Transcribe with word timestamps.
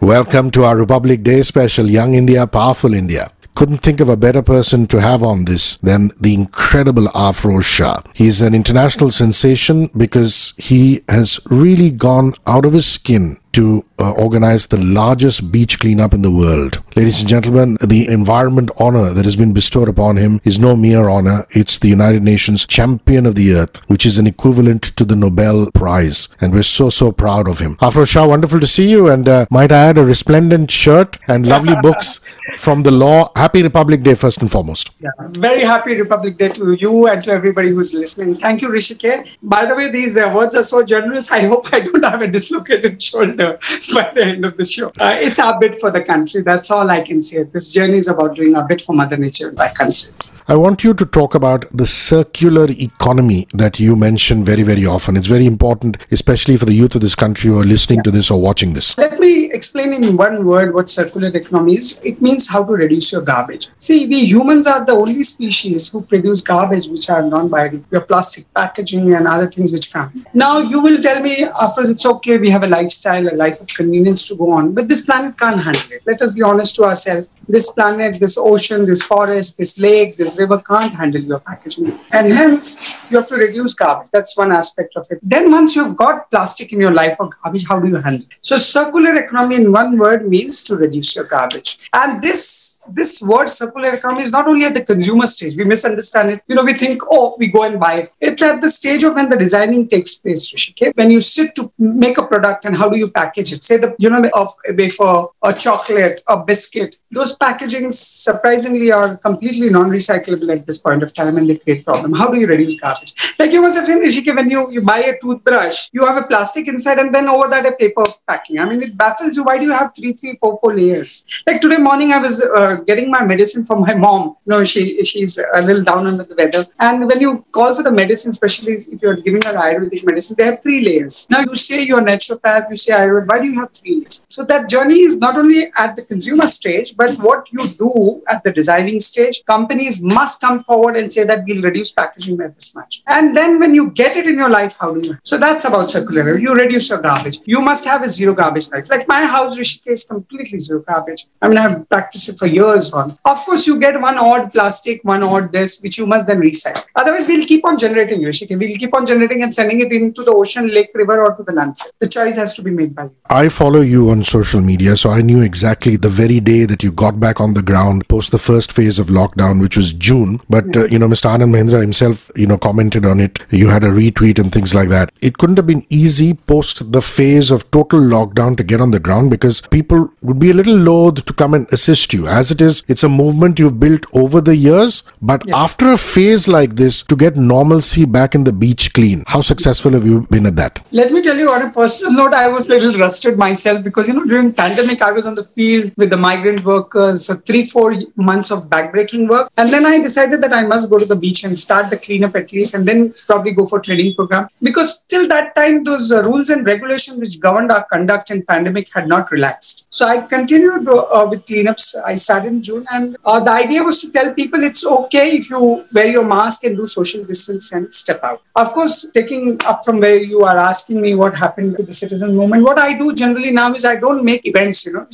Welcome 0.00 0.50
to 0.50 0.64
our 0.64 0.76
Republic 0.76 1.22
Day 1.22 1.42
special, 1.42 1.88
Young 1.88 2.14
India, 2.14 2.48
Powerful 2.48 2.94
India. 2.94 3.30
Couldn't 3.54 3.78
think 3.78 4.00
of 4.00 4.08
a 4.08 4.16
better 4.16 4.42
person 4.42 4.88
to 4.88 5.00
have 5.00 5.22
on 5.22 5.44
this 5.44 5.78
than 5.78 6.10
the 6.20 6.34
incredible 6.34 7.06
Afroz 7.14 7.62
Shah. 7.62 8.02
He's 8.12 8.40
an 8.40 8.56
international 8.56 9.12
sensation 9.12 9.88
because 9.96 10.52
he 10.56 11.02
has 11.08 11.38
really 11.46 11.92
gone 11.92 12.34
out 12.44 12.66
of 12.66 12.72
his 12.72 12.86
skin 12.86 13.38
to 13.54 13.84
uh, 13.98 14.12
organize 14.12 14.66
the 14.66 14.82
largest 14.82 15.50
beach 15.50 15.78
cleanup 15.78 16.12
in 16.12 16.22
the 16.22 16.30
world. 16.30 16.82
Ladies 16.96 17.20
and 17.20 17.28
gentlemen, 17.28 17.76
the 17.86 18.06
environment 18.08 18.70
honor 18.78 19.10
that 19.10 19.24
has 19.24 19.36
been 19.36 19.52
bestowed 19.52 19.88
upon 19.88 20.16
him 20.16 20.40
is 20.44 20.58
no 20.58 20.76
mere 20.76 21.08
honor. 21.08 21.46
It's 21.50 21.78
the 21.78 21.88
United 21.88 22.22
Nations 22.22 22.66
Champion 22.66 23.26
of 23.26 23.34
the 23.34 23.54
Earth, 23.54 23.88
which 23.88 24.04
is 24.04 24.18
an 24.18 24.26
equivalent 24.26 24.82
to 24.96 25.04
the 25.04 25.16
Nobel 25.16 25.70
Prize. 25.72 26.28
And 26.40 26.52
we're 26.52 26.62
so, 26.62 26.90
so 26.90 27.12
proud 27.12 27.48
of 27.48 27.60
him. 27.60 27.76
Afroz 27.76 28.08
Shah, 28.08 28.26
wonderful 28.26 28.60
to 28.60 28.66
see 28.66 28.88
you. 28.88 29.08
And 29.08 29.28
uh, 29.28 29.46
might 29.50 29.72
I 29.72 29.88
add 29.90 29.98
a 29.98 30.04
resplendent 30.04 30.70
shirt 30.70 31.18
and 31.28 31.46
lovely 31.46 31.76
books 31.82 32.20
from 32.56 32.82
the 32.82 32.90
law. 32.90 33.30
Happy 33.36 33.62
Republic 33.62 34.02
Day, 34.02 34.14
first 34.14 34.40
and 34.42 34.50
foremost. 34.50 34.90
Yeah, 34.98 35.10
very 35.38 35.62
happy 35.62 35.94
Republic 35.94 36.36
Day 36.36 36.48
to 36.48 36.72
you 36.72 37.08
and 37.08 37.22
to 37.24 37.30
everybody 37.30 37.68
who's 37.68 37.94
listening. 37.94 38.34
Thank 38.34 38.62
you, 38.62 38.68
Rishike. 38.68 39.36
By 39.42 39.64
the 39.66 39.74
way, 39.74 39.90
these 39.90 40.16
uh, 40.16 40.32
words 40.34 40.54
are 40.56 40.64
so 40.64 40.84
generous. 40.84 41.30
I 41.30 41.40
hope 41.40 41.72
I 41.72 41.80
don't 41.80 42.04
have 42.04 42.22
a 42.22 42.26
dislocated 42.26 43.00
shoulder. 43.00 43.43
by 43.94 44.10
the 44.14 44.24
end 44.24 44.44
of 44.44 44.56
the 44.56 44.64
show. 44.64 44.88
Uh, 45.00 45.16
it's 45.18 45.38
our 45.38 45.58
bit 45.58 45.74
for 45.76 45.90
the 45.90 46.02
country. 46.02 46.42
That's 46.42 46.70
all 46.70 46.90
I 46.90 47.00
can 47.02 47.22
say. 47.22 47.42
This 47.44 47.72
journey 47.72 47.98
is 47.98 48.08
about 48.08 48.36
doing 48.36 48.56
a 48.56 48.64
bit 48.64 48.80
for 48.80 48.94
Mother 48.94 49.16
Nature 49.16 49.48
and 49.48 49.56
by 49.56 49.68
countries. 49.68 50.42
I 50.48 50.56
want 50.56 50.84
you 50.84 50.94
to 50.94 51.06
talk 51.06 51.34
about 51.34 51.64
the 51.72 51.86
circular 51.86 52.66
economy 52.70 53.46
that 53.54 53.80
you 53.80 53.96
mention 53.96 54.44
very, 54.44 54.62
very 54.62 54.86
often. 54.86 55.16
It's 55.16 55.26
very 55.26 55.46
important, 55.46 55.96
especially 56.10 56.56
for 56.56 56.66
the 56.66 56.74
youth 56.74 56.94
of 56.94 57.00
this 57.00 57.14
country 57.14 57.50
who 57.50 57.60
are 57.60 57.64
listening 57.64 57.98
yeah. 57.98 58.04
to 58.04 58.10
this 58.10 58.30
or 58.30 58.40
watching 58.40 58.74
this. 58.74 58.96
Let 58.98 59.18
me 59.18 59.50
explain 59.52 59.92
in 59.92 60.16
one 60.16 60.44
word 60.44 60.74
what 60.74 60.88
circular 60.88 61.28
economy 61.28 61.76
is. 61.76 62.00
It 62.04 62.20
means 62.20 62.48
how 62.50 62.64
to 62.64 62.72
reduce 62.72 63.12
your 63.12 63.22
garbage. 63.22 63.68
See, 63.78 64.06
we 64.06 64.24
humans 64.24 64.66
are 64.66 64.84
the 64.84 64.92
only 64.92 65.22
species 65.22 65.90
who 65.90 66.02
produce 66.02 66.42
garbage 66.42 66.88
which 66.88 67.08
are 67.10 67.22
non-biodegradable. 67.22 67.84
Your 67.90 68.02
plastic 68.02 68.44
packaging 68.54 69.14
and 69.14 69.26
other 69.26 69.46
things 69.46 69.72
which 69.72 69.92
come. 69.92 70.24
Now, 70.34 70.58
you 70.58 70.80
will 70.80 71.00
tell 71.00 71.20
me, 71.20 71.44
after 71.62 71.82
it's 71.82 72.06
okay, 72.06 72.38
we 72.38 72.50
have 72.50 72.64
a 72.64 72.68
lifestyle, 72.68 73.26
life 73.36 73.60
of 73.60 73.68
convenience 73.68 74.28
to 74.28 74.36
go 74.36 74.50
on, 74.52 74.72
but 74.74 74.88
this 74.88 75.04
planet 75.04 75.36
can't 75.38 75.62
handle 75.62 75.92
it. 75.92 76.02
Let 76.06 76.22
us 76.22 76.32
be 76.32 76.42
honest 76.42 76.76
to 76.76 76.84
ourselves 76.84 77.28
this 77.48 77.70
planet, 77.72 78.18
this 78.20 78.38
ocean, 78.38 78.86
this 78.86 79.02
forest, 79.02 79.58
this 79.58 79.78
lake, 79.78 80.16
this 80.16 80.38
river 80.38 80.58
can't 80.66 80.92
handle 80.92 81.20
your 81.20 81.40
packaging. 81.40 81.92
And 82.12 82.32
hence, 82.32 83.10
you 83.10 83.18
have 83.18 83.28
to 83.28 83.36
reduce 83.36 83.74
garbage. 83.74 84.10
That's 84.10 84.36
one 84.36 84.52
aspect 84.52 84.96
of 84.96 85.06
it. 85.10 85.18
Then, 85.22 85.50
once 85.50 85.76
you've 85.76 85.96
got 85.96 86.30
plastic 86.30 86.72
in 86.72 86.80
your 86.80 86.92
life 86.92 87.16
or 87.20 87.30
garbage, 87.42 87.66
how 87.68 87.80
do 87.80 87.88
you 87.88 87.96
handle 87.96 88.22
it? 88.22 88.38
So, 88.42 88.56
circular 88.56 89.14
economy 89.14 89.56
in 89.56 89.72
one 89.72 89.98
word 89.98 90.28
means 90.28 90.62
to 90.64 90.76
reduce 90.76 91.14
your 91.14 91.26
garbage. 91.26 91.88
And 91.92 92.22
this 92.22 92.73
this 92.88 93.22
word 93.22 93.48
circular 93.48 93.94
economy 93.94 94.22
is 94.22 94.32
not 94.32 94.46
only 94.46 94.64
at 94.64 94.74
the 94.74 94.82
consumer 94.82 95.26
stage. 95.26 95.56
We 95.56 95.64
misunderstand 95.64 96.30
it. 96.30 96.42
You 96.46 96.54
know, 96.54 96.64
we 96.64 96.74
think, 96.74 97.02
oh, 97.10 97.36
we 97.38 97.48
go 97.48 97.64
and 97.64 97.78
buy 97.78 97.94
it. 97.94 98.12
It's 98.20 98.42
at 98.42 98.60
the 98.60 98.68
stage 98.68 99.04
of 99.04 99.14
when 99.14 99.30
the 99.30 99.36
designing 99.36 99.88
takes 99.88 100.16
place, 100.16 100.52
Hrishikesh. 100.52 100.96
When 100.96 101.10
you 101.10 101.20
sit 101.20 101.54
to 101.56 101.72
make 101.78 102.18
a 102.18 102.26
product 102.26 102.64
and 102.64 102.76
how 102.76 102.88
do 102.88 102.96
you 102.96 103.10
package 103.10 103.52
it? 103.52 103.64
Say 103.64 103.76
the, 103.76 103.94
you 103.98 104.10
know, 104.10 104.22
the, 104.22 104.34
a 104.34 104.74
wafer, 104.74 105.26
a 105.42 105.52
chocolate, 105.52 106.22
a 106.28 106.36
biscuit. 106.36 106.96
Those 107.10 107.36
packagings 107.38 107.92
surprisingly 107.92 108.90
are 108.92 109.16
completely 109.16 109.70
non-recyclable 109.70 110.50
at 110.52 110.66
this 110.66 110.78
point 110.78 111.02
of 111.02 111.14
time 111.14 111.36
and 111.36 111.48
they 111.48 111.56
create 111.56 111.84
problem. 111.84 112.12
How 112.12 112.30
do 112.30 112.38
you 112.38 112.46
reduce 112.46 112.78
garbage? 112.80 113.34
Like 113.38 113.52
you 113.52 113.62
must 113.62 113.76
have 113.76 113.86
seen, 113.86 114.02
when 114.34 114.50
you, 114.50 114.70
you 114.70 114.82
buy 114.82 115.00
a 115.00 115.18
toothbrush, 115.18 115.88
you 115.92 116.04
have 116.06 116.16
a 116.16 116.26
plastic 116.26 116.68
inside 116.68 116.98
and 116.98 117.14
then 117.14 117.28
over 117.28 117.48
that 117.48 117.66
a 117.66 117.72
paper 117.72 118.04
packing. 118.26 118.58
I 118.58 118.64
mean, 118.64 118.82
it 118.82 118.96
baffles 118.96 119.36
you. 119.36 119.44
Why 119.44 119.58
do 119.58 119.64
you 119.64 119.72
have 119.72 119.92
three, 119.94 120.12
three, 120.12 120.36
four, 120.36 120.58
four 120.58 120.74
layers? 120.74 121.24
Like 121.46 121.60
today 121.60 121.78
morning, 121.78 122.12
I 122.12 122.18
was 122.18 122.42
uh, 122.42 122.73
getting 122.76 123.10
my 123.10 123.24
medicine 123.24 123.64
from 123.64 123.80
my 123.80 123.94
mom. 123.94 124.36
You 124.44 124.50
know, 124.50 124.64
she 124.64 125.04
she's 125.04 125.38
a 125.38 125.60
little 125.62 125.82
down 125.82 126.06
under 126.06 126.24
the 126.24 126.34
weather. 126.34 126.66
And 126.80 127.06
when 127.06 127.20
you 127.20 127.44
call 127.52 127.74
for 127.74 127.82
the 127.82 127.92
medicine, 127.92 128.30
especially 128.30 128.74
if 128.94 129.02
you're 129.02 129.16
giving 129.16 129.42
her 129.42 129.54
Ayurvedic 129.54 130.04
medicine, 130.04 130.36
they 130.38 130.44
have 130.44 130.62
three 130.62 130.80
layers. 130.84 131.26
Now 131.30 131.40
you 131.40 131.56
say 131.56 131.82
you're 131.82 132.00
a 132.00 132.04
naturopath, 132.04 132.70
you 132.70 132.76
say 132.76 132.92
Ayurveda, 132.92 133.28
why 133.28 133.38
do 133.40 133.46
you 133.46 133.60
have 133.60 133.70
three 133.72 133.96
layers? 133.96 134.26
So 134.28 134.44
that 134.44 134.68
journey 134.68 135.00
is 135.00 135.18
not 135.18 135.36
only 135.36 135.64
at 135.76 135.96
the 135.96 136.02
consumer 136.02 136.46
stage, 136.46 136.96
but 136.96 137.18
what 137.18 137.52
you 137.52 137.68
do 137.68 138.22
at 138.28 138.42
the 138.44 138.52
designing 138.52 139.00
stage, 139.00 139.44
companies 139.44 140.02
must 140.02 140.40
come 140.40 140.60
forward 140.60 140.96
and 140.96 141.12
say 141.12 141.24
that 141.24 141.44
we'll 141.46 141.62
reduce 141.62 141.92
packaging 141.92 142.36
by 142.36 142.48
this 142.48 142.74
much. 142.74 143.02
And 143.06 143.36
then 143.36 143.60
when 143.60 143.74
you 143.74 143.90
get 143.90 144.16
it 144.16 144.26
in 144.26 144.38
your 144.38 144.50
life, 144.50 144.76
how 144.80 144.94
do 144.94 145.00
you? 145.06 145.16
So 145.22 145.38
that's 145.38 145.64
about 145.64 145.90
circular. 145.90 146.38
You 146.38 146.54
reduce 146.54 146.90
your 146.90 147.00
garbage. 147.00 147.38
You 147.44 147.60
must 147.60 147.84
have 147.86 148.02
a 148.02 148.08
zero 148.08 148.34
garbage 148.34 148.70
life. 148.70 148.90
Like 148.90 149.06
my 149.08 149.24
house, 149.24 149.58
Hrishikesh, 149.58 149.86
is 149.86 150.04
completely 150.04 150.58
zero 150.58 150.82
garbage. 150.82 151.26
I 151.42 151.48
mean, 151.48 151.58
I've 151.58 151.88
practiced 151.88 152.28
it 152.28 152.38
for 152.38 152.46
years 152.46 152.63
on. 152.92 153.16
Of 153.24 153.38
course, 153.44 153.66
you 153.66 153.78
get 153.78 154.00
one 154.00 154.18
odd 154.18 154.52
plastic, 154.52 155.02
one 155.04 155.22
odd 155.22 155.52
this, 155.52 155.80
which 155.80 155.98
you 155.98 156.06
must 156.06 156.26
then 156.26 156.40
recycle. 156.40 156.86
Otherwise, 156.96 157.28
we'll 157.28 157.44
keep 157.44 157.64
on 157.64 157.78
generating, 157.78 158.20
Hrishikesh. 158.22 158.58
We'll 158.58 158.76
keep 158.76 158.94
on 158.94 159.06
generating 159.06 159.42
and 159.42 159.54
sending 159.54 159.80
it 159.80 159.92
into 159.92 160.22
the 160.22 160.32
ocean, 160.32 160.68
lake, 160.68 160.90
river, 160.94 161.20
or 161.22 161.34
to 161.36 161.42
the 161.42 161.52
landfill. 161.52 161.90
The 162.00 162.08
choice 162.08 162.36
has 162.36 162.54
to 162.54 162.62
be 162.62 162.70
made 162.70 162.94
by 162.94 163.04
you. 163.04 163.16
I 163.30 163.48
follow 163.48 163.80
you 163.80 164.10
on 164.10 164.24
social 164.24 164.60
media, 164.60 164.96
so 164.96 165.10
I 165.10 165.20
knew 165.20 165.42
exactly 165.42 165.96
the 165.96 166.08
very 166.08 166.40
day 166.40 166.64
that 166.64 166.82
you 166.82 166.92
got 166.92 167.20
back 167.20 167.40
on 167.40 167.54
the 167.54 167.62
ground 167.62 168.08
post 168.08 168.30
the 168.30 168.38
first 168.38 168.72
phase 168.72 168.98
of 168.98 169.06
lockdown, 169.06 169.60
which 169.60 169.76
was 169.76 169.92
June. 169.92 170.40
But, 170.48 170.76
uh, 170.76 170.86
you 170.86 170.98
know, 170.98 171.08
Mr. 171.08 171.30
Anand 171.30 171.50
Mahindra 171.50 171.80
himself, 171.80 172.30
you 172.36 172.46
know, 172.46 172.58
commented 172.58 173.04
on 173.04 173.20
it. 173.20 173.38
You 173.50 173.68
had 173.68 173.84
a 173.84 173.90
retweet 173.90 174.38
and 174.38 174.52
things 174.52 174.74
like 174.74 174.88
that. 174.88 175.10
It 175.20 175.38
couldn't 175.38 175.56
have 175.56 175.66
been 175.66 175.86
easy 175.90 176.34
post 176.34 176.92
the 176.92 177.02
phase 177.02 177.50
of 177.50 177.70
total 177.70 178.00
lockdown 178.00 178.56
to 178.56 178.64
get 178.64 178.80
on 178.80 178.90
the 178.90 179.00
ground 179.00 179.30
because 179.30 179.60
people 179.60 180.10
would 180.22 180.38
be 180.38 180.50
a 180.50 180.54
little 180.54 180.76
loath 180.76 181.24
to 181.24 181.32
come 181.32 181.54
and 181.54 181.66
assist 181.72 182.12
you. 182.12 182.26
As 182.26 182.50
it 182.54 182.62
is, 182.68 182.82
it's 182.88 183.04
a 183.08 183.08
movement 183.08 183.58
you've 183.58 183.78
built 183.84 184.06
over 184.22 184.40
the 184.40 184.56
years. 184.56 185.02
But 185.30 185.46
yes. 185.46 185.54
after 185.64 185.92
a 185.92 185.98
phase 185.98 186.48
like 186.56 186.76
this, 186.82 187.02
to 187.10 187.16
get 187.24 187.36
normalcy 187.36 188.04
back 188.04 188.34
in 188.34 188.44
the 188.44 188.52
beach 188.64 188.92
clean, 188.98 189.24
how 189.26 189.40
successful 189.52 189.92
have 189.92 190.06
you 190.06 190.20
been 190.30 190.46
at 190.46 190.56
that? 190.56 190.86
Let 190.92 191.12
me 191.12 191.22
tell 191.22 191.36
you 191.36 191.50
on 191.50 191.62
a 191.68 191.70
personal 191.70 192.12
note, 192.20 192.34
I 192.34 192.48
was 192.48 192.70
a 192.70 192.74
little 192.74 192.98
rusted 192.98 193.38
myself 193.38 193.84
because, 193.84 194.08
you 194.08 194.14
know, 194.14 194.24
during 194.24 194.52
pandemic, 194.52 195.02
I 195.02 195.12
was 195.12 195.26
on 195.26 195.34
the 195.34 195.44
field 195.44 195.92
with 195.96 196.10
the 196.10 196.16
migrant 196.16 196.64
workers, 196.64 197.26
so 197.26 197.34
three, 197.34 197.64
four 197.66 197.94
months 198.16 198.50
of 198.50 198.64
backbreaking 198.74 199.28
work. 199.28 199.50
And 199.56 199.72
then 199.72 199.86
I 199.86 200.00
decided 200.00 200.42
that 200.42 200.52
I 200.52 200.62
must 200.66 200.90
go 200.90 200.98
to 200.98 201.04
the 201.04 201.16
beach 201.16 201.44
and 201.44 201.58
start 201.58 201.90
the 201.90 201.96
cleanup 201.96 202.36
at 202.36 202.52
least, 202.52 202.74
and 202.74 202.86
then 202.86 203.12
probably 203.26 203.52
go 203.52 203.66
for 203.66 203.80
training 203.80 204.14
program. 204.14 204.48
Because 204.62 205.04
till 205.12 205.26
that 205.28 205.54
time, 205.56 205.82
those 205.84 206.12
uh, 206.12 206.22
rules 206.22 206.50
and 206.50 206.66
regulations 206.66 207.18
which 207.18 207.40
governed 207.40 207.72
our 207.72 207.84
conduct 207.92 208.30
in 208.30 208.42
pandemic 208.52 208.92
had 208.92 209.08
not 209.08 209.30
relaxed. 209.30 209.86
So 209.90 210.06
I 210.06 210.18
continued 210.18 210.88
uh, 210.88 211.26
with 211.30 211.46
cleanups. 211.46 211.84
I 212.04 212.14
started 212.16 212.43
in 212.46 212.62
June, 212.62 212.84
and 212.92 213.16
uh, 213.24 213.40
the 213.40 213.50
idea 213.50 213.82
was 213.82 214.00
to 214.02 214.12
tell 214.12 214.32
people 214.34 214.62
it's 214.62 214.86
okay 214.86 215.36
if 215.36 215.50
you 215.50 215.84
wear 215.92 216.08
your 216.10 216.24
mask 216.24 216.64
and 216.64 216.76
do 216.76 216.86
social 216.86 217.24
distance 217.24 217.72
and 217.72 217.92
step 217.92 218.20
out. 218.22 218.42
Of 218.56 218.72
course, 218.72 219.10
taking 219.10 219.58
up 219.66 219.84
from 219.84 220.00
where 220.00 220.18
you 220.18 220.44
are 220.44 220.56
asking 220.56 221.00
me 221.00 221.14
what 221.14 221.36
happened 221.36 221.76
to 221.76 221.82
the 221.82 221.92
citizen 221.92 222.36
movement, 222.36 222.64
what 222.64 222.78
I 222.78 222.96
do 222.96 223.14
generally 223.14 223.50
now 223.50 223.72
is 223.74 223.84
I 223.84 223.96
don't 223.96 224.24
make 224.24 224.46
events, 224.46 224.86
you 224.86 224.92
know, 224.92 225.06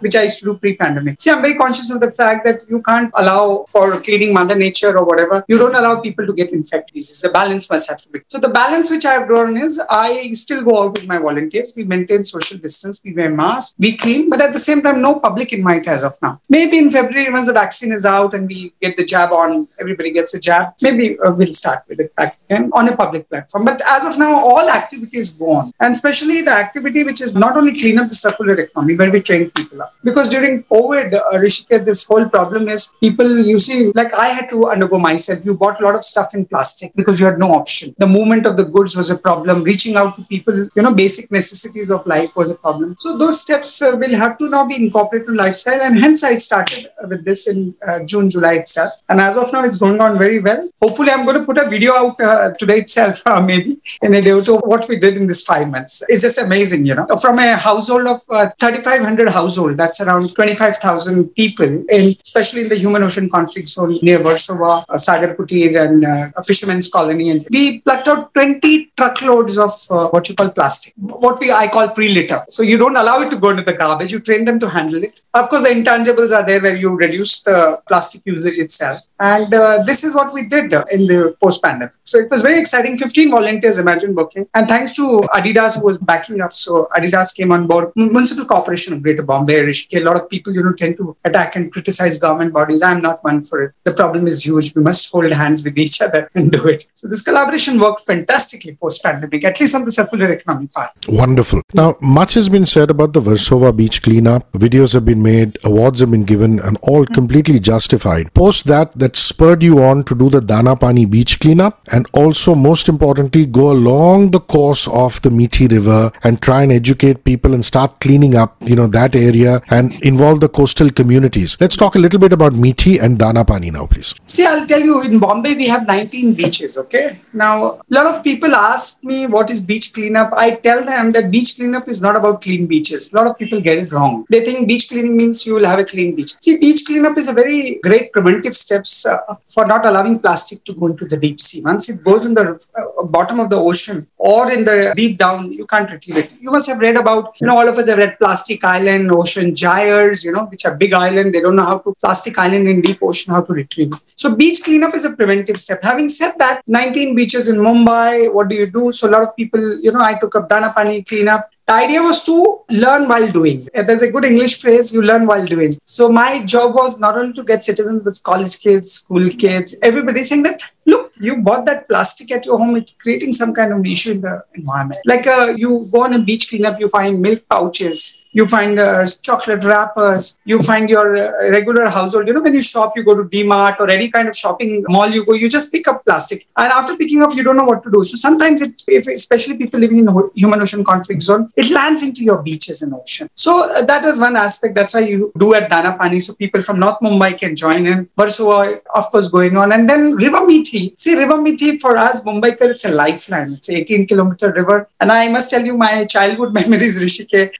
which 0.00 0.16
I 0.16 0.24
used 0.24 0.40
to 0.40 0.44
do 0.46 0.54
pre-pandemic. 0.56 1.20
See, 1.20 1.30
I'm 1.30 1.42
very 1.42 1.56
conscious 1.56 1.90
of 1.90 2.00
the 2.00 2.10
fact 2.10 2.44
that 2.44 2.64
you 2.68 2.82
can't 2.82 3.10
allow 3.14 3.64
for 3.68 3.92
cleaning 4.00 4.32
Mother 4.32 4.56
Nature 4.56 4.96
or 4.98 5.04
whatever. 5.04 5.44
You 5.48 5.58
don't 5.58 5.74
allow 5.74 6.00
people 6.00 6.26
to 6.26 6.32
get 6.32 6.52
infected 6.52 6.94
diseases. 6.94 7.20
The 7.22 7.30
balance 7.30 7.70
must 7.70 7.90
have 7.90 8.00
to 8.02 8.08
be. 8.10 8.20
So 8.28 8.38
the 8.38 8.48
balance 8.48 8.90
which 8.90 9.04
I 9.04 9.12
have 9.14 9.28
drawn 9.28 9.56
is 9.56 9.80
I 9.90 10.32
still 10.32 10.62
go 10.62 10.84
out 10.84 10.92
with 10.94 11.06
my 11.06 11.18
volunteers. 11.18 11.72
We 11.76 11.84
maintain 11.84 12.24
social 12.24 12.58
distance. 12.58 13.02
We 13.04 13.12
wear 13.14 13.30
masks. 13.30 13.74
We 13.78 13.96
clean, 13.96 14.30
but 14.30 14.40
at 14.40 14.52
the 14.52 14.58
same 14.58 14.82
time, 14.82 15.00
no 15.02 15.18
public 15.20 15.52
invite 15.52 15.86
as 15.88 16.02
of 16.02 16.14
now. 16.22 16.40
Maybe 16.48 16.71
in 16.78 16.90
February, 16.90 17.30
once 17.30 17.48
the 17.48 17.52
vaccine 17.52 17.92
is 17.92 18.04
out 18.04 18.34
and 18.34 18.48
we 18.48 18.72
get 18.80 18.96
the 18.96 19.04
jab 19.04 19.32
on, 19.32 19.68
everybody 19.80 20.10
gets 20.10 20.34
a 20.34 20.40
jab. 20.40 20.74
Maybe 20.82 21.18
uh, 21.20 21.32
we'll 21.32 21.52
start 21.52 21.84
with 21.88 22.00
it 22.00 22.14
back 22.16 22.38
again 22.44 22.70
on 22.72 22.88
a 22.88 22.96
public 22.96 23.28
platform. 23.28 23.64
But 23.64 23.82
as 23.86 24.04
of 24.04 24.18
now, 24.18 24.34
all 24.34 24.68
activities 24.68 25.30
go 25.30 25.50
on, 25.52 25.70
and 25.80 25.92
especially 25.92 26.42
the 26.42 26.50
activity 26.50 27.04
which 27.04 27.20
is 27.20 27.34
not 27.34 27.56
only 27.56 27.78
clean 27.78 27.98
up 27.98 28.08
the 28.08 28.14
circular 28.14 28.54
economy, 28.54 28.96
where 28.96 29.10
we 29.10 29.20
train 29.20 29.50
people 29.50 29.82
up. 29.82 29.94
Because 30.04 30.28
during 30.28 30.62
COVID, 30.64 31.14
uh, 31.14 31.32
Hrishikesh, 31.34 31.84
this 31.84 32.04
whole 32.04 32.28
problem 32.28 32.68
is 32.68 32.94
people, 33.00 33.38
you 33.38 33.58
see, 33.58 33.92
like 33.92 34.14
I 34.14 34.28
had 34.28 34.48
to 34.50 34.68
undergo 34.68 34.98
myself. 34.98 35.44
You 35.44 35.54
bought 35.54 35.80
a 35.80 35.84
lot 35.84 35.94
of 35.94 36.04
stuff 36.04 36.34
in 36.34 36.46
plastic 36.46 36.92
because 36.94 37.20
you 37.20 37.26
had 37.26 37.38
no 37.38 37.52
option. 37.52 37.94
The 37.98 38.06
movement 38.06 38.46
of 38.46 38.56
the 38.56 38.64
goods 38.64 38.96
was 38.96 39.10
a 39.10 39.18
problem. 39.18 39.62
Reaching 39.62 39.96
out 39.96 40.16
to 40.16 40.22
people, 40.24 40.68
you 40.74 40.82
know, 40.82 40.94
basic 40.94 41.30
necessities 41.30 41.90
of 41.90 42.06
life 42.06 42.36
was 42.36 42.50
a 42.50 42.54
problem. 42.54 42.96
So 42.98 43.16
those 43.16 43.40
steps 43.40 43.82
uh, 43.82 43.96
will 43.96 44.14
have 44.14 44.38
to 44.38 44.48
now 44.48 44.66
be 44.66 44.76
incorporated 44.76 45.28
in 45.28 45.36
lifestyle, 45.36 45.80
and 45.80 45.98
hence 45.98 46.24
I 46.24 46.34
started 46.36 46.61
started 46.66 46.90
with 47.08 47.24
this 47.24 47.48
in 47.48 47.74
uh, 47.86 48.00
June, 48.00 48.30
July 48.30 48.54
itself. 48.54 48.92
And 49.08 49.20
as 49.20 49.36
of 49.36 49.52
now, 49.52 49.64
it's 49.64 49.78
going 49.78 50.00
on 50.00 50.18
very 50.18 50.40
well. 50.40 50.68
Hopefully, 50.80 51.10
I'm 51.10 51.24
going 51.24 51.38
to 51.38 51.44
put 51.44 51.58
a 51.58 51.68
video 51.68 51.92
out 51.94 52.20
uh, 52.20 52.52
today 52.54 52.78
itself, 52.78 53.22
uh, 53.26 53.40
maybe 53.40 53.80
in 54.02 54.14
a 54.14 54.22
day 54.22 54.32
or 54.32 54.42
two, 54.42 54.56
what 54.58 54.88
we 54.88 54.98
did 54.98 55.16
in 55.16 55.26
this 55.26 55.42
five 55.44 55.68
months. 55.70 56.02
It's 56.08 56.22
just 56.22 56.38
amazing, 56.38 56.86
you 56.86 56.94
know. 56.94 57.06
From 57.20 57.38
a 57.38 57.56
household 57.56 58.06
of 58.06 58.20
uh, 58.30 58.50
3,500 58.60 59.28
household, 59.28 59.76
that's 59.76 60.00
around 60.00 60.34
25,000 60.34 61.28
people, 61.34 61.66
in, 61.66 62.14
especially 62.22 62.62
in 62.62 62.68
the 62.68 62.78
human 62.78 63.02
ocean 63.02 63.28
conflict 63.30 63.68
zone 63.68 63.98
near 64.02 64.18
Versova, 64.18 64.84
uh, 64.88 64.98
Sagar 64.98 65.34
Kutir, 65.34 65.80
and 65.82 66.04
uh, 66.04 66.30
a 66.36 66.42
fisherman's 66.42 66.90
colony. 66.90 67.30
And 67.30 67.46
we 67.50 67.80
plucked 67.80 68.08
out 68.08 68.32
20 68.34 68.92
truckloads 68.96 69.58
of 69.58 69.72
uh, 69.90 70.08
what 70.08 70.28
you 70.28 70.34
call 70.34 70.50
plastic, 70.50 70.94
what 70.96 71.40
we 71.40 71.50
I 71.50 71.68
call 71.68 71.88
pre-litter. 71.88 72.44
So 72.48 72.62
you 72.62 72.76
don't 72.76 72.96
allow 72.96 73.20
it 73.22 73.30
to 73.30 73.36
go 73.36 73.50
into 73.50 73.62
the 73.62 73.72
garbage. 73.72 74.12
You 74.12 74.20
train 74.20 74.44
them 74.44 74.58
to 74.60 74.68
handle 74.68 75.02
it. 75.02 75.22
Of 75.34 75.48
course, 75.48 75.62
the 75.62 75.70
intangibles 75.70 76.32
are 76.32 76.44
there 76.44 76.51
where 76.60 76.76
you 76.76 76.94
reduce 76.94 77.42
the 77.42 77.78
plastic 77.88 78.22
usage 78.24 78.58
itself. 78.58 79.00
And 79.22 79.54
uh, 79.54 79.82
this 79.84 80.02
is 80.02 80.14
what 80.16 80.32
we 80.34 80.42
did 80.46 80.74
uh, 80.74 80.84
in 80.90 81.06
the 81.06 81.36
post 81.40 81.62
pandemic. 81.62 81.94
So 82.02 82.18
it 82.18 82.28
was 82.28 82.42
very 82.42 82.58
exciting. 82.58 82.96
15 82.96 83.30
volunteers, 83.30 83.78
imagine 83.78 84.16
working. 84.16 84.48
And 84.54 84.66
thanks 84.66 84.96
to 84.96 85.20
Adidas, 85.32 85.78
who 85.78 85.84
was 85.84 85.98
backing 85.98 86.40
up. 86.40 86.52
So 86.52 86.88
Adidas 86.96 87.32
came 87.36 87.52
on 87.52 87.68
board. 87.68 87.92
Municipal 87.94 88.44
Corporation 88.44 88.94
of 88.94 89.02
Greater 89.04 89.22
Bombay, 89.22 89.60
Hrishikesh. 89.66 90.00
A 90.00 90.04
lot 90.04 90.16
of 90.16 90.28
people, 90.28 90.52
you 90.52 90.64
know, 90.64 90.72
tend 90.72 90.96
to 90.96 91.16
attack 91.24 91.54
and 91.54 91.72
criticize 91.72 92.18
government 92.18 92.52
bodies. 92.52 92.82
I'm 92.82 93.00
not 93.00 93.22
one 93.22 93.44
for 93.44 93.62
it. 93.62 93.74
The 93.84 93.94
problem 93.94 94.26
is 94.26 94.44
huge. 94.44 94.74
We 94.74 94.82
must 94.82 95.12
hold 95.12 95.32
hands 95.32 95.62
with 95.64 95.78
each 95.78 96.02
other 96.02 96.28
and 96.34 96.50
do 96.50 96.66
it. 96.66 96.90
So 96.94 97.06
this 97.06 97.22
collaboration 97.22 97.78
worked 97.78 98.00
fantastically 98.00 98.74
post 98.74 99.04
pandemic, 99.04 99.44
at 99.44 99.60
least 99.60 99.76
on 99.76 99.84
the 99.84 99.92
circular 99.92 100.32
economy 100.32 100.66
part. 100.66 100.90
Wonderful. 101.06 101.62
Now, 101.74 101.94
much 102.00 102.34
has 102.34 102.48
been 102.48 102.66
said 102.66 102.90
about 102.90 103.12
the 103.12 103.20
Versova 103.20 103.76
beach 103.76 104.02
cleanup. 104.02 104.50
Videos 104.50 104.94
have 104.94 105.04
been 105.04 105.22
made, 105.22 105.58
awards 105.62 106.00
have 106.00 106.10
been 106.10 106.24
given, 106.24 106.58
and 106.58 106.76
all 106.82 107.06
completely 107.06 107.60
justified. 107.60 108.34
Post 108.34 108.66
that, 108.66 108.98
that 108.98 109.11
spurred 109.16 109.62
you 109.62 109.82
on 109.82 110.02
to 110.04 110.14
do 110.14 110.28
the 110.28 110.40
Danapani 110.40 111.08
beach 111.08 111.40
cleanup, 111.40 111.80
and 111.92 112.06
also, 112.14 112.54
most 112.54 112.88
importantly, 112.88 113.46
go 113.46 113.70
along 113.72 114.30
the 114.30 114.40
course 114.40 114.86
of 114.88 115.20
the 115.22 115.30
Mithi 115.30 115.70
River 115.70 116.10
and 116.24 116.40
try 116.40 116.62
and 116.62 116.72
educate 116.72 117.24
people 117.24 117.54
and 117.54 117.64
start 117.64 118.00
cleaning 118.00 118.34
up, 118.34 118.56
you 118.60 118.76
know, 118.76 118.86
that 118.86 119.14
area 119.14 119.60
and 119.70 119.92
involve 120.02 120.40
the 120.40 120.48
coastal 120.48 120.90
communities. 120.90 121.56
Let's 121.60 121.76
talk 121.76 121.94
a 121.94 121.98
little 121.98 122.20
bit 122.20 122.32
about 122.32 122.52
Mithi 122.52 123.00
and 123.00 123.18
Danapani 123.18 123.72
now, 123.72 123.86
please. 123.86 124.14
See, 124.26 124.46
I'll 124.46 124.66
tell 124.66 124.80
you, 124.80 125.02
in 125.02 125.18
Bombay, 125.18 125.54
we 125.54 125.66
have 125.68 125.86
19 125.86 126.34
beaches, 126.34 126.78
okay? 126.78 127.18
Now, 127.32 127.72
a 127.72 127.82
lot 127.90 128.06
of 128.14 128.22
people 128.22 128.54
ask 128.54 129.02
me 129.04 129.26
what 129.26 129.50
is 129.50 129.60
beach 129.60 129.92
cleanup. 129.92 130.32
I 130.36 130.52
tell 130.56 130.84
them 130.84 131.12
that 131.12 131.30
beach 131.30 131.56
cleanup 131.56 131.88
is 131.88 132.00
not 132.00 132.16
about 132.16 132.42
clean 132.42 132.66
beaches. 132.66 133.12
A 133.12 133.16
lot 133.16 133.26
of 133.26 133.38
people 133.38 133.60
get 133.60 133.78
it 133.78 133.92
wrong. 133.92 134.24
They 134.30 134.44
think 134.44 134.68
beach 134.68 134.88
cleaning 134.88 135.16
means 135.16 135.46
you 135.46 135.54
will 135.54 135.66
have 135.66 135.78
a 135.78 135.84
clean 135.84 136.14
beach. 136.14 136.34
See, 136.40 136.58
beach 136.58 136.84
cleanup 136.86 137.18
is 137.18 137.28
a 137.28 137.32
very 137.32 137.80
great 137.82 138.12
preventive 138.12 138.54
steps 138.54 139.01
uh, 139.06 139.34
for 139.46 139.66
not 139.66 139.86
allowing 139.86 140.18
plastic 140.18 140.64
to 140.64 140.72
go 140.72 140.86
into 140.86 141.06
the 141.06 141.16
deep 141.16 141.40
sea. 141.40 141.62
Once 141.62 141.88
it 141.88 142.02
goes 142.02 142.26
in 142.26 142.34
the 142.34 142.46
uh, 142.76 143.04
bottom 143.04 143.40
of 143.40 143.50
the 143.50 143.56
ocean 143.56 144.06
or 144.18 144.50
in 144.50 144.64
the 144.64 144.92
deep 144.96 145.18
down, 145.18 145.52
you 145.52 145.66
can't 145.66 145.90
retrieve 145.90 146.18
it. 146.18 146.30
You 146.40 146.50
must 146.50 146.68
have 146.68 146.78
read 146.78 146.96
about, 146.96 147.40
you 147.40 147.46
know, 147.46 147.56
all 147.56 147.68
of 147.68 147.78
us 147.78 147.88
have 147.88 147.98
read 147.98 148.18
Plastic 148.18 148.64
Island, 148.64 149.10
Ocean 149.10 149.54
Gyres, 149.54 150.24
you 150.24 150.32
know, 150.32 150.46
which 150.46 150.64
are 150.64 150.74
big 150.74 150.92
island. 150.92 151.34
They 151.34 151.40
don't 151.40 151.56
know 151.56 151.64
how 151.64 151.78
to 151.78 151.94
plastic 152.00 152.38
island 152.38 152.68
in 152.68 152.80
deep 152.80 152.98
ocean, 153.02 153.34
how 153.34 153.42
to 153.42 153.52
retrieve 153.52 153.92
it. 153.92 154.00
So 154.16 154.34
beach 154.34 154.62
cleanup 154.64 154.94
is 154.94 155.04
a 155.04 155.12
preventive 155.16 155.58
step. 155.58 155.80
Having 155.82 156.08
said 156.08 156.32
that, 156.38 156.62
19 156.66 157.14
beaches 157.14 157.48
in 157.48 157.56
Mumbai, 157.56 158.32
what 158.32 158.48
do 158.48 158.56
you 158.56 158.66
do? 158.66 158.92
So 158.92 159.08
a 159.08 159.10
lot 159.10 159.22
of 159.22 159.34
people, 159.36 159.80
you 159.80 159.92
know, 159.92 160.00
I 160.00 160.14
took 160.18 160.34
up 160.36 160.48
Danapani 160.48 161.06
cleanup. 161.08 161.50
The 161.66 161.74
idea 161.74 162.02
was 162.02 162.24
to 162.24 162.60
learn 162.70 163.08
while 163.08 163.30
doing. 163.30 163.68
There's 163.72 164.02
a 164.02 164.10
good 164.10 164.24
English 164.24 164.60
phrase, 164.60 164.92
you 164.92 165.00
learn 165.00 165.26
while 165.26 165.46
doing. 165.46 165.72
So 165.84 166.08
my 166.08 166.44
job 166.44 166.74
was 166.74 166.98
not 166.98 167.16
only 167.16 167.32
to 167.34 167.44
get 167.44 167.62
citizens, 167.64 168.02
but 168.02 168.20
college 168.24 168.60
kids, 168.60 168.92
school 168.94 169.22
kids, 169.38 169.76
everybody 169.80 170.22
saying 170.24 170.42
that, 170.42 170.62
look, 170.86 171.12
you 171.20 171.40
bought 171.40 171.64
that 171.66 171.86
plastic 171.86 172.32
at 172.32 172.44
your 172.44 172.58
home, 172.58 172.76
it's 172.76 172.96
creating 172.96 173.32
some 173.32 173.54
kind 173.54 173.72
of 173.72 173.86
issue 173.86 174.12
in 174.12 174.20
the 174.20 174.44
environment. 174.54 175.00
Like 175.06 175.26
uh, 175.26 175.54
you 175.56 175.88
go 175.92 176.02
on 176.02 176.14
a 176.14 176.18
beach 176.18 176.48
cleanup, 176.48 176.80
you 176.80 176.88
find 176.88 177.20
milk 177.20 177.38
pouches, 177.48 178.21
you 178.32 178.46
find 178.48 178.80
uh, 178.80 179.06
chocolate 179.22 179.64
wrappers, 179.64 180.40
you 180.44 180.58
find 180.60 180.88
your 180.88 181.16
uh, 181.16 181.50
regular 181.50 181.88
household. 181.88 182.26
You 182.26 182.34
know, 182.34 182.42
when 182.42 182.54
you 182.54 182.62
shop, 182.62 182.96
you 182.96 183.04
go 183.04 183.14
to 183.14 183.28
DMart 183.28 183.78
or 183.78 183.88
any 183.90 184.10
kind 184.10 184.28
of 184.28 184.36
shopping 184.36 184.84
mall, 184.88 185.08
you 185.10 185.24
go, 185.24 185.34
you 185.34 185.48
just 185.48 185.70
pick 185.70 185.86
up 185.86 186.04
plastic. 186.04 186.46
And 186.56 186.72
after 186.72 186.96
picking 186.96 187.22
up, 187.22 187.34
you 187.34 187.42
don't 187.42 187.56
know 187.56 187.64
what 187.64 187.82
to 187.84 187.90
do. 187.90 188.04
So 188.04 188.16
sometimes, 188.16 188.62
it, 188.62 188.82
if, 188.88 189.06
especially 189.06 189.56
people 189.56 189.80
living 189.80 189.98
in 189.98 190.08
human 190.34 190.60
ocean 190.60 190.84
conflict 190.84 191.22
zone, 191.22 191.52
it 191.56 191.70
lands 191.70 192.02
into 192.02 192.24
your 192.24 192.42
beaches 192.42 192.82
and 192.82 192.94
ocean. 192.94 193.28
So 193.34 193.70
uh, 193.70 193.84
that 193.84 194.04
is 194.04 194.20
one 194.20 194.36
aspect. 194.36 194.74
That's 194.74 194.94
why 194.94 195.00
you 195.00 195.32
do 195.38 195.54
at 195.54 195.70
Danapani. 195.70 196.22
So 196.22 196.34
people 196.34 196.62
from 196.62 196.80
North 196.80 196.98
Mumbai 197.00 197.38
can 197.38 197.54
join 197.54 197.86
in. 197.86 198.06
Versova, 198.18 198.80
of 198.94 199.04
course, 199.06 199.28
going 199.28 199.56
on. 199.56 199.72
And 199.72 199.88
then 199.88 200.14
River 200.14 200.40
Mithi. 200.40 200.98
See, 200.98 201.16
River 201.16 201.34
Mithi 201.34 201.78
for 201.78 201.96
us, 201.96 202.24
Mumbaikar, 202.24 202.70
it's 202.70 202.84
a 202.86 202.92
lifeline. 202.92 203.52
It's 203.52 203.68
18 203.68 204.06
kilometer 204.06 204.52
river. 204.52 204.88
And 205.00 205.12
I 205.12 205.28
must 205.28 205.50
tell 205.50 205.64
you, 205.64 205.76
my 205.76 206.04
childhood 206.06 206.54
memories, 206.60 207.02
Hrishikesh. 207.02 207.52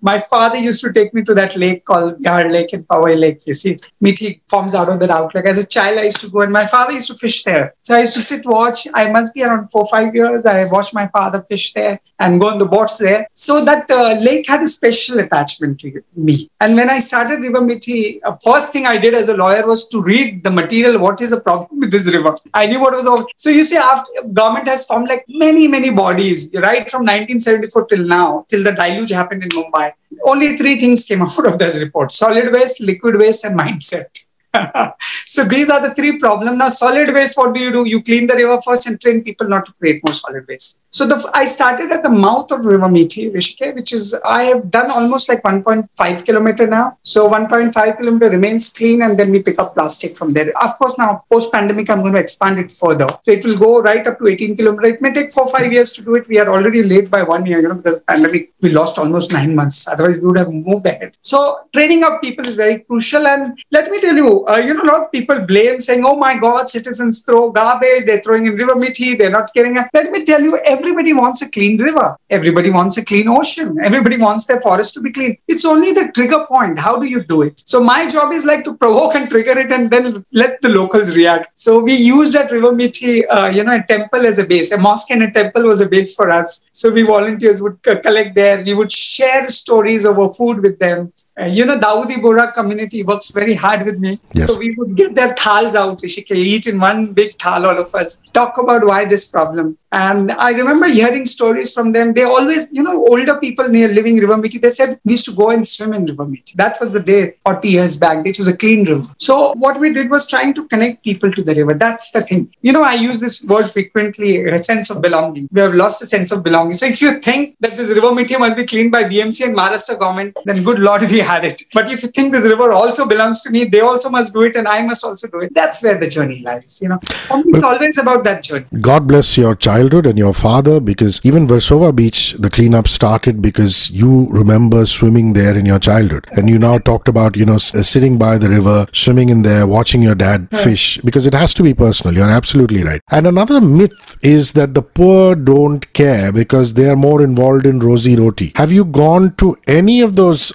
My 0.00 0.18
father 0.18 0.56
used 0.56 0.82
to 0.82 0.92
take 0.92 1.12
me 1.14 1.22
to 1.24 1.34
that 1.34 1.56
lake 1.56 1.84
called 1.84 2.18
Vihar 2.22 2.50
Lake 2.52 2.72
in 2.72 2.84
Powai 2.84 3.18
Lake. 3.18 3.46
You 3.46 3.52
see, 3.52 3.76
Mithi 4.02 4.40
forms 4.48 4.74
out 4.74 4.88
of 4.88 5.00
that 5.00 5.10
outlet. 5.10 5.46
As 5.46 5.58
a 5.58 5.66
child, 5.66 5.98
I 5.98 6.04
used 6.04 6.20
to 6.20 6.28
go 6.28 6.40
and 6.40 6.52
my 6.52 6.66
father 6.66 6.92
used 6.92 7.10
to 7.10 7.16
fish 7.16 7.42
there. 7.44 7.74
So 7.82 7.96
I 7.96 8.00
used 8.00 8.14
to 8.14 8.20
sit, 8.20 8.44
watch. 8.46 8.86
I 8.94 9.10
must 9.10 9.34
be 9.34 9.42
around 9.42 9.70
four, 9.70 9.86
five 9.86 10.14
years. 10.14 10.46
I 10.46 10.64
watched 10.64 10.94
my 10.94 11.06
father 11.08 11.42
fish 11.42 11.72
there 11.72 12.00
and 12.18 12.40
go 12.40 12.48
on 12.48 12.58
the 12.58 12.66
boats 12.66 12.98
there. 12.98 13.26
So 13.32 13.64
that 13.64 13.90
uh, 13.90 14.18
lake 14.20 14.46
had 14.46 14.62
a 14.62 14.66
special 14.66 15.20
attachment 15.20 15.80
to 15.80 16.02
me. 16.16 16.50
And 16.60 16.76
when 16.76 16.90
I 16.90 16.98
started 16.98 17.40
River 17.40 17.60
Mithi, 17.60 18.20
uh, 18.24 18.36
first 18.44 18.72
thing 18.72 18.86
I 18.86 18.96
did 18.96 19.14
as 19.14 19.28
a 19.28 19.36
lawyer 19.36 19.66
was 19.66 19.88
to 19.88 20.02
read 20.02 20.44
the 20.44 20.50
material. 20.50 20.98
What 20.98 21.20
is 21.20 21.30
the 21.30 21.40
problem 21.40 21.80
with 21.80 21.90
this 21.90 22.12
river? 22.12 22.34
I 22.54 22.66
knew 22.66 22.80
what 22.80 22.94
was 22.94 23.06
all. 23.06 23.26
So 23.36 23.50
you 23.50 23.64
see, 23.64 23.76
after 23.76 24.28
government 24.32 24.68
has 24.68 24.84
formed 24.86 25.08
like 25.08 25.24
many, 25.28 25.66
many 25.68 25.90
bodies, 25.90 26.50
right 26.54 26.88
from 26.90 27.02
1974 27.02 27.86
till 27.86 28.04
now, 28.04 28.44
till 28.48 28.62
the 28.62 28.72
deluge 28.72 29.10
happened 29.10 29.42
in 29.42 29.48
Mumbai 29.50 29.81
only 30.26 30.56
three 30.56 30.78
things 30.78 31.04
came 31.04 31.22
out 31.28 31.46
of 31.46 31.58
this 31.58 31.78
report 31.78 32.12
solid 32.12 32.52
waste, 32.52 32.80
liquid 32.80 33.16
waste, 33.16 33.44
and 33.44 33.58
mindset. 33.58 34.24
so 35.26 35.44
these 35.44 35.68
are 35.70 35.80
the 35.86 35.94
three 35.94 36.18
problems. 36.18 36.56
Now, 36.56 36.68
solid 36.68 37.12
waste, 37.14 37.38
what 37.38 37.54
do 37.54 37.60
you 37.60 37.72
do? 37.72 37.88
You 37.88 38.02
clean 38.02 38.26
the 38.26 38.34
river 38.34 38.58
first 38.60 38.86
and 38.86 39.00
train 39.00 39.22
people 39.22 39.48
not 39.48 39.66
to 39.66 39.72
create 39.74 40.02
more 40.04 40.14
solid 40.14 40.46
waste. 40.48 40.82
So 40.90 41.06
the, 41.06 41.30
I 41.32 41.46
started 41.46 41.90
at 41.90 42.02
the 42.02 42.10
mouth 42.10 42.50
of 42.52 42.66
River 42.66 42.86
Mithi, 42.86 43.32
Hrishikesh, 43.32 43.74
which 43.74 43.94
is 43.94 44.14
I 44.26 44.42
have 44.42 44.70
done 44.70 44.90
almost 44.90 45.26
like 45.30 45.42
1.5 45.42 46.24
kilometer 46.26 46.66
now. 46.66 46.98
So 47.02 47.30
1.5 47.30 47.96
kilometer 47.96 48.28
remains 48.28 48.70
clean, 48.70 49.00
and 49.00 49.18
then 49.18 49.30
we 49.30 49.42
pick 49.42 49.58
up 49.58 49.72
plastic 49.72 50.16
from 50.18 50.34
there. 50.34 50.52
Of 50.62 50.76
course, 50.76 50.98
now 50.98 51.24
post 51.30 51.50
pandemic, 51.50 51.88
I'm 51.88 52.00
going 52.00 52.12
to 52.12 52.20
expand 52.20 52.58
it 52.58 52.70
further. 52.70 53.06
So 53.08 53.32
it 53.32 53.42
will 53.46 53.56
go 53.56 53.80
right 53.80 54.06
up 54.06 54.18
to 54.18 54.26
18 54.26 54.56
kilometer. 54.56 54.88
It 54.88 55.00
may 55.00 55.14
take 55.14 55.30
four 55.30 55.46
five 55.46 55.72
years 55.72 55.94
to 55.94 56.04
do 56.04 56.14
it. 56.16 56.28
We 56.28 56.38
are 56.38 56.50
already 56.50 56.82
late 56.82 57.10
by 57.10 57.22
one 57.22 57.46
year. 57.46 57.60
You 57.60 57.68
know, 57.68 57.76
because 57.76 58.02
pandemic 58.02 58.52
we 58.60 58.68
lost 58.68 58.98
almost 58.98 59.32
nine 59.32 59.54
months. 59.54 59.88
Otherwise, 59.88 60.20
we 60.20 60.26
would 60.26 60.38
have 60.38 60.52
moved 60.52 60.84
ahead. 60.84 61.16
So 61.22 61.60
training 61.72 62.04
of 62.04 62.20
people 62.20 62.46
is 62.46 62.56
very 62.56 62.80
crucial. 62.80 63.26
And 63.26 63.58
let 63.70 63.90
me 63.90 63.98
tell 64.00 64.14
you, 64.14 64.41
uh, 64.48 64.56
you 64.56 64.74
know, 64.74 64.82
a 64.82 64.90
lot 64.90 65.02
of 65.04 65.12
people 65.12 65.38
blame 65.40 65.80
saying, 65.80 66.04
"Oh 66.04 66.16
my 66.16 66.36
God, 66.38 66.68
citizens 66.68 67.22
throw 67.22 67.50
garbage. 67.50 68.04
They're 68.04 68.20
throwing 68.20 68.46
in 68.46 68.54
River 68.54 68.74
Mithi. 68.74 69.16
They're 69.18 69.30
not 69.30 69.52
caring." 69.54 69.76
Let 69.92 70.10
me 70.10 70.24
tell 70.24 70.40
you, 70.40 70.58
everybody 70.64 71.12
wants 71.12 71.42
a 71.42 71.50
clean 71.50 71.80
river. 71.80 72.16
Everybody 72.30 72.70
wants 72.70 72.96
a 72.98 73.04
clean 73.04 73.28
ocean. 73.28 73.76
Everybody 73.82 74.18
wants 74.18 74.46
their 74.46 74.60
forest 74.60 74.94
to 74.94 75.00
be 75.00 75.12
clean. 75.12 75.36
It's 75.48 75.64
only 75.64 75.92
the 75.92 76.10
trigger 76.14 76.46
point. 76.46 76.78
How 76.78 76.98
do 76.98 77.06
you 77.06 77.22
do 77.24 77.42
it? 77.42 77.62
So 77.66 77.80
my 77.80 78.08
job 78.08 78.32
is 78.32 78.46
like 78.46 78.64
to 78.64 78.74
provoke 78.74 79.14
and 79.14 79.28
trigger 79.30 79.58
it, 79.58 79.72
and 79.72 79.90
then 79.90 80.24
let 80.32 80.60
the 80.60 80.68
locals 80.68 81.14
react. 81.16 81.58
So 81.58 81.78
we 81.80 81.94
used 81.94 82.34
that 82.34 82.50
River 82.50 82.72
Mithi, 82.72 83.24
uh, 83.30 83.48
you 83.48 83.64
know, 83.64 83.76
a 83.76 83.82
temple 83.82 84.26
as 84.26 84.38
a 84.38 84.44
base. 84.44 84.72
A 84.72 84.78
mosque 84.78 85.10
and 85.10 85.22
a 85.22 85.30
temple 85.30 85.64
was 85.64 85.80
a 85.80 85.88
base 85.88 86.14
for 86.14 86.30
us. 86.30 86.68
So 86.72 86.90
we 86.90 87.02
volunteers 87.02 87.62
would 87.62 87.82
collect 87.82 88.34
there. 88.34 88.62
We 88.64 88.74
would 88.74 88.92
share 88.92 89.48
stories 89.48 90.06
over 90.06 90.32
food 90.32 90.62
with 90.62 90.78
them. 90.78 91.12
Uh, 91.40 91.46
you 91.46 91.64
know, 91.64 91.78
Dawoodi 91.78 92.16
Bohra 92.24 92.52
community 92.52 93.02
works 93.02 93.30
very 93.30 93.54
hard 93.54 93.86
with 93.86 93.98
me. 93.98 94.18
Yes. 94.34 94.46
So 94.52 94.58
we 94.58 94.74
would 94.76 94.96
get 94.96 95.14
their 95.14 95.34
thals 95.34 95.74
out, 95.74 96.00
Hrishikesh, 96.02 96.36
eat 96.36 96.66
in 96.66 96.78
one 96.78 97.12
big 97.12 97.32
thal, 97.34 97.66
all 97.66 97.78
of 97.78 97.94
us, 97.94 98.20
talk 98.32 98.58
about 98.58 98.84
why 98.84 99.04
this 99.04 99.30
problem. 99.30 99.76
And 99.92 100.32
I 100.32 100.50
remember 100.50 100.86
hearing 100.86 101.24
stories 101.24 101.72
from 101.72 101.92
them. 101.92 102.12
They 102.12 102.24
always, 102.24 102.70
you 102.72 102.82
know, 102.82 102.96
older 103.08 103.38
people 103.38 103.68
near 103.68 103.88
living 103.88 104.18
River 104.18 104.36
Mithi, 104.36 104.60
they 104.60 104.70
said 104.70 105.00
we 105.04 105.12
used 105.12 105.24
to 105.26 105.34
go 105.34 105.50
and 105.50 105.66
swim 105.66 105.94
in 105.94 106.06
River 106.06 106.26
Mithi. 106.26 106.54
That 106.56 106.76
was 106.80 106.92
the 106.92 107.00
day 107.00 107.34
40 107.44 107.68
years 107.68 107.96
back. 107.96 108.26
It 108.26 108.38
was 108.38 108.48
a 108.48 108.56
clean 108.56 108.84
river. 108.84 109.04
So 109.18 109.52
what 109.54 109.80
we 109.80 109.92
did 109.92 110.10
was 110.10 110.26
trying 110.26 110.54
to 110.54 110.66
connect 110.68 111.02
people 111.04 111.32
to 111.32 111.42
the 111.42 111.54
river. 111.54 111.74
That's 111.74 112.10
the 112.10 112.22
thing. 112.22 112.52
You 112.60 112.72
know, 112.72 112.82
I 112.82 112.94
use 112.94 113.20
this 113.20 113.42
word 113.44 113.68
frequently, 113.70 114.44
a 114.44 114.58
sense 114.58 114.90
of 114.90 115.00
belonging. 115.00 115.48
We 115.52 115.60
have 115.60 115.74
lost 115.74 116.02
a 116.02 116.06
sense 116.06 116.30
of 116.32 116.42
belonging. 116.42 116.74
So 116.74 116.86
if 116.86 117.00
you 117.00 117.18
think 117.20 117.50
that 117.60 117.70
this 117.70 117.94
River 117.94 118.08
Mithi 118.08 118.38
must 118.38 118.56
be 118.56 118.64
cleaned 118.64 118.92
by 118.92 119.04
BMC 119.04 119.46
and 119.46 119.56
Maharashtra 119.56 119.98
government, 119.98 120.36
then 120.44 120.62
good 120.62 120.78
Lord, 120.78 121.02
we 121.10 121.21
had 121.22 121.44
it. 121.44 121.62
But 121.72 121.90
if 121.90 122.02
you 122.02 122.08
think 122.08 122.32
this 122.32 122.44
river 122.44 122.72
also 122.72 123.06
belongs 123.06 123.42
to 123.42 123.50
me, 123.50 123.64
they 123.64 123.80
also 123.80 124.10
must 124.10 124.32
do 124.32 124.42
it 124.42 124.56
and 124.56 124.68
I 124.68 124.82
must 124.82 125.04
also 125.04 125.28
do 125.28 125.40
it. 125.40 125.54
That's 125.54 125.82
where 125.82 125.98
the 125.98 126.08
journey 126.08 126.42
lies. 126.42 126.80
You 126.82 126.90
know, 126.90 127.00
it's 127.02 127.62
always 127.62 127.98
about 127.98 128.24
that 128.24 128.42
journey. 128.42 128.66
God 128.80 129.06
bless 129.06 129.36
your 129.36 129.54
childhood 129.54 130.06
and 130.06 130.18
your 130.18 130.34
father 130.34 130.80
because 130.80 131.20
even 131.24 131.46
Versova 131.46 131.94
Beach, 131.94 132.34
the 132.38 132.50
cleanup 132.50 132.88
started 132.88 133.40
because 133.42 133.90
you 133.90 134.26
remember 134.30 134.86
swimming 134.86 135.32
there 135.32 135.56
in 135.56 135.66
your 135.66 135.78
childhood. 135.78 136.26
And 136.32 136.48
you 136.48 136.58
now 136.58 136.78
talked 136.78 137.08
about, 137.08 137.36
you 137.36 137.44
know, 137.44 137.56
uh, 137.56 137.82
sitting 137.82 138.18
by 138.18 138.38
the 138.38 138.48
river, 138.48 138.86
swimming 138.92 139.28
in 139.28 139.42
there, 139.42 139.66
watching 139.66 140.02
your 140.02 140.14
dad 140.14 140.48
hmm. 140.50 140.56
fish 140.56 140.98
because 140.98 141.26
it 141.26 141.34
has 141.34 141.54
to 141.54 141.62
be 141.62 141.74
personal. 141.74 142.14
You're 142.14 142.30
absolutely 142.30 142.82
right. 142.84 143.00
And 143.10 143.26
another 143.26 143.60
myth 143.60 144.16
is 144.22 144.52
that 144.52 144.74
the 144.74 144.82
poor 144.82 145.34
don't 145.34 145.92
care 145.92 146.32
because 146.32 146.74
they 146.74 146.88
are 146.88 146.96
more 146.96 147.22
involved 147.22 147.66
in 147.66 147.80
rozi 147.80 148.18
roti. 148.18 148.52
Have 148.56 148.72
you 148.72 148.84
gone 148.84 149.34
to 149.36 149.56
any 149.66 150.00
of 150.00 150.16
those 150.16 150.52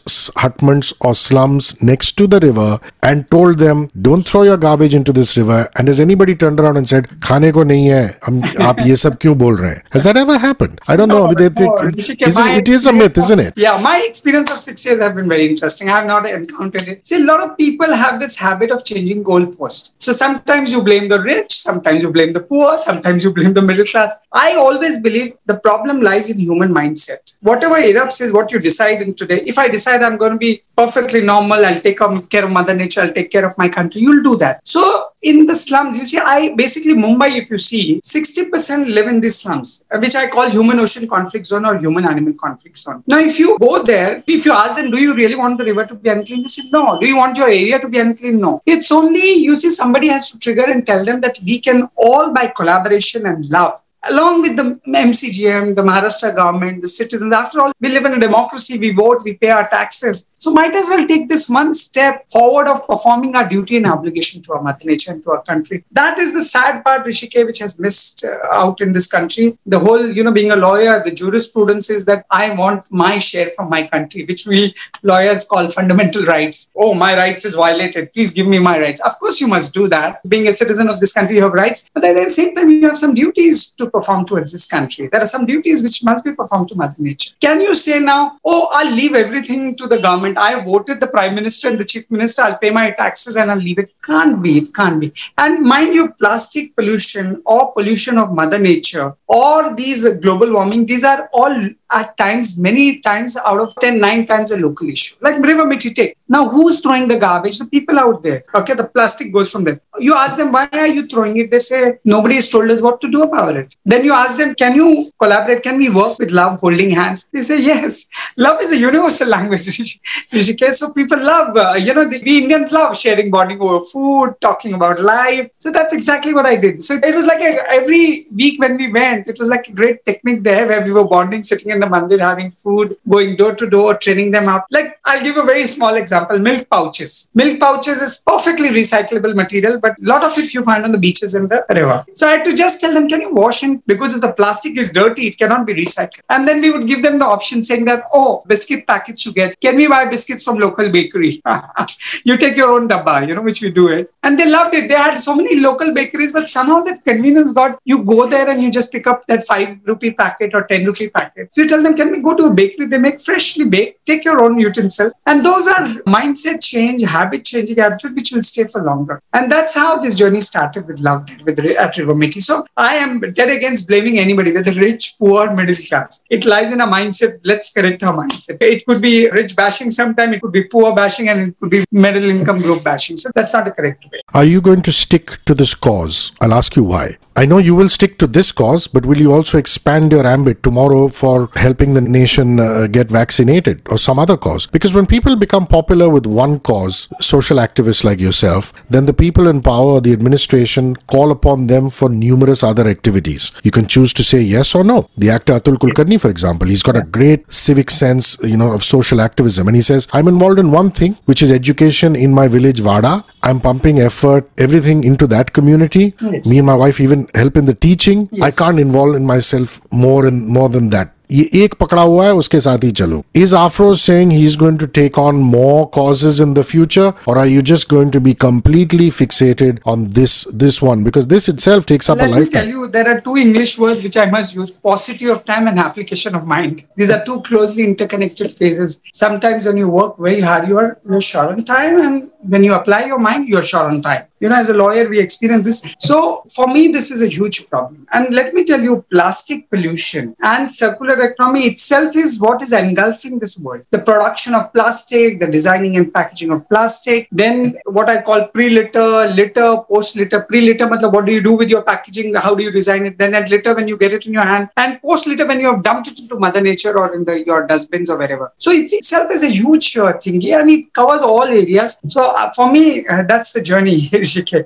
apartments 0.57 0.93
or 1.01 1.13
slums 1.15 1.81
next 1.81 2.13
to 2.13 2.27
the 2.27 2.39
river 2.39 2.79
and 3.03 3.29
told 3.29 3.57
them, 3.57 3.89
don't 4.01 4.21
throw 4.21 4.43
your 4.43 4.57
garbage 4.57 4.93
into 4.93 5.13
this 5.13 5.37
river. 5.37 5.69
And 5.77 5.87
has 5.87 5.99
anybody 5.99 6.35
turned 6.35 6.59
around 6.59 6.77
and 6.77 6.89
said, 6.89 7.07
khane 7.19 7.53
ko 7.53 7.63
nahi 7.63 7.91
hai, 7.93 8.17
hum, 8.23 8.39
aap 8.67 8.85
ye 8.85 8.95
sab 8.95 9.19
kyun 9.19 9.37
bol 9.37 9.55
rahe? 9.55 9.81
Has 9.91 10.03
that 10.03 10.17
ever 10.17 10.37
happened? 10.37 10.79
I 10.87 10.95
don't 10.95 11.09
know. 11.09 11.27
No, 11.27 11.33
they 11.33 11.45
it's, 11.47 12.09
it 12.09 12.67
is 12.69 12.85
a 12.85 12.93
myth, 12.93 13.17
isn't 13.17 13.39
it? 13.39 13.53
Yeah, 13.55 13.79
my 13.81 14.03
experience 14.07 14.51
of 14.51 14.61
six 14.61 14.85
years 14.85 14.99
have 15.01 15.15
been 15.15 15.29
very 15.29 15.47
interesting. 15.47 15.89
I 15.89 15.97
have 15.99 16.07
not 16.07 16.27
encountered 16.29 16.87
it. 16.87 17.05
See, 17.05 17.21
a 17.21 17.25
lot 17.25 17.41
of 17.41 17.57
people 17.57 17.93
have 17.93 18.19
this 18.19 18.37
habit 18.37 18.71
of 18.71 18.83
changing 18.85 19.23
goalposts. 19.23 19.93
So 19.99 20.11
sometimes 20.11 20.71
you 20.71 20.81
blame 20.81 21.07
the 21.09 21.21
rich, 21.21 21.51
sometimes 21.51 22.03
you 22.03 22.11
blame 22.11 22.33
the 22.33 22.41
poor, 22.41 22.77
sometimes 22.77 23.23
you 23.23 23.33
blame 23.33 23.53
the 23.53 23.61
middle 23.61 23.85
class. 23.85 24.15
I 24.33 24.55
always 24.55 24.99
believe 24.99 25.33
the 25.45 25.57
problem 25.59 26.01
lies 26.01 26.29
in 26.29 26.39
human 26.39 26.73
mindset. 26.73 27.37
Whatever 27.41 27.75
erupts 27.75 28.21
is 28.21 28.33
what 28.33 28.51
you 28.51 28.59
decide 28.59 29.01
in 29.01 29.13
today. 29.13 29.41
If 29.45 29.57
I 29.57 29.67
decide 29.67 30.01
I'm 30.01 30.17
going 30.17 30.33
to 30.33 30.37
be 30.37 30.46
perfectly 30.75 31.21
normal, 31.21 31.65
I'll 31.65 31.81
take 31.81 31.97
care 32.33 32.45
of 32.45 32.51
Mother 32.51 32.75
Nature, 32.75 33.01
I'll 33.01 33.13
take 33.13 33.31
care 33.31 33.45
of 33.45 33.57
my 33.57 33.67
country, 33.77 34.01
you'll 34.01 34.23
do 34.23 34.35
that. 34.43 34.55
So 34.73 34.81
in 35.23 35.47
the 35.47 35.55
slums, 35.55 35.97
you 35.97 36.05
see, 36.05 36.19
I 36.19 36.53
basically 36.55 36.93
Mumbai, 36.93 37.29
if 37.41 37.49
you 37.49 37.57
see, 37.57 37.99
60% 38.01 38.93
live 38.97 39.07
in 39.07 39.19
these 39.19 39.39
slums, 39.41 39.83
which 40.03 40.15
I 40.15 40.27
call 40.27 40.49
human 40.49 40.79
ocean 40.79 41.07
conflict 41.07 41.45
zone 41.47 41.65
or 41.65 41.77
human 41.77 42.05
animal 42.05 42.33
conflict 42.45 42.77
zone. 42.77 43.03
Now, 43.07 43.19
if 43.19 43.39
you 43.39 43.57
go 43.59 43.81
there, 43.83 44.23
if 44.27 44.45
you 44.45 44.53
ask 44.53 44.75
them, 44.77 44.91
do 44.91 45.01
you 45.01 45.15
really 45.15 45.35
want 45.35 45.57
the 45.57 45.65
river 45.65 45.85
to 45.85 45.95
be 45.95 46.09
unclean? 46.09 46.43
They 46.43 46.49
say, 46.49 46.69
no. 46.71 46.99
Do 46.99 47.07
you 47.07 47.17
want 47.17 47.37
your 47.37 47.47
area 47.47 47.79
to 47.79 47.89
be 47.89 47.99
unclean? 47.99 48.39
No. 48.39 48.61
It's 48.65 48.91
only, 48.91 49.27
you 49.47 49.55
see, 49.55 49.71
somebody 49.71 50.07
has 50.09 50.31
to 50.31 50.39
trigger 50.39 50.69
and 50.71 50.85
tell 50.85 51.03
them 51.03 51.19
that 51.21 51.39
we 51.43 51.59
can 51.59 51.89
all, 51.95 52.33
by 52.33 52.47
collaboration 52.55 53.25
and 53.25 53.49
love, 53.49 53.81
along 54.09 54.41
with 54.43 54.55
the 54.55 54.79
MCGM, 54.87 55.75
the 55.75 55.81
Maharashtra 55.81 56.35
government, 56.35 56.81
the 56.81 56.87
citizens. 56.87 57.33
After 57.33 57.59
all, 57.59 57.71
we 57.81 57.89
live 57.89 58.05
in 58.05 58.13
a 58.13 58.19
democracy. 58.19 58.77
We 58.77 58.91
vote, 58.91 59.23
we 59.25 59.35
pay 59.37 59.49
our 59.49 59.67
taxes. 59.67 60.29
So 60.39 60.51
might 60.51 60.75
as 60.75 60.87
well 60.89 61.05
take 61.07 61.29
this 61.29 61.49
one 61.49 61.73
step 61.73 62.29
forward 62.29 62.67
of 62.67 62.85
performing 62.85 63.35
our 63.35 63.49
duty 63.49 63.77
and 63.77 63.87
obligation 63.87 64.41
to 64.43 64.53
our 64.53 64.61
mother 64.61 64.85
nature 64.85 65.11
and 65.11 65.23
to 65.23 65.31
our 65.31 65.41
country. 65.41 65.83
That 65.91 66.19
is 66.19 66.33
the 66.33 66.43
sad 66.43 66.83
part, 66.83 67.05
Rishike, 67.07 67.43
which 67.43 67.57
has 67.59 67.79
missed 67.79 68.23
uh, 68.23 68.37
out 68.51 68.79
in 68.79 68.91
this 68.91 69.07
country. 69.11 69.57
The 69.65 69.79
whole, 69.79 70.05
you 70.05 70.23
know, 70.23 70.31
being 70.31 70.51
a 70.51 70.55
lawyer, 70.55 71.01
the 71.03 71.11
jurisprudence 71.11 71.89
is 71.89 72.05
that 72.05 72.25
I 72.29 72.53
want 72.53 72.85
my 72.91 73.17
share 73.17 73.49
from 73.49 73.69
my 73.71 73.87
country, 73.87 74.25
which 74.25 74.45
we 74.45 74.75
lawyers 75.01 75.43
call 75.45 75.67
fundamental 75.69 76.23
rights. 76.23 76.71
Oh, 76.75 76.93
my 76.93 77.15
rights 77.15 77.43
is 77.43 77.55
violated. 77.55 78.13
Please 78.13 78.31
give 78.31 78.45
me 78.45 78.59
my 78.59 78.79
rights. 78.79 79.01
Of 79.01 79.17
course, 79.17 79.41
you 79.41 79.47
must 79.47 79.73
do 79.73 79.87
that. 79.87 80.21
Being 80.29 80.47
a 80.49 80.53
citizen 80.53 80.87
of 80.87 80.99
this 80.99 81.13
country, 81.13 81.37
you 81.37 81.41
have 81.41 81.53
rights, 81.53 81.89
but 81.95 82.03
at 82.03 82.13
the 82.13 82.29
same 82.29 82.53
time, 82.53 82.69
you 82.69 82.87
have 82.87 82.97
some 82.97 83.15
duties 83.15 83.71
to 83.71 83.89
perform 83.89 84.25
towards 84.25 84.51
this 84.51 84.67
country. 84.67 85.07
There 85.07 85.21
are 85.21 85.25
some 85.25 85.47
duties 85.47 85.81
which 85.81 86.03
must 86.03 86.23
be 86.23 86.33
performed 86.33 86.69
to 86.69 86.75
mother 86.75 86.93
nature. 86.99 87.33
Can 87.41 87.59
you 87.59 87.73
say 87.73 87.99
now, 87.99 88.37
oh, 88.45 88.67
I'll 88.71 88.93
leave 88.93 89.15
everything 89.15 89.75
to 89.77 89.87
the 89.87 89.97
government? 89.97 90.26
Government. 90.33 90.59
I 90.59 90.63
voted 90.63 90.99
the 90.99 91.07
prime 91.07 91.35
minister 91.35 91.69
and 91.69 91.79
the 91.79 91.85
chief 91.85 92.09
minister. 92.11 92.41
I'll 92.41 92.57
pay 92.57 92.69
my 92.69 92.91
taxes 92.91 93.35
and 93.35 93.51
I'll 93.51 93.57
leave 93.57 93.79
it. 93.79 93.91
Can't 94.03 94.41
be. 94.41 94.57
It 94.57 94.73
can't 94.73 94.99
be. 94.99 95.13
And 95.37 95.63
mind 95.63 95.95
you, 95.95 96.09
plastic 96.13 96.75
pollution 96.75 97.41
or 97.45 97.73
pollution 97.73 98.17
of 98.17 98.33
mother 98.33 98.59
nature 98.59 99.15
or 99.27 99.75
these 99.75 100.07
global 100.15 100.53
warming, 100.53 100.85
these 100.85 101.03
are 101.03 101.29
all 101.33 101.69
at 101.91 102.17
times, 102.17 102.57
many 102.57 102.99
times 102.99 103.37
out 103.37 103.59
of 103.59 103.73
10, 103.75 103.99
nine 103.99 104.25
times 104.25 104.51
a 104.51 104.57
local 104.57 104.89
issue. 104.89 105.15
Like 105.21 105.41
River 105.41 105.63
Mithi 105.63 106.13
Now, 106.27 106.49
who's 106.49 106.81
throwing 106.81 107.07
the 107.07 107.17
garbage? 107.17 107.59
The 107.59 107.67
people 107.67 107.97
out 107.99 108.23
there. 108.23 108.43
Okay, 108.53 108.73
the 108.73 108.85
plastic 108.85 109.31
goes 109.31 109.51
from 109.51 109.63
there. 109.63 109.79
You 109.99 110.15
ask 110.15 110.37
them, 110.37 110.51
why 110.51 110.67
are 110.71 110.87
you 110.87 111.07
throwing 111.07 111.37
it? 111.37 111.51
They 111.51 111.59
say, 111.59 111.97
nobody 112.03 112.35
has 112.35 112.49
told 112.49 112.69
us 112.69 112.81
what 112.81 112.99
to 113.01 113.09
do 113.09 113.23
about 113.23 113.55
it. 113.55 113.75
Then 113.85 114.03
you 114.03 114.13
ask 114.13 114.37
them, 114.37 114.55
can 114.55 114.75
you 114.75 115.11
collaborate? 115.19 115.63
Can 115.63 115.77
we 115.77 115.89
work 115.89 116.19
with 116.19 116.31
love, 116.31 116.59
holding 116.59 116.89
hands? 116.89 117.27
They 117.27 117.43
say, 117.43 117.61
yes. 117.61 118.07
Love 118.35 118.61
is 118.61 118.73
a 118.73 118.77
universal 118.77 119.27
language. 119.35 119.61
So 119.61 120.93
people 120.93 121.19
love, 121.19 121.55
uh, 121.55 121.75
you 121.77 121.93
know, 121.93 122.07
the, 122.07 122.21
we 122.23 122.43
Indians 122.43 122.71
love 122.71 122.97
sharing, 122.97 123.31
bonding 123.31 123.61
over 123.61 123.83
food, 123.85 124.35
talking 124.41 124.73
about 124.73 125.01
life. 125.01 125.49
So 125.59 125.71
that's 125.71 125.93
exactly 125.93 126.33
what 126.33 126.45
I 126.45 126.55
did. 126.55 126.83
So 126.83 126.95
it 126.95 127.15
was 127.15 127.25
like 127.25 127.41
a, 127.41 127.69
every 127.71 128.27
week 128.35 128.59
when 128.59 128.77
we 128.77 128.91
went, 128.91 129.29
it 129.29 129.39
was 129.39 129.49
like 129.49 129.67
a 129.67 129.73
great 129.73 130.05
technique 130.05 130.43
there 130.43 130.67
where 130.67 130.83
we 130.83 130.91
were 130.91 131.07
bonding, 131.07 131.43
sitting 131.43 131.71
in 131.71 131.76
the 131.79 131.87
mandir, 131.87 132.19
having 132.19 132.49
food, 132.49 132.97
going 133.09 133.35
door 133.35 133.55
to 133.55 133.69
door, 133.69 133.97
training 133.97 134.31
them 134.31 134.47
up. 134.47 134.65
Like 134.71 134.99
I'll 135.05 135.23
give 135.23 135.37
a 135.37 135.43
very 135.43 135.67
small 135.67 135.95
example: 135.95 136.39
milk 136.39 136.69
pouches. 136.69 137.31
Milk 137.35 137.59
pouches 137.59 138.01
is 138.01 138.23
perfectly 138.25 138.69
recyclable 138.69 139.35
material, 139.35 139.79
but 139.79 139.91
a 139.99 140.05
lot 140.05 140.23
of 140.23 140.37
it 140.37 140.53
you 140.53 140.63
find 140.63 140.83
on 140.83 140.91
the 140.91 140.97
beaches 140.97 141.35
in 141.35 141.47
the 141.47 141.65
river. 141.69 142.05
So 142.15 142.27
I 142.27 142.31
had 142.37 142.45
to 142.45 142.53
just 142.53 142.81
tell 142.81 142.93
them, 142.93 143.07
can 143.07 143.21
you 143.21 143.33
wash 143.33 143.63
it? 143.63 143.85
Because 143.87 144.15
if 144.15 144.21
the 144.21 144.33
plastic 144.33 144.77
is 144.77 144.91
dirty, 144.91 145.27
it 145.27 145.37
cannot 145.37 145.65
be 145.65 145.73
recycled. 145.73 146.21
And 146.29 146.47
then 146.47 146.61
we 146.61 146.71
would 146.71 146.87
give 146.87 147.03
them 147.03 147.19
the 147.19 147.25
option 147.25 147.63
saying 147.63 147.85
that, 147.85 148.05
oh, 148.13 148.43
biscuit 148.47 148.87
packets 148.87 149.25
you 149.25 149.33
get. 149.33 149.59
Can 149.61 149.75
we 149.75 149.87
buy 149.87 150.05
biscuits 150.05 150.43
from 150.43 150.59
local 150.59 150.91
bakery? 150.91 151.41
you 152.23 152.37
take 152.37 152.57
your 152.57 152.71
own 152.71 152.87
dabba, 152.87 153.27
you 153.27 153.35
know, 153.35 153.41
which 153.41 153.61
we 153.61 153.71
do 153.71 153.87
it. 153.89 154.09
And 154.23 154.39
they 154.39 154.49
loved 154.49 154.73
it. 154.75 154.89
They 154.89 154.95
had 154.95 155.17
so 155.17 155.35
many 155.35 155.59
local 155.59 155.93
bakeries, 155.93 156.33
but 156.33 156.47
somehow 156.47 156.81
that 156.81 157.03
convenience 157.03 157.51
got 157.51 157.79
you 157.85 158.03
go 158.03 158.27
there 158.27 158.49
and 158.49 158.61
you 158.61 158.71
just 158.71 158.91
pick 158.91 159.07
up 159.07 159.25
that 159.27 159.43
five 159.43 159.77
rupee 159.85 160.11
packet 160.11 160.53
or 160.53 160.63
10 160.63 160.85
rupee 160.85 161.09
packet. 161.09 161.53
So 161.53 161.66
tell 161.67 161.81
them, 161.81 161.95
can 161.95 162.11
we 162.11 162.21
go 162.21 162.35
to 162.35 162.45
a 162.45 162.53
bakery? 162.53 162.87
They 162.87 162.97
make 162.97 163.21
freshly 163.21 163.65
baked, 163.65 164.05
take 164.05 164.23
your 164.25 164.43
own 164.43 164.59
utensil. 164.59 165.11
And 165.25 165.43
those 165.43 165.67
are 165.67 165.83
mindset 166.17 166.63
change, 166.63 167.01
habit 167.03 167.45
changing 167.45 167.77
habits 167.77 168.03
which 168.15 168.31
will 168.31 168.43
stay 168.43 168.65
for 168.65 168.83
longer. 168.83 169.21
And 169.33 169.51
that's 169.51 169.75
how 169.75 169.97
this 169.97 170.17
journey 170.17 170.41
started 170.41 170.87
with 170.87 170.99
love 171.01 171.27
with 171.45 171.59
at 171.59 171.97
River 171.97 172.13
Mithi. 172.13 172.41
So 172.41 172.65
I 172.77 172.95
am 172.95 173.19
dead 173.19 173.49
against 173.49 173.87
blaming 173.87 174.19
anybody, 174.19 174.53
whether 174.53 174.71
rich, 174.71 175.15
poor, 175.19 175.53
middle 175.53 175.75
class. 175.75 176.23
It 176.29 176.45
lies 176.45 176.71
in 176.71 176.81
a 176.81 176.87
mindset. 176.87 177.39
Let's 177.43 177.73
correct 177.73 178.03
our 178.03 178.15
mindset. 178.15 178.61
It 178.61 178.85
could 178.85 179.01
be 179.01 179.29
rich 179.29 179.55
bashing 179.55 179.91
sometime, 179.91 180.33
it 180.33 180.41
could 180.41 180.51
be 180.51 180.63
poor 180.65 180.95
bashing, 180.95 181.29
and 181.29 181.49
it 181.49 181.59
could 181.59 181.71
be 181.71 181.83
middle 181.91 182.23
income 182.23 182.59
group 182.59 182.83
bashing. 182.83 183.17
So 183.17 183.29
that's 183.33 183.53
not 183.53 183.65
the 183.65 183.71
correct 183.71 184.05
way. 184.11 184.21
Are 184.33 184.45
you 184.45 184.61
going 184.61 184.81
to 184.83 184.91
stick 184.91 185.39
to 185.45 185.53
this 185.53 185.73
cause? 185.73 186.31
I'll 186.41 186.53
ask 186.53 186.75
you 186.75 186.83
why. 186.83 187.17
I 187.35 187.45
know 187.45 187.57
you 187.57 187.75
will 187.75 187.89
stick 187.89 188.17
to 188.19 188.27
this 188.27 188.51
cause, 188.51 188.87
but 188.87 189.05
will 189.05 189.17
you 189.17 189.31
also 189.31 189.57
expand 189.57 190.11
your 190.11 190.25
ambit 190.25 190.63
tomorrow 190.63 191.07
for 191.07 191.47
helping 191.57 191.93
the 191.93 192.01
nation 192.01 192.59
uh, 192.59 192.87
get 192.87 193.09
vaccinated 193.09 193.81
or 193.89 193.97
some 193.97 194.19
other 194.19 194.37
cause? 194.37 194.65
Because 194.65 194.93
when 194.93 195.05
people 195.05 195.35
become 195.35 195.65
popular 195.65 196.09
with 196.09 196.25
one 196.25 196.59
cause, 196.59 197.07
social 197.19 197.57
activists 197.57 198.03
like 198.03 198.19
yourself, 198.19 198.71
then 198.89 199.05
the 199.05 199.13
people 199.13 199.47
in 199.47 199.61
power 199.61 199.93
or 199.97 200.01
the 200.01 200.13
administration 200.13 200.95
call 200.95 201.31
upon 201.31 201.67
them 201.67 201.89
for 201.89 202.09
numerous 202.09 202.63
other 202.63 202.87
activities. 202.87 203.51
You 203.63 203.71
can 203.71 203.87
choose 203.87 204.13
to 204.13 204.23
say 204.23 204.41
yes 204.41 204.75
or 204.75 204.83
no. 204.83 205.09
The 205.17 205.29
actor 205.29 205.53
Atul 205.53 205.77
Kulkarni, 205.77 206.19
for 206.19 206.29
example, 206.29 206.67
he's 206.67 206.83
got 206.83 206.95
a 206.95 207.01
great 207.01 207.51
civic 207.51 207.91
sense, 207.91 208.37
you 208.43 208.57
know, 208.57 208.71
of 208.71 208.83
social 208.83 209.21
activism. 209.21 209.67
And 209.67 209.75
he 209.75 209.81
says, 209.81 210.07
I'm 210.13 210.27
involved 210.27 210.59
in 210.59 210.71
one 210.71 210.91
thing, 210.91 211.17
which 211.25 211.41
is 211.41 211.51
education 211.51 212.15
in 212.15 212.33
my 212.33 212.47
village, 212.47 212.79
Vada. 212.79 213.23
I'm 213.46 213.60
pumping 213.60 213.98
effort, 214.00 214.48
everything 214.58 215.02
into 215.04 215.26
that 215.28 215.52
community. 215.52 216.14
Yes. 216.20 216.46
Me 216.48 216.58
and 216.58 216.66
my 216.66 216.74
wife 216.74 217.00
even 217.00 217.26
help 217.34 217.56
in 217.56 217.64
the 217.64 217.74
teaching. 217.74 218.28
Yes. 218.30 218.42
I 218.42 218.50
can't 218.62 218.78
involve 218.78 219.16
in 219.16 219.26
myself 219.26 219.80
more 219.90 220.26
and 220.26 220.48
more 220.48 220.68
than 220.68 220.90
that. 220.90 221.12
ये 221.32 221.44
एक 221.64 221.74
पकड़ा 221.80 222.02
हुआ 222.02 222.24
है 222.24 222.32
उसके 222.34 222.58
साथ 222.60 222.84
ही 222.84 222.90
चलो 223.00 223.22
is 223.36 223.52
आफ्रो 223.54 223.94
saying 223.96 224.32
he 224.32 224.44
is 224.46 224.56
going 224.58 224.78
to 224.78 224.86
take 224.98 225.18
on 225.18 225.36
more 225.52 225.84
causes 225.94 226.40
in 226.42 226.52
the 226.54 226.62
future 226.70 227.12
or 227.28 227.38
are 227.38 227.46
you 227.48 227.62
just 227.70 227.88
going 227.90 228.10
to 228.12 228.20
B 228.20 228.34
completely 228.42 229.06
fixated 229.18 229.78
on 229.92 230.02
this 230.18 230.34
this 230.62 230.78
one 230.86 231.04
because 231.06 231.28
this 231.30 231.48
itself 231.52 231.86
takes 231.90 232.10
up 232.14 232.20
Let 232.22 232.28
a 232.28 232.34
lifetime. 232.34 232.54
tell 232.58 232.74
you, 232.74 232.88
there 232.96 233.10
are 233.12 233.16
two 233.28 233.36
English 233.44 233.72
words 233.84 234.02
which 234.08 234.18
I 234.22 234.26
must 234.34 234.56
use: 234.58 234.72
paucity 234.88 235.30
of 235.36 235.44
time 235.52 235.70
and 235.72 235.82
application 235.84 236.38
of 236.40 236.50
mind. 236.52 236.82
These 237.02 237.14
are 237.16 237.20
two 237.30 237.38
closely 237.48 237.86
interconnected 237.92 238.54
phases. 238.58 238.98
Sometimes 239.22 239.70
when 239.70 239.80
you 239.84 239.88
work 239.96 240.20
very 240.28 240.44
hard, 240.50 240.68
you 240.72 240.82
are 240.84 240.88
you're 241.12 241.24
short 241.30 241.54
on 241.56 241.64
time, 241.72 242.00
and 242.08 242.22
when 242.56 242.68
you 242.68 242.76
apply 242.80 243.00
your 243.12 243.20
mind, 243.37 243.49
you're 243.49 243.63
short 243.63 243.91
on 243.91 244.01
time. 244.01 244.25
You 244.39 244.49
know, 244.49 244.55
as 244.55 244.69
a 244.69 244.73
lawyer, 244.73 245.09
we 245.09 245.19
experience 245.19 245.65
this. 245.65 245.95
So 245.99 246.43
for 246.53 246.67
me, 246.67 246.89
this 246.89 247.11
is 247.11 247.21
a 247.21 247.27
huge 247.27 247.69
problem. 247.69 248.07
And 248.13 248.33
let 248.33 248.53
me 248.53 248.63
tell 248.63 248.81
you, 248.81 249.03
plastic 249.11 249.69
pollution 249.69 250.35
and 250.41 250.73
circular 250.73 251.19
economy 251.21 251.61
itself 251.61 252.15
is 252.15 252.39
what 252.39 252.61
is 252.61 252.71
engulfing 252.71 253.39
this 253.39 253.57
world. 253.57 253.83
The 253.91 253.99
production 253.99 254.53
of 254.53 254.71
plastic, 254.73 255.39
the 255.39 255.47
designing 255.47 255.97
and 255.97 256.13
packaging 256.13 256.51
of 256.51 256.67
plastic, 256.69 257.27
then 257.31 257.77
what 257.85 258.09
I 258.09 258.21
call 258.21 258.47
pre-litter, 258.49 259.27
litter, 259.27 259.77
post-litter. 259.89 260.41
Pre-litter, 260.41 260.87
what 260.87 261.25
do 261.25 261.33
you 261.33 261.41
do 261.41 261.53
with 261.55 261.69
your 261.69 261.83
packaging? 261.83 262.35
How 262.35 262.53
do 262.53 262.63
you 262.63 262.71
design 262.71 263.05
it? 263.05 263.17
Then 263.17 263.33
at 263.33 263.49
litter 263.49 263.75
when 263.75 263.87
you 263.87 263.97
get 263.97 264.13
it 264.13 264.27
in 264.27 264.33
your 264.33 264.43
hand, 264.43 264.69
and 264.77 265.01
post-litter 265.01 265.47
when 265.47 265.59
you 265.59 265.71
have 265.71 265.83
dumped 265.83 266.09
it 266.09 266.19
into 266.19 266.37
Mother 266.37 266.61
Nature 266.61 266.97
or 266.97 267.13
in 267.15 267.23
the 267.23 267.45
your 267.45 267.65
dustbins 267.65 268.09
or 268.09 268.17
wherever. 268.17 268.51
So 268.57 268.71
it 268.71 268.91
itself 268.93 269.31
is 269.31 269.43
a 269.43 269.49
huge 269.49 269.97
uh, 269.97 270.13
thing, 270.13 270.43
and 270.53 270.69
it 270.69 270.93
covers 270.93 271.21
all 271.21 271.43
areas. 271.43 271.99
So 272.07 272.23
uh, 272.23 272.51
for 272.55 272.71
me, 272.71 273.07
uh, 273.07 273.23
that's 273.23 273.53
the 273.53 273.61
journey, 273.61 274.09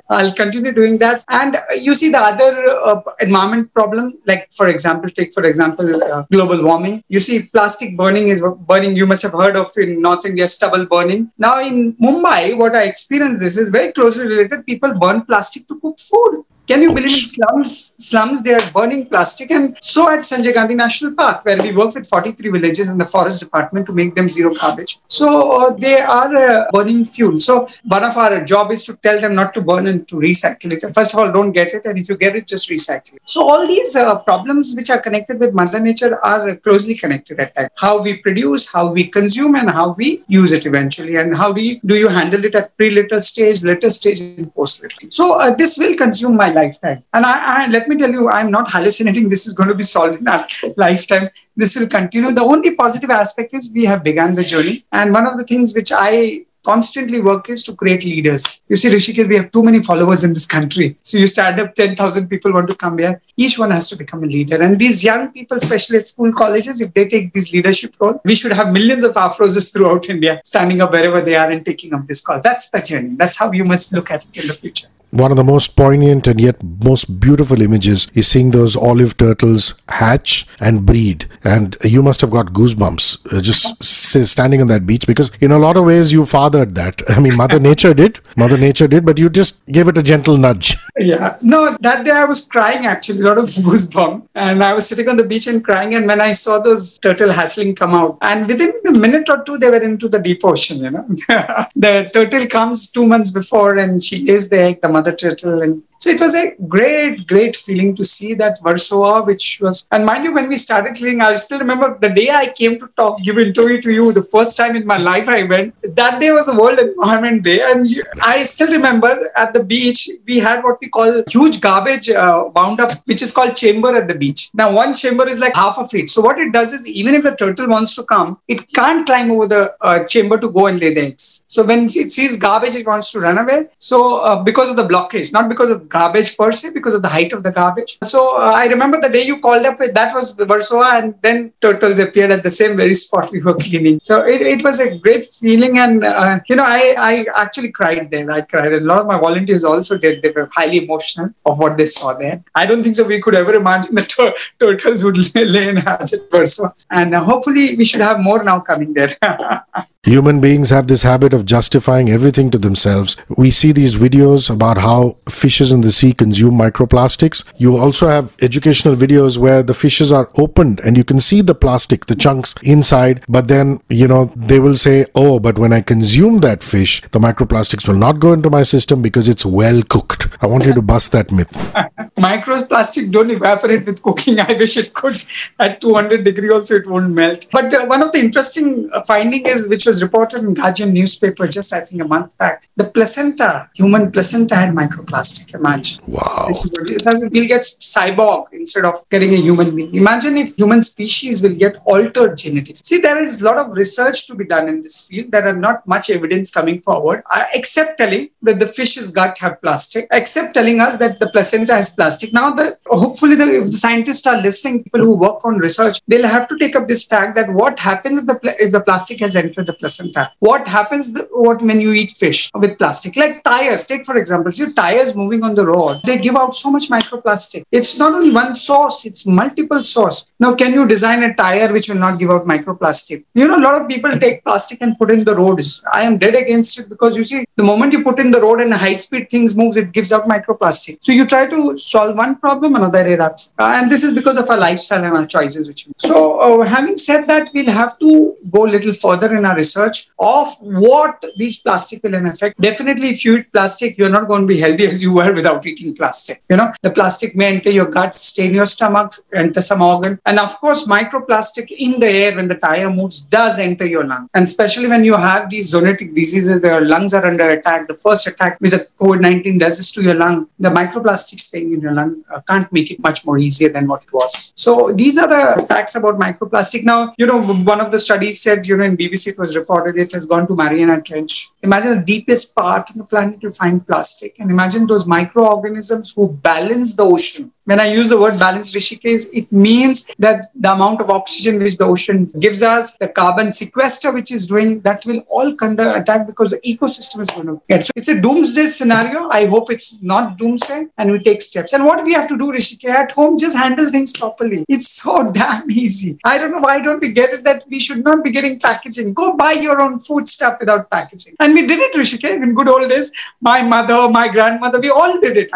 I'll 0.10 0.34
continue 0.34 0.72
doing 0.72 0.98
that. 1.00 1.24
And 1.30 1.56
uh, 1.56 1.62
you 1.80 1.94
see 1.94 2.10
the 2.12 2.20
other 2.20 2.52
uh, 2.86 3.02
environment 3.20 3.74
problem, 3.74 4.18
like 4.26 4.52
for 4.52 4.68
example, 4.70 5.10
take 5.10 5.34
for 5.34 5.44
example 5.44 6.04
uh, 6.04 6.24
global 6.32 6.64
warming. 6.64 7.04
You 7.10 7.20
see 7.20 7.44
plastic 7.44 7.98
burning 7.98 8.30
is 8.30 8.44
burning. 8.68 8.96
You 8.96 9.06
must 9.06 9.24
have 9.24 9.34
heard 9.34 9.56
of 9.56 9.70
in 9.78 10.02
North 10.02 10.26
India 10.26 10.48
stubble 10.48 10.86
burning. 10.86 11.32
Now 11.38 11.62
in 11.62 11.94
Mumbai, 11.94 12.58
what 12.58 12.76
I 12.76 12.84
experienced 12.84 13.42
this 13.42 13.58
is 13.58 13.70
very 13.70 13.92
closely 13.92 14.26
related. 14.28 14.66
People 14.66 14.98
burn 15.00 15.26
plastic 15.26 15.68
to 15.68 15.80
cook 15.80 16.00
food. 16.00 16.44
Can 16.72 16.82
you 16.82 16.94
believe 16.94 17.18
in 17.20 17.26
slums? 17.26 17.96
Slums, 18.00 18.42
they 18.44 18.54
are 18.54 18.72
burning 18.72 19.06
plastic. 19.08 19.52
And 19.52 19.76
so 19.82 20.10
at 20.10 20.20
Sanjay 20.20 20.54
Gandhi 20.54 20.76
National 20.76 21.14
Park, 21.14 21.44
where 21.44 21.62
we 21.62 21.74
work 21.76 21.94
with 21.96 22.08
43 22.08 22.50
villages 22.50 22.88
in 22.88 22.98
the 22.98 23.06
forest 23.06 23.42
department 23.42 23.88
to 23.88 23.94
make 23.94 24.16
them 24.16 24.30
zero 24.30 24.54
garbage. 24.54 25.00
So 25.08 25.52
uh, 25.52 25.72
they 25.72 26.00
are 26.00 26.34
uh, 26.34 26.68
burning 26.72 27.06
fuel. 27.06 27.42
So 27.42 27.68
one 27.86 28.06
of 28.06 28.16
our 28.16 28.46
job 28.46 28.72
is 28.72 28.86
to 28.86 28.96
tell 28.98 29.20
them 29.20 29.34
not 29.34 29.51
to 29.54 29.62
burn 29.62 29.88
and 29.88 30.08
to 30.08 30.16
recycle 30.16 30.72
it. 30.72 30.82
First 30.94 31.14
of 31.14 31.20
all, 31.20 31.32
don't 31.32 31.52
get 31.52 31.74
it. 31.74 31.86
And 31.86 31.98
if 31.98 32.10
you 32.10 32.18
get 32.18 32.36
it, 32.36 32.48
just 32.48 32.70
recycle 32.70 33.16
it. 33.16 33.22
So 33.26 33.48
all 33.48 33.66
these 33.66 33.96
uh, 33.96 34.16
problems 34.20 34.76
which 34.76 34.90
are 34.90 35.00
connected 35.00 35.40
with 35.40 35.54
Mother 35.54 35.80
Nature 35.80 36.24
are 36.24 36.56
closely 36.58 36.96
connected 36.96 37.40
at. 37.40 37.72
How 37.76 38.02
we 38.02 38.18
produce, 38.18 38.72
how 38.72 38.88
we 38.92 39.06
consume, 39.06 39.56
and 39.56 39.70
how 39.70 39.94
we 39.94 40.24
use 40.28 40.52
it 40.52 40.66
eventually. 40.66 41.16
And 41.16 41.36
how 41.36 41.52
do 41.52 41.66
you, 41.66 41.76
do 41.86 41.96
you 41.96 42.08
handle 42.08 42.44
it 42.46 42.56
at 42.56 42.76
pre-litter 42.78 43.20
stage, 43.20 43.62
litter 43.64 43.90
stage, 43.90 44.20
and 44.22 44.54
post-litter. 44.56 45.12
So 45.12 45.40
uh, 45.40 45.56
this 45.56 45.78
will 45.78 45.96
consume 45.96 46.36
my 46.36 46.52
lifetime. 46.52 47.04
And 47.14 47.26
I, 47.26 47.66
I, 47.66 47.68
let 47.68 47.88
me 47.88 47.98
tell 47.98 48.12
you, 48.12 48.30
I'm 48.30 48.52
not 48.52 48.72
hallucinating. 48.72 49.30
This 49.30 49.48
is 49.48 49.54
going 49.54 49.70
to 49.70 49.76
be 49.76 49.84
solved 49.84 50.22
in 50.22 50.28
our 50.28 50.48
lifetime. 50.78 51.30
This 51.56 51.76
will 51.78 51.88
continue. 51.88 52.32
The 52.32 52.44
only 52.44 52.76
positive 52.76 53.10
aspect 53.10 53.54
is 53.54 53.72
we 53.74 53.86
have 53.86 54.04
begun 54.04 54.34
the 54.36 54.44
journey. 54.44 54.84
And 54.92 55.14
one 55.14 55.26
of 55.26 55.38
the 55.38 55.44
things 55.44 55.74
which 55.74 55.92
I 55.94 56.46
constantly 56.66 57.22
work 57.22 57.50
is 57.50 57.64
to 57.64 57.76
create 57.76 58.04
leaders. 58.06 58.62
You 58.68 58.76
see, 58.76 58.90
Hrishikesh, 58.90 59.28
we 59.28 59.36
have 59.36 59.52
too 59.52 59.64
many 59.64 59.82
followers 59.82 60.24
in 60.24 60.34
this 60.34 60.46
country. 60.46 60.96
So 61.04 61.18
you 61.18 61.28
stand 61.28 61.60
up, 61.60 61.76
10,000 61.76 62.28
people 62.28 62.54
want 62.54 62.70
to 62.70 62.76
come 62.76 62.98
here. 62.98 63.22
Each 63.38 63.58
one 63.58 63.72
has 63.72 63.90
to 63.90 63.98
become 63.98 64.24
a 64.24 64.28
leader. 64.28 64.62
And 64.62 64.80
these 64.80 65.04
young 65.04 65.32
people, 65.32 65.58
especially 65.58 66.00
at 66.00 66.08
school 66.08 66.32
colleges, 66.34 66.82
if 66.82 66.94
they 66.94 67.08
take 67.08 67.34
this 67.34 67.52
leadership 67.52 67.96
role, 68.00 68.22
we 68.26 68.36
should 68.36 68.52
have 68.52 68.72
millions 68.72 69.04
of 69.04 69.14
Afrozes 69.16 69.74
throughout 69.74 70.10
India 70.10 70.42
standing 70.46 70.82
up 70.82 70.92
wherever 70.92 71.22
they 71.22 71.36
are 71.36 71.52
and 71.52 71.66
taking 71.66 71.94
up 71.94 72.08
this 72.08 72.22
call. 72.22 72.40
That's 72.40 72.70
the 72.70 72.80
journey. 72.80 73.16
That's 73.16 73.38
how 73.38 73.52
you 73.52 73.66
must 73.66 73.94
look 73.94 74.12
at 74.12 74.26
it 74.26 74.42
in 74.42 74.48
the 74.48 74.54
future 74.54 74.88
one 75.12 75.30
of 75.32 75.38
the 75.38 75.44
most 75.44 75.76
poignant 75.76 76.26
and 76.26 76.40
yet 76.40 76.62
most 76.84 77.20
beautiful 77.20 77.62
images 77.62 78.08
is 78.14 78.28
seeing 78.28 78.52
those 78.52 78.76
olive 78.76 79.18
turtles 79.18 79.74
hatch 79.90 80.48
and 80.60 80.86
breed. 80.86 81.30
And 81.44 81.78
you 81.84 82.02
must 82.02 82.22
have 82.22 82.32
got 82.32 82.48
goosebumps 82.48 83.34
uh, 83.34 83.42
just 83.42 83.84
standing 83.84 84.62
on 84.62 84.68
that 84.68 84.86
beach 84.86 85.06
because, 85.06 85.32
in 85.42 85.52
a 85.52 85.60
lot 85.60 85.78
of 85.78 85.86
ways, 85.86 86.12
you 86.12 86.26
fathered 86.26 86.76
that. 86.76 87.02
I 87.10 87.20
mean, 87.20 87.36
Mother 87.36 87.60
Nature 87.60 87.94
did, 87.94 88.20
Mother 88.38 88.58
Nature 88.58 88.88
did, 88.88 89.06
but 89.06 89.18
you 89.18 89.30
just 89.30 89.66
gave 89.68 89.88
it 89.88 89.98
a 89.98 90.04
gentle 90.04 90.38
nudge. 90.38 90.78
Yeah, 90.98 91.38
no, 91.42 91.78
that 91.82 92.06
day 92.06 92.12
I 92.12 92.26
was 92.26 92.48
crying 92.48 92.86
actually, 92.86 93.22
a 93.22 93.24
lot 93.24 93.38
of 93.38 93.46
goosebumps. 93.68 94.28
And 94.36 94.64
I 94.64 94.74
was 94.74 94.88
sitting 94.88 95.10
on 95.10 95.18
the 95.18 95.24
beach 95.24 95.48
and 95.48 95.64
crying. 95.64 95.96
And 95.96 96.08
when 96.08 96.22
I 96.22 96.32
saw 96.32 96.60
those 96.60 97.00
turtle 97.00 97.30
hatchling 97.30 97.76
come 97.76 97.94
out, 97.94 98.18
and 98.22 98.48
within 98.48 98.74
a 98.88 98.92
minute 98.92 99.30
or 99.30 99.44
two, 99.44 99.58
they 99.58 99.70
were 99.70 99.82
into 99.82 100.08
the 100.08 100.20
deep 100.20 100.46
ocean, 100.46 100.84
you 100.84 100.92
know. 100.92 101.04
the 101.76 102.10
turtle 102.14 102.48
comes 102.48 102.90
two 102.90 103.06
months 103.06 103.32
before 103.32 103.78
and 103.78 104.02
she 104.02 104.26
lays 104.26 104.50
the 104.50 104.60
egg, 104.60 104.82
the 104.82 105.01
mother 105.02 105.16
turtle, 105.16 105.62
and 105.64 105.84
so 106.02 106.10
it 106.10 106.20
was 106.20 106.34
a 106.34 106.56
great, 106.68 107.28
great 107.28 107.56
feeling 107.56 107.96
to 107.96 108.04
see 108.04 108.34
that 108.34 108.58
Versova, 108.64 109.24
which 109.24 109.60
was, 109.62 109.88
and 109.92 110.04
mind 110.04 110.24
you, 110.24 110.34
when 110.34 110.50
we 110.50 110.58
started 110.58 110.96
cleaning, 110.96 111.22
I 111.22 111.36
still 111.36 111.60
remember 111.60 111.96
the 112.02 112.10
day 112.10 112.30
I 112.32 112.48
came 112.48 112.80
to 112.80 112.88
talk, 112.98 113.22
give 113.22 113.38
interview 113.38 113.80
to 113.84 113.92
you, 113.92 114.12
the 114.12 114.24
first 114.24 114.58
time 114.58 114.76
in 114.76 114.84
my 114.84 114.98
life 114.98 115.30
I 115.30 115.44
went, 115.44 115.76
that 115.96 116.20
day 116.20 116.32
was 116.32 116.50
a 116.50 116.56
World 116.56 116.80
Environment 116.80 117.44
Day. 117.44 117.62
And 117.62 117.88
I 118.24 118.42
still 118.42 118.72
remember 118.72 119.12
at 119.36 119.54
the 119.54 119.64
beach, 119.64 120.10
we 120.26 120.40
had 120.40 120.64
what 120.64 120.80
we 120.82 120.90
call 120.90 121.24
huge 121.30 121.62
garbage 121.62 122.10
uh, 122.10 122.46
wound 122.56 122.80
up, 122.80 122.94
which 123.06 123.22
is 123.22 123.32
called 123.32 123.56
chamber 123.56 123.96
at 123.96 124.08
the 124.08 124.16
beach. 124.16 124.50
Now, 124.56 124.76
one 124.76 124.96
chamber 124.96 125.30
is 125.30 125.40
like 125.40 125.54
half 125.54 125.78
a 125.78 125.88
feet. 125.88 126.10
So 126.10 126.24
what 126.24 126.40
it 126.40 126.52
does 126.52 126.74
is, 126.74 126.88
even 126.88 127.14
if 127.14 127.22
the 127.22 127.36
turtle 127.36 127.68
wants 127.68 127.96
to 127.98 128.04
come, 128.06 128.40
it 128.48 128.68
can't 128.74 129.06
climb 129.06 129.30
over 129.30 129.46
the 129.46 129.76
uh, 129.82 130.04
chamber 130.06 130.40
to 130.40 130.50
go 130.50 130.66
and 130.66 130.80
lay 130.80 130.96
the 130.96 131.02
eggs. 131.02 131.46
So 131.48 131.64
when 131.64 131.86
it 131.86 132.12
sees 132.12 132.38
garbage, 132.38 132.74
it 132.74 132.88
wants 132.88 133.12
to 133.12 133.20
run 133.20 133.38
away. 133.38 133.68
So 133.78 134.18
uh, 134.18 134.42
because 134.42 134.72
of 134.72 134.78
the 134.78 134.88
blockage, 134.88 135.32
not 135.32 135.48
because 135.48 135.70
of 135.70 135.91
garbage 135.98 136.38
per 136.38 136.52
se 136.52 136.72
because 136.74 136.96
of 136.96 137.02
the 137.02 137.12
height 137.16 137.34
of 137.34 137.44
the 137.44 137.52
garbage. 137.52 137.98
So 138.04 138.38
uh, 138.38 138.52
I 138.62 138.68
remember 138.68 139.00
the 139.00 139.10
day 139.10 139.24
you 139.24 139.40
called 139.40 139.66
up, 139.66 139.78
that 139.78 140.14
was 140.14 140.36
Versova, 140.38 140.90
and 141.02 141.16
then 141.22 141.52
turtles 141.62 142.00
appeared 142.00 142.32
at 142.32 142.44
the 142.44 142.52
same 142.60 142.76
very 142.78 142.94
spot 142.94 143.32
we 143.32 143.42
were 143.42 143.54
cleaning. 143.54 144.00
So 144.02 144.22
it, 144.26 144.42
it 144.42 144.64
was 144.64 144.80
a 144.80 144.98
great 144.98 145.26
feeling, 145.26 145.80
and 145.80 146.04
uh, 146.04 146.40
you 146.50 146.56
know, 146.56 146.66
I, 146.66 146.96
I 146.98 147.26
actually 147.36 147.72
cried 147.72 148.10
there. 148.12 148.30
I 148.32 148.42
cried. 148.42 148.74
A 148.74 148.80
lot 148.80 149.00
of 149.00 149.08
my 149.08 149.20
volunteers 149.20 149.64
also 149.64 149.98
did. 149.98 150.22
They 150.22 150.32
were 150.32 150.50
highly 150.54 150.84
emotional 150.84 151.30
of 151.46 151.60
what 151.60 151.78
they 151.78 151.86
saw 151.86 152.14
there. 152.14 152.44
I 152.56 152.66
don't 152.66 152.84
think 152.84 152.96
so. 152.96 153.06
We 153.06 153.22
could 153.22 153.36
ever 153.36 153.54
imagine 153.54 153.96
the 153.96 154.08
tur- 154.14 154.34
turtles 154.60 155.04
would 155.04 155.18
lay 155.56 155.70
in 155.70 155.78
Versova, 155.78 156.74
and 156.90 157.14
uh, 157.14 157.24
hopefully 157.24 157.76
we 157.78 157.86
should 157.86 158.02
have 158.02 158.24
more 158.24 158.44
now 158.44 158.60
coming 158.60 158.94
there. 158.94 159.16
Human 160.04 160.42
beings 160.42 160.72
have 160.72 160.88
this 160.88 161.04
habit 161.04 161.32
of 161.32 161.46
justifying 161.46 162.10
everything 162.10 162.50
to 162.50 162.58
themselves. 162.58 163.16
We 163.38 163.52
see 163.52 163.72
these 163.72 163.96
videos 163.96 164.50
about 164.50 164.80
how 164.80 165.18
fishes 165.30 165.72
in 165.72 165.82
the 165.82 165.92
sea 165.92 166.12
consume 166.12 166.56
microplastics. 166.56 167.44
You 167.58 167.78
also 167.78 168.08
have 168.08 168.36
educational 168.42 168.96
videos 168.96 169.38
where 169.38 169.62
the 169.62 169.76
fishes 169.76 170.12
are 170.12 170.28
opened 170.40 170.80
and 170.80 170.98
you 170.98 171.04
can 171.04 171.20
see 171.20 171.42
the 171.42 171.54
plastic, 171.54 172.08
the 172.08 172.16
chunks 172.16 172.56
inside, 172.64 173.24
but 173.30 173.48
then, 173.48 173.80
you 173.90 174.08
know, 174.08 174.34
they 174.36 174.58
will 174.58 174.76
say, 174.76 175.06
oh, 175.14 175.40
but 175.40 175.60
when 175.60 175.72
I 175.72 175.82
consume 175.82 176.40
that 176.40 176.64
fish, 176.64 177.04
the 177.12 177.20
microplastics 177.20 177.88
will 177.88 177.94
not 177.94 178.20
go 178.20 178.34
into 178.34 178.50
my 178.50 178.64
system 178.64 179.04
because 179.04 179.30
it's 179.30 179.46
well 179.46 179.84
cooked. 179.84 180.31
I 180.44 180.48
want 180.48 180.66
you 180.66 180.74
to 180.74 180.82
bust 180.82 181.12
that 181.12 181.32
myth. 181.32 181.52
Microplastic 182.18 183.12
don't 183.12 183.30
evaporate 183.30 183.86
with 183.86 184.02
cooking. 184.02 184.40
I 184.40 184.54
wish 184.54 184.76
it 184.76 184.92
could. 184.96 185.22
At 185.60 185.80
200 185.82 186.24
degree 186.24 186.50
also, 186.50 186.76
it 186.76 186.88
won't 186.88 187.14
melt. 187.14 187.46
But 187.52 187.72
uh, 187.72 187.86
one 187.86 188.02
of 188.02 188.12
the 188.12 188.20
interesting 188.20 188.90
uh, 188.92 189.04
finding 189.04 189.46
is, 189.46 189.70
which 189.70 189.86
was 189.86 190.02
reported 190.02 190.40
in 190.40 190.56
Guardian 190.56 190.94
newspaper 190.94 191.48
just, 191.48 191.72
I 191.74 191.82
think, 191.82 192.02
a 192.02 192.06
month 192.08 192.36
back. 192.40 192.68
The 192.76 192.86
placenta, 192.86 193.70
human 193.76 194.12
placenta 194.12 194.56
had 194.56 194.74
microplastic. 194.74 195.54
Imagine. 195.54 196.04
Wow. 196.08 196.46
This 196.48 196.66
is 196.66 196.72
what 197.06 197.20
we'll 197.20 197.48
get 197.48 197.62
cyborg 197.62 198.48
instead 198.52 198.86
of 198.86 198.96
getting 199.12 199.36
a 199.36 199.38
human 199.38 199.76
being. 199.76 199.94
Imagine 199.94 200.38
if 200.38 200.56
human 200.56 200.82
species 200.82 201.44
will 201.44 201.56
get 201.56 201.78
altered 201.86 202.36
genetically. 202.38 202.82
See, 202.84 202.98
there 202.98 203.22
is 203.22 203.44
a 203.44 203.46
lot 203.46 203.60
of 203.60 203.76
research 203.78 204.26
to 204.28 204.36
be 204.36 204.46
done 204.46 204.70
in 204.70 204.82
this 204.82 205.08
field. 205.08 205.32
There 205.32 205.48
are 205.48 205.56
not 205.56 205.86
much 205.88 206.10
evidence 206.10 206.50
coming 206.50 206.82
forward, 206.82 207.22
uh, 207.32 207.44
except 207.54 208.00
telling 208.00 208.32
that 208.42 208.60
the 208.60 208.66
fish's 208.66 209.12
gut 209.12 209.38
have 209.38 209.62
plastic, 209.62 210.08
except 210.12 210.31
telling 210.54 210.80
us 210.80 210.98
that 210.98 211.20
the 211.20 211.30
placenta 211.30 211.74
has 211.74 211.90
plastic. 211.90 212.34
Now, 212.34 212.52
the, 212.52 212.78
hopefully, 212.88 213.36
the, 213.36 213.62
the 213.66 213.72
scientists 213.72 214.28
are 214.28 214.42
listening, 214.42 214.84
people 214.84 215.02
who 215.02 215.18
work 215.18 215.44
on 215.46 215.58
research, 215.58 216.00
they'll 216.08 216.28
have 216.28 216.48
to 216.50 216.58
take 216.58 216.76
up 216.76 216.88
this 216.88 217.06
fact 217.06 217.36
that 217.36 217.52
what 217.52 217.80
happens 217.80 218.20
if 218.20 218.26
the, 218.26 218.56
if 218.60 218.72
the 218.72 218.82
plastic 218.82 219.20
has 219.20 219.36
entered 219.36 219.68
the 219.68 219.74
placenta. 219.74 220.32
What 220.40 220.68
happens 220.68 221.14
the, 221.14 221.28
what 221.32 221.62
when 221.62 221.82
you 221.82 221.94
eat 221.94 222.12
fish 222.12 222.50
with 222.56 222.78
plastic? 222.78 223.16
Like 223.18 223.44
tires, 223.44 223.88
take 223.88 224.06
for 224.06 224.18
example, 224.18 224.52
see 224.52 224.72
tires 224.74 225.16
moving 225.16 225.44
on 225.44 225.56
the 225.56 225.66
road, 225.66 226.02
they 226.06 226.18
give 226.18 226.36
out 226.36 226.54
so 226.56 226.72
much 226.72 226.90
microplastic. 226.90 227.64
It's 227.72 227.98
not 228.00 228.14
only 228.14 228.32
one 228.32 228.56
source, 228.56 229.06
it's 229.06 229.26
multiple 229.26 229.84
source. 229.84 230.32
Now, 230.40 230.56
can 230.56 230.74
you 230.74 230.88
design 230.88 231.24
a 231.24 231.34
tire 231.34 231.72
which 231.72 231.90
will 231.90 231.98
not 231.98 232.20
give 232.20 232.32
out 232.32 232.46
microplastic? 232.46 233.26
You 233.34 233.48
know, 233.48 233.58
a 233.58 233.64
lot 233.64 233.80
of 233.80 233.88
people 233.88 234.18
take 234.20 234.44
plastic 234.44 234.82
and 234.82 234.98
put 234.98 235.12
in 235.12 235.24
the 235.24 235.36
roads. 235.36 235.84
I 235.94 236.04
am 236.04 236.18
dead 236.18 236.36
against 236.36 236.80
it 236.80 236.90
because 236.90 237.18
you 237.18 237.24
see, 237.24 237.46
the 237.56 237.64
moment 237.64 237.94
you 237.94 238.04
put 238.04 238.20
in 238.20 238.32
the 238.32 238.42
road 238.42 238.62
and 238.62 238.74
high 238.74 238.96
speed 238.96 239.30
things 239.30 239.56
moves, 239.56 239.78
it 239.78 239.92
gives 239.92 240.12
out 240.12 240.21
without 240.22 240.44
microplastic. 240.44 240.98
So 241.02 241.12
you 241.12 241.26
try 241.26 241.48
to 241.48 241.78
solve 241.78 242.18
one 242.18 242.38
problem, 242.38 242.76
another 242.76 243.04
erupts. 243.06 243.54
Uh, 243.60 243.80
and 243.82 243.92
this 243.92 244.04
is 244.04 244.14
because 244.14 244.38
of 244.38 244.50
our 244.50 244.58
lifestyle 244.58 245.04
and 245.04 245.16
our 245.16 245.26
choices. 245.26 245.68
Which 245.68 245.88
so 245.98 246.40
uh, 246.40 246.66
having 246.66 246.98
said 246.98 247.26
that, 247.28 247.52
we'll 247.54 247.72
have 247.72 247.98
to 248.00 248.36
go 248.52 248.66
a 248.66 248.70
little 248.70 248.94
further 248.94 249.36
in 249.36 249.46
our 249.46 249.56
research 249.56 250.10
of 250.20 250.48
what 250.62 251.24
these 251.38 251.62
plastic 251.62 252.04
will 252.04 252.16
effect. 252.16 252.60
Definitely, 252.60 253.10
if 253.10 253.26
you 253.26 253.38
eat 253.38 253.52
plastic, 253.52 253.98
you're 253.98 254.10
not 254.10 254.28
going 254.28 254.42
to 254.42 254.48
be 254.48 254.60
healthy 254.60 254.86
as 254.94 255.02
you 255.02 255.14
were 255.14 255.34
without 255.34 255.66
eating 255.66 255.96
plastic. 255.96 256.42
You 256.50 256.58
know, 256.58 256.72
the 256.82 256.92
plastic 256.92 257.36
may 257.36 257.56
enter 257.56 257.70
your 257.70 257.86
gut, 257.86 258.16
stain 258.16 258.54
your 258.54 258.66
stomach, 258.66 259.14
enter 259.34 259.62
some 259.62 259.82
organ. 259.82 260.20
And 260.26 260.40
of 260.40 260.54
course, 260.60 260.88
microplastic 260.88 261.72
in 261.72 262.00
the 262.00 262.10
air 262.10 262.36
when 262.36 262.48
the 262.48 262.56
tire 262.56 262.90
moves 262.90 263.22
does 263.22 263.60
enter 263.60 263.86
your 263.86 264.06
lung. 264.06 264.28
And 264.34 264.44
especially 264.44 264.88
when 264.88 265.04
you 265.04 265.16
have 265.16 265.50
these 265.50 265.74
zoonotic 265.74 266.14
diseases, 266.16 266.62
your 266.62 266.82
lungs 266.82 267.14
are 267.14 267.26
under 267.26 267.50
attack. 267.50 267.88
The 267.88 267.96
first 267.96 268.28
attack 268.28 268.60
with 268.60 268.72
the 268.72 268.88
COVID-19 269.00 269.60
does 269.60 269.78
this 269.78 269.92
to 269.94 270.02
your 270.02 270.11
lung. 270.16 270.48
The 270.60 270.70
microplastic 270.70 271.40
staying 271.40 271.74
in 271.74 271.82
your 271.82 271.94
lung 271.94 272.24
uh, 272.34 272.42
can't 272.42 272.72
make 272.72 272.92
it 272.92 273.00
much 273.00 273.26
more 273.26 273.38
easier 273.38 273.70
than 273.70 273.88
what 273.88 274.04
it 274.04 274.14
was. 274.14 274.54
So 274.56 274.92
these 274.94 275.18
are 275.18 275.28
the 275.28 275.66
facts 275.66 275.96
about 275.96 276.20
microplastic. 276.20 276.84
Now, 276.84 277.14
you 277.18 277.26
know, 277.26 277.42
one 277.42 277.82
of 277.82 277.92
the 277.92 278.00
studies 278.00 278.42
said, 278.42 278.68
you 278.68 278.78
know, 278.78 278.84
in 278.84 278.98
BBC 278.98 279.30
it 279.30 279.38
was 279.40 279.56
reported 279.56 279.98
it 279.98 280.14
has 280.14 280.26
gone 280.26 280.48
to 280.48 280.56
Mariana 280.56 281.02
Trench. 281.02 281.50
Imagine 281.64 282.00
the 282.00 282.06
deepest 282.06 282.56
part 282.56 282.90
in 282.92 282.98
the 282.98 283.06
planet 283.06 283.42
you 283.42 283.52
find 283.52 283.86
plastic. 283.86 284.40
And 284.40 284.50
imagine 284.50 284.88
those 284.88 285.06
microorganisms 285.06 286.14
who 286.16 286.34
balance 286.34 286.96
the 286.96 287.04
ocean 287.04 287.52
when 287.66 287.80
I 287.80 287.92
use 287.92 288.10
the 288.10 288.20
word 288.20 288.40
balanced 288.40 288.76
Hrishikesh, 288.76 289.28
it 289.34 289.52
means 289.52 290.10
that 290.18 290.46
the 290.56 290.72
amount 290.72 291.00
of 291.02 291.10
oxygen 291.10 291.60
which 291.60 291.78
the 291.78 291.86
ocean 291.86 292.26
gives 292.40 292.64
us, 292.64 292.98
the 292.98 293.08
carbon 293.08 293.52
sequester 293.52 294.12
which 294.12 294.32
is 294.32 294.48
doing, 294.48 294.80
that 294.82 295.06
will 295.06 295.20
all 295.30 295.56
under 295.62 295.92
attack 295.92 296.26
because 296.26 296.52
the 296.52 296.60
ecosystem 296.60 297.22
is 297.22 297.30
going 297.30 297.48
to 297.48 297.62
get. 297.70 297.86
So 297.86 297.92
it's 297.96 298.08
a 298.08 298.20
doomsday 298.20 298.66
scenario. 298.66 299.30
I 299.30 299.46
hope 299.46 299.70
it's 299.70 300.02
not 300.02 300.38
doomsday 300.38 300.88
and 300.98 301.12
we 301.12 301.20
take 301.20 301.42
steps. 301.42 301.74
And 301.74 301.86
what 301.86 302.04
we 302.04 302.14
have 302.14 302.28
to 302.30 302.38
do, 302.38 302.52
Hrishikesh, 302.52 302.90
at 302.90 303.12
home, 303.12 303.38
just 303.38 303.56
handle 303.56 303.90
things 303.90 304.18
properly. 304.18 304.66
It's 304.68 304.88
so 304.88 305.32
damn 305.40 305.70
easy. 305.70 306.18
I 306.24 306.38
don't 306.40 306.52
know 306.52 306.60
why 306.60 306.82
don't 306.82 307.00
we 307.00 307.10
get 307.10 307.32
it 307.32 307.44
that 307.44 307.66
we 307.70 307.80
should 307.80 308.04
not 308.04 308.24
be 308.24 308.32
getting 308.32 308.60
packaging. 308.60 309.14
Go 309.14 309.36
buy 309.38 309.52
your 309.54 309.82
own 309.82 310.00
food 310.00 310.28
stuff 310.28 310.58
without 310.60 310.90
packaging. 310.90 311.36
And 311.40 311.54
we 311.54 311.68
did 311.68 311.80
it, 311.80 311.94
Hrishikesh, 311.94 312.42
in 312.42 312.56
good 312.56 312.70
old 312.70 312.90
days. 312.90 313.12
My 313.40 313.62
mother, 313.62 314.10
my 314.10 314.28
grandmother, 314.30 314.80
we 314.80 314.90
all 314.90 315.20
did 315.20 315.38
it. 315.38 315.52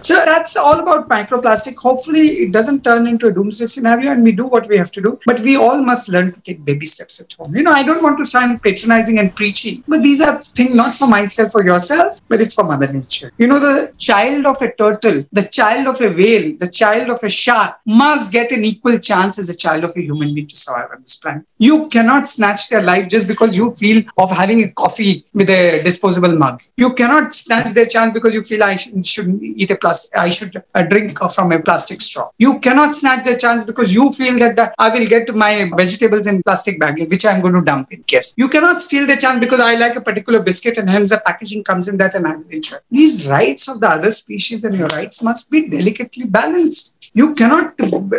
So 0.00 0.14
that's 0.24 0.56
all 0.56 0.78
about 0.80 1.08
micro 1.08 1.40
hopefully 1.78 2.26
it 2.44 2.52
doesn't 2.52 2.84
turn 2.84 3.06
into 3.06 3.26
a 3.28 3.32
doomsday 3.32 3.66
scenario 3.66 4.12
and 4.12 4.22
we 4.22 4.32
do 4.32 4.46
what 4.46 4.68
we 4.68 4.76
have 4.76 4.90
to 4.92 5.00
do. 5.00 5.18
But 5.26 5.40
we 5.40 5.56
all 5.56 5.82
must 5.82 6.08
learn 6.08 6.32
to 6.32 6.40
take 6.42 6.64
baby 6.64 6.86
steps 6.86 7.20
at 7.20 7.32
home. 7.32 7.54
You 7.54 7.62
know, 7.62 7.72
I 7.72 7.82
don't 7.82 8.02
want 8.02 8.18
to 8.18 8.26
sound 8.26 8.62
patronizing 8.62 9.18
and 9.18 9.34
preachy, 9.34 9.82
but 9.88 10.02
these 10.02 10.20
are 10.20 10.40
things 10.40 10.74
not 10.74 10.94
for 10.94 11.06
myself 11.06 11.54
or 11.54 11.64
yourself, 11.64 12.20
but 12.28 12.40
it's 12.40 12.54
for 12.54 12.64
Mother 12.64 12.92
Nature. 12.92 13.32
You 13.38 13.46
know, 13.46 13.58
the 13.58 13.92
child 13.98 14.46
of 14.46 14.60
a 14.62 14.72
turtle, 14.72 15.24
the 15.32 15.42
child 15.42 15.86
of 15.86 16.00
a 16.00 16.08
whale, 16.08 16.56
the 16.58 16.68
child 16.68 17.10
of 17.10 17.22
a 17.22 17.28
shark 17.28 17.76
must 17.86 18.32
get 18.32 18.52
an 18.52 18.64
equal 18.64 18.98
chance 18.98 19.38
as 19.38 19.48
a 19.48 19.56
child 19.56 19.84
of 19.84 19.96
a 19.96 20.02
human 20.02 20.34
being 20.34 20.46
to 20.46 20.56
survive 20.56 20.90
on 20.92 21.00
this 21.00 21.16
planet. 21.16 21.44
You 21.58 21.88
cannot 21.88 22.28
snatch 22.28 22.68
their 22.68 22.82
life 22.82 23.08
just 23.08 23.28
because 23.28 23.56
you 23.56 23.70
feel 23.72 24.02
of 24.16 24.30
having 24.30 24.62
a 24.62 24.68
coffee 24.72 25.24
with 25.34 25.50
a 25.50 25.82
disposable 25.82 26.36
mug. 26.36 26.62
You 26.76 26.94
cannot 26.94 27.34
snatch 27.34 27.70
their 27.70 27.86
chance 27.86 28.12
because 28.12 28.34
you 28.34 28.42
feel 28.42 28.62
I 28.62 28.76
should, 28.76 29.42
eat 29.42 29.70
a 29.70 29.76
plastic, 29.76 30.18
I 30.18 30.28
should 30.30 30.62
uh, 30.74 30.82
drink 30.84 31.14
from 31.34 31.52
a 31.52 31.58
plastic 31.60 32.00
straw. 32.00 32.30
You 32.38 32.58
cannot 32.60 32.94
snatch 32.94 33.24
the 33.24 33.36
chance 33.36 33.64
because 33.64 33.94
you 33.94 34.12
feel 34.12 34.36
that 34.38 34.56
the, 34.56 34.72
I 34.78 34.88
will 34.90 35.06
get 35.06 35.34
my 35.34 35.70
vegetables 35.76 36.26
in 36.26 36.42
plastic 36.42 36.78
bag, 36.78 37.00
which 37.10 37.24
I'm 37.24 37.40
going 37.40 37.54
to 37.54 37.62
dump 37.62 37.92
in 37.92 38.02
case. 38.04 38.34
You 38.36 38.48
cannot 38.48 38.80
steal 38.80 39.06
the 39.06 39.16
chance 39.16 39.40
because 39.40 39.60
I 39.60 39.74
like 39.74 39.96
a 39.96 40.00
particular 40.00 40.42
biscuit 40.42 40.78
and 40.78 40.88
hence 40.88 41.10
the 41.10 41.22
packaging 41.24 41.64
comes 41.64 41.88
in 41.88 41.96
that 41.98 42.14
and 42.14 42.26
I 42.26 42.36
will 42.36 42.48
enjoy. 42.48 42.78
These 42.90 43.28
rights 43.28 43.68
of 43.68 43.80
the 43.80 43.88
other 43.88 44.10
species 44.10 44.64
and 44.64 44.74
your 44.74 44.88
rights 44.88 45.22
must 45.22 45.50
be 45.50 45.68
delicately 45.68 46.26
balanced. 46.26 46.96
You 47.12 47.34
cannot 47.34 47.74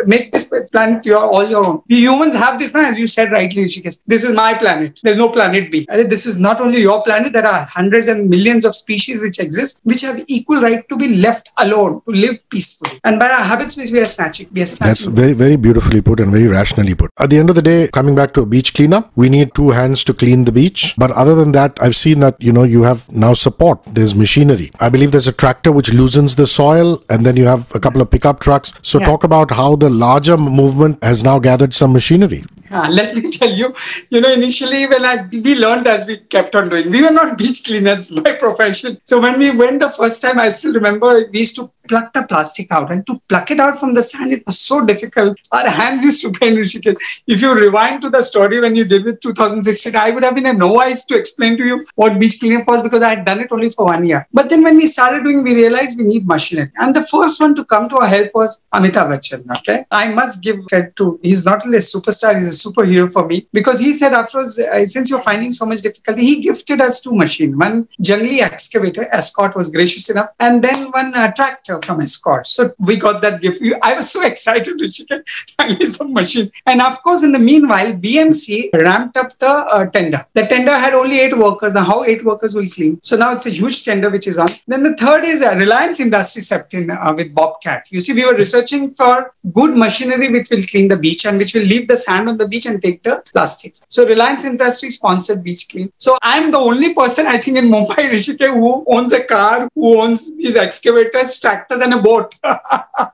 make 0.06 0.32
this 0.32 0.52
planet 0.70 1.06
your 1.06 1.16
all 1.16 1.48
your 1.48 1.66
own. 1.66 1.82
We 1.88 2.00
humans 2.00 2.34
have 2.36 2.58
this 2.58 2.74
now, 2.74 2.90
as 2.90 2.98
you 2.98 3.06
said 3.06 3.32
rightly, 3.32 3.64
Hrishikesh. 3.64 4.00
This 4.06 4.22
is 4.22 4.34
my 4.34 4.52
planet. 4.52 5.00
There's 5.02 5.16
no 5.16 5.30
planet 5.30 5.70
B. 5.70 5.86
This 5.90 6.26
is 6.26 6.38
not 6.38 6.60
only 6.60 6.82
your 6.82 7.02
planet. 7.02 7.32
There 7.32 7.46
are 7.46 7.64
hundreds 7.70 8.08
and 8.08 8.28
millions 8.28 8.66
of 8.66 8.74
species 8.74 9.22
which 9.22 9.40
exist, 9.40 9.80
which 9.84 10.02
have 10.02 10.22
equal 10.26 10.60
right 10.60 10.86
to 10.90 10.96
be 10.98 11.16
left 11.16 11.50
alone, 11.60 12.02
to 12.06 12.10
live 12.12 12.38
peacefully. 12.50 13.00
And 13.04 13.18
by 13.18 13.28
our 13.28 13.42
habits, 13.42 13.76
we 13.76 13.98
are 13.98 14.04
snatching. 14.04 14.48
We 14.52 14.62
are 14.62 14.66
snatching. 14.66 14.90
That's 14.90 15.04
very, 15.06 15.32
very 15.32 15.56
beautifully 15.56 16.00
put 16.00 16.20
and 16.20 16.30
very 16.30 16.46
rationally 16.46 16.94
put. 16.94 17.10
At 17.18 17.30
the 17.30 17.38
end 17.38 17.48
of 17.48 17.56
the 17.56 17.62
day, 17.62 17.88
coming 17.88 18.14
back 18.14 18.32
to 18.34 18.42
a 18.42 18.46
beach 18.46 18.74
cleanup, 18.74 19.10
we 19.16 19.28
need 19.28 19.54
two 19.56 19.70
hands 19.70 20.04
to 20.04 20.14
clean 20.14 20.44
the 20.44 20.52
beach. 20.52 20.94
But 20.96 21.10
other 21.10 21.34
than 21.34 21.50
that, 21.52 21.76
I've 21.80 21.96
seen 21.96 22.20
that 22.20 22.40
you 22.40 22.52
know 22.52 22.62
you 22.62 22.84
have 22.84 23.10
now 23.10 23.34
support. 23.34 23.82
There's 23.86 24.14
machinery. 24.14 24.70
I 24.78 24.88
believe 24.88 25.10
there's 25.10 25.26
a 25.26 25.32
tractor 25.32 25.72
which 25.72 25.92
loosens 25.92 26.36
the 26.36 26.46
soil, 26.46 27.02
and 27.10 27.26
then 27.26 27.34
you 27.36 27.46
have 27.46 27.74
a 27.74 27.80
couple 27.80 28.00
of 28.00 28.08
pickup 28.08 28.38
trucks. 28.38 28.72
So 28.82 29.00
yeah. 29.00 29.06
talk 29.06 29.24
about 29.24 29.50
how 29.50 29.74
the 29.74 29.90
larger 29.90 30.36
movement 30.36 31.02
has 31.02 31.24
now 31.24 31.40
gathered 31.40 31.74
some 31.74 31.92
machinery. 31.92 32.44
Uh, 32.72 32.88
let 32.98 33.14
me 33.16 33.30
tell 33.30 33.50
you, 33.50 33.74
you 34.10 34.20
know, 34.20 34.32
initially 34.32 34.86
when 34.86 35.04
I 35.04 35.28
we 35.30 35.54
learned 35.54 35.86
as 35.86 36.06
we 36.06 36.16
kept 36.18 36.54
on 36.54 36.70
doing, 36.70 36.90
we 36.90 37.02
were 37.02 37.10
not 37.10 37.36
beach 37.36 37.64
cleaners 37.66 38.10
by 38.24 38.34
profession. 38.34 38.98
So 39.04 39.20
when 39.20 39.38
we 39.38 39.50
went 39.50 39.80
the 39.80 39.90
first 39.90 40.22
time, 40.22 40.38
I 40.38 40.48
still 40.48 40.72
remember 40.72 41.28
we 41.32 41.40
used 41.40 41.56
to 41.56 41.70
pluck 41.88 42.12
the 42.12 42.22
plastic 42.24 42.70
out. 42.70 42.90
And 42.90 43.06
to 43.06 43.20
pluck 43.28 43.50
it 43.50 43.60
out 43.60 43.76
from 43.76 43.94
the 43.94 44.02
sand, 44.02 44.32
it 44.32 44.44
was 44.46 44.58
so 44.60 44.84
difficult. 44.84 45.38
Our 45.52 45.68
hands 45.68 46.02
used 46.04 46.22
to 46.22 46.30
pain. 46.30 46.52
If 46.52 47.42
you 47.42 47.54
rewind 47.54 48.02
to 48.02 48.10
the 48.10 48.22
story 48.22 48.60
when 48.60 48.76
you 48.76 48.84
did 48.84 49.04
with 49.04 49.20
2016, 49.20 49.96
I 49.96 50.10
would 50.10 50.24
have 50.24 50.34
been 50.34 50.46
a 50.46 50.52
no 50.52 50.78
eyes 50.78 51.04
to 51.06 51.16
explain 51.16 51.56
to 51.56 51.64
you 51.64 51.84
what 51.94 52.18
beach 52.20 52.38
cleanup 52.40 52.66
was 52.66 52.82
because 52.82 53.02
I 53.02 53.14
had 53.16 53.24
done 53.24 53.40
it 53.40 53.48
only 53.50 53.70
for 53.70 53.86
one 53.86 54.04
year. 54.06 54.26
But 54.32 54.50
then 54.50 54.62
when 54.62 54.76
we 54.76 54.86
started 54.86 55.24
doing, 55.24 55.42
we 55.42 55.54
realized 55.54 55.98
we 55.98 56.04
need 56.04 56.26
machinery. 56.26 56.70
And 56.76 56.94
the 56.94 57.02
first 57.02 57.40
one 57.40 57.54
to 57.54 57.64
come 57.64 57.88
to 57.88 57.96
our 57.98 58.06
help 58.06 58.30
was 58.34 58.62
Amitabh 58.74 59.10
Bachchan. 59.10 59.44
Okay. 59.58 59.84
I 59.90 60.12
must 60.12 60.42
give 60.42 60.64
credit 60.66 60.96
to, 60.96 61.18
he's 61.22 61.44
not 61.44 61.64
only 61.64 61.78
a 61.78 61.80
superstar, 61.80 62.34
he's 62.34 62.48
a 62.48 62.61
superhero 62.64 63.12
for 63.12 63.26
me 63.26 63.46
because 63.52 63.80
he 63.80 63.92
said, 63.92 64.12
after 64.12 64.40
uh, 64.40 64.86
since 64.86 65.10
you're 65.10 65.22
finding 65.22 65.50
so 65.50 65.66
much 65.66 65.80
difficulty, 65.80 66.22
he 66.24 66.42
gifted 66.42 66.80
us 66.80 67.00
two 67.00 67.14
machines. 67.14 67.56
One 67.56 67.88
Jungli 68.02 68.40
excavator, 68.40 69.08
Escort 69.12 69.54
was 69.56 69.70
gracious 69.70 70.10
enough, 70.10 70.30
and 70.40 70.62
then 70.62 70.90
one 70.90 71.14
uh, 71.14 71.32
tractor 71.32 71.80
from 71.82 72.00
Escort. 72.00 72.46
So 72.46 72.72
we 72.78 72.96
got 72.96 73.22
that 73.22 73.42
gift. 73.42 73.62
I 73.82 73.94
was 73.94 74.10
so 74.10 74.24
excited 74.32 74.78
to 74.78 75.24
finally 75.56 75.86
some 75.86 76.12
machine. 76.12 76.50
And 76.66 76.80
of 76.80 77.02
course, 77.02 77.22
in 77.22 77.32
the 77.32 77.38
meanwhile, 77.38 77.92
BMC 77.92 78.72
ramped 78.74 79.16
up 79.16 79.30
the 79.38 79.48
uh, 79.48 79.86
tender. 79.86 80.24
The 80.34 80.42
tender 80.42 80.72
had 80.72 80.94
only 80.94 81.20
eight 81.20 81.36
workers. 81.36 81.74
Now, 81.74 81.84
how 81.84 82.04
eight 82.04 82.24
workers 82.24 82.54
will 82.54 82.66
clean? 82.66 83.00
So 83.02 83.16
now 83.16 83.32
it's 83.32 83.46
a 83.46 83.50
huge 83.50 83.84
tender 83.84 84.10
which 84.10 84.26
is 84.26 84.38
on. 84.38 84.48
Then 84.66 84.82
the 84.82 84.96
third 84.96 85.24
is 85.24 85.42
uh, 85.42 85.54
Reliance 85.56 86.00
Industry 86.00 86.42
stepped 86.42 86.74
in 86.74 86.90
uh, 86.90 87.14
with 87.16 87.34
Bobcat. 87.34 87.90
You 87.90 88.00
see, 88.00 88.12
we 88.12 88.24
were 88.24 88.34
researching 88.34 88.90
for 88.90 89.34
good 89.52 89.76
machinery 89.76 90.30
which 90.30 90.50
will 90.50 90.62
clean 90.70 90.88
the 90.88 90.96
beach 90.96 91.26
and 91.26 91.38
which 91.38 91.54
will 91.54 91.62
leave 91.62 91.88
the 91.88 91.96
sand 91.96 92.28
on 92.28 92.38
the 92.38 92.48
beach 92.52 92.66
and 92.66 92.82
take 92.86 93.02
the 93.02 93.14
plastics. 93.32 93.84
So 93.88 94.06
Reliance 94.14 94.44
Industry 94.44 94.90
sponsored 94.90 95.42
Beach 95.42 95.68
Clean. 95.70 95.90
So 95.96 96.18
I'm 96.22 96.50
the 96.50 96.62
only 96.70 96.94
person 96.94 97.26
I 97.26 97.38
think 97.38 97.56
in 97.56 97.66
Mumbai, 97.76 98.02
Hrishikesh, 98.12 98.54
who 98.62 98.84
owns 98.94 99.12
a 99.20 99.24
car, 99.34 99.68
who 99.74 99.98
owns 100.02 100.20
these 100.36 100.56
excavators, 100.56 101.40
tractors 101.40 101.62
tractors 101.62 101.82
and 101.82 101.94
a 101.94 102.02
boat. 102.02 102.34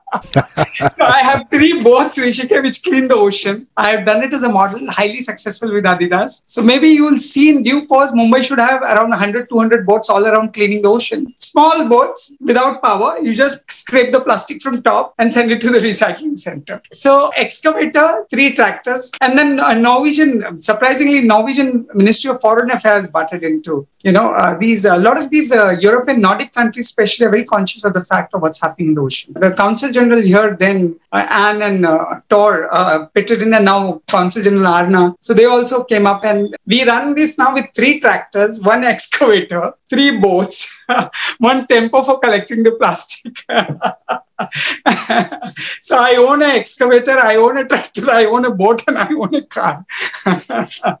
so 0.73 1.03
I 1.03 1.19
have 1.21 1.47
three 1.49 1.81
boats, 1.81 2.19
Hrishikesh, 2.19 2.63
which 2.63 2.83
clean 2.83 3.07
the 3.07 3.15
ocean. 3.15 3.67
I 3.77 3.91
have 3.91 4.05
done 4.05 4.23
it 4.23 4.33
as 4.33 4.43
a 4.43 4.49
model, 4.49 4.89
highly 4.89 5.21
successful 5.21 5.71
with 5.71 5.83
Adidas. 5.83 6.43
So 6.45 6.61
maybe 6.61 6.89
you 6.89 7.03
will 7.05 7.19
see 7.19 7.49
in 7.49 7.63
due 7.63 7.85
course, 7.85 8.11
Mumbai 8.11 8.43
should 8.43 8.59
have 8.59 8.81
around 8.81 9.09
100, 9.09 9.49
200 9.49 9.85
boats 9.85 10.09
all 10.09 10.25
around 10.25 10.53
cleaning 10.53 10.81
the 10.81 10.89
ocean. 10.89 11.33
Small 11.37 11.87
boats 11.87 12.35
without 12.41 12.81
power. 12.81 13.19
You 13.19 13.33
just 13.33 13.69
scrape 13.71 14.11
the 14.11 14.21
plastic 14.21 14.61
from 14.61 14.81
top 14.81 15.13
and 15.19 15.31
send 15.31 15.51
it 15.51 15.61
to 15.61 15.69
the 15.69 15.79
recycling 15.79 16.37
center. 16.37 16.81
So 16.91 17.29
excavator, 17.37 18.25
three 18.29 18.53
tractors, 18.53 19.11
and 19.21 19.37
then 19.37 19.59
uh, 19.59 19.73
Norwegian, 19.73 20.57
surprisingly, 20.57 21.21
Norwegian 21.21 21.87
Ministry 21.93 22.31
of 22.31 22.41
Foreign 22.41 22.71
Affairs 22.71 23.09
butted 23.09 23.43
into. 23.43 23.87
You 24.03 24.13
know, 24.13 24.33
uh, 24.33 24.57
these 24.57 24.85
a 24.85 24.97
lot 24.97 25.21
of 25.21 25.29
these 25.29 25.53
uh, 25.53 25.75
European 25.79 26.21
Nordic 26.21 26.53
countries, 26.53 26.85
especially, 26.85 27.25
are 27.25 27.29
very 27.29 27.43
conscious 27.43 27.83
of 27.83 27.93
the 27.93 28.01
fact 28.01 28.33
of 28.33 28.41
what's 28.41 28.61
happening 28.61 28.89
in 28.89 28.95
the 28.95 29.01
ocean. 29.01 29.33
The 29.33 29.51
Consul 29.51 29.91
General 29.99 30.21
here 30.21 30.55
then, 30.55 30.97
Anne 31.11 31.61
and 31.63 31.85
uh, 31.85 32.21
Tor, 32.29 32.73
uh, 32.73 33.07
and 33.15 33.65
now 33.65 34.01
General 34.07 34.67
Arna. 34.67 35.15
So 35.19 35.33
they 35.33 35.45
also 35.45 35.83
came 35.83 36.05
up, 36.05 36.23
and 36.23 36.55
we 36.67 36.83
run 36.83 37.15
this 37.15 37.37
now 37.37 37.53
with 37.53 37.65
three 37.75 37.99
tractors, 37.99 38.61
one 38.61 38.83
excavator, 38.83 39.73
three 39.89 40.19
boats, 40.19 40.77
one 41.39 41.65
tempo 41.65 42.03
for 42.03 42.19
collecting 42.19 42.63
the 42.63 42.73
plastic. 42.73 43.37
so 45.81 45.97
I 45.97 46.15
own 46.15 46.43
an 46.43 46.51
excavator, 46.51 47.17
I 47.19 47.37
own 47.37 47.57
a 47.57 47.65
tractor, 47.65 48.11
I 48.11 48.25
own 48.25 48.45
a 48.45 48.51
boat, 48.51 48.83
and 48.87 48.97
I 48.97 49.11
own 49.11 49.33
a 49.33 49.41
car. 49.41 49.83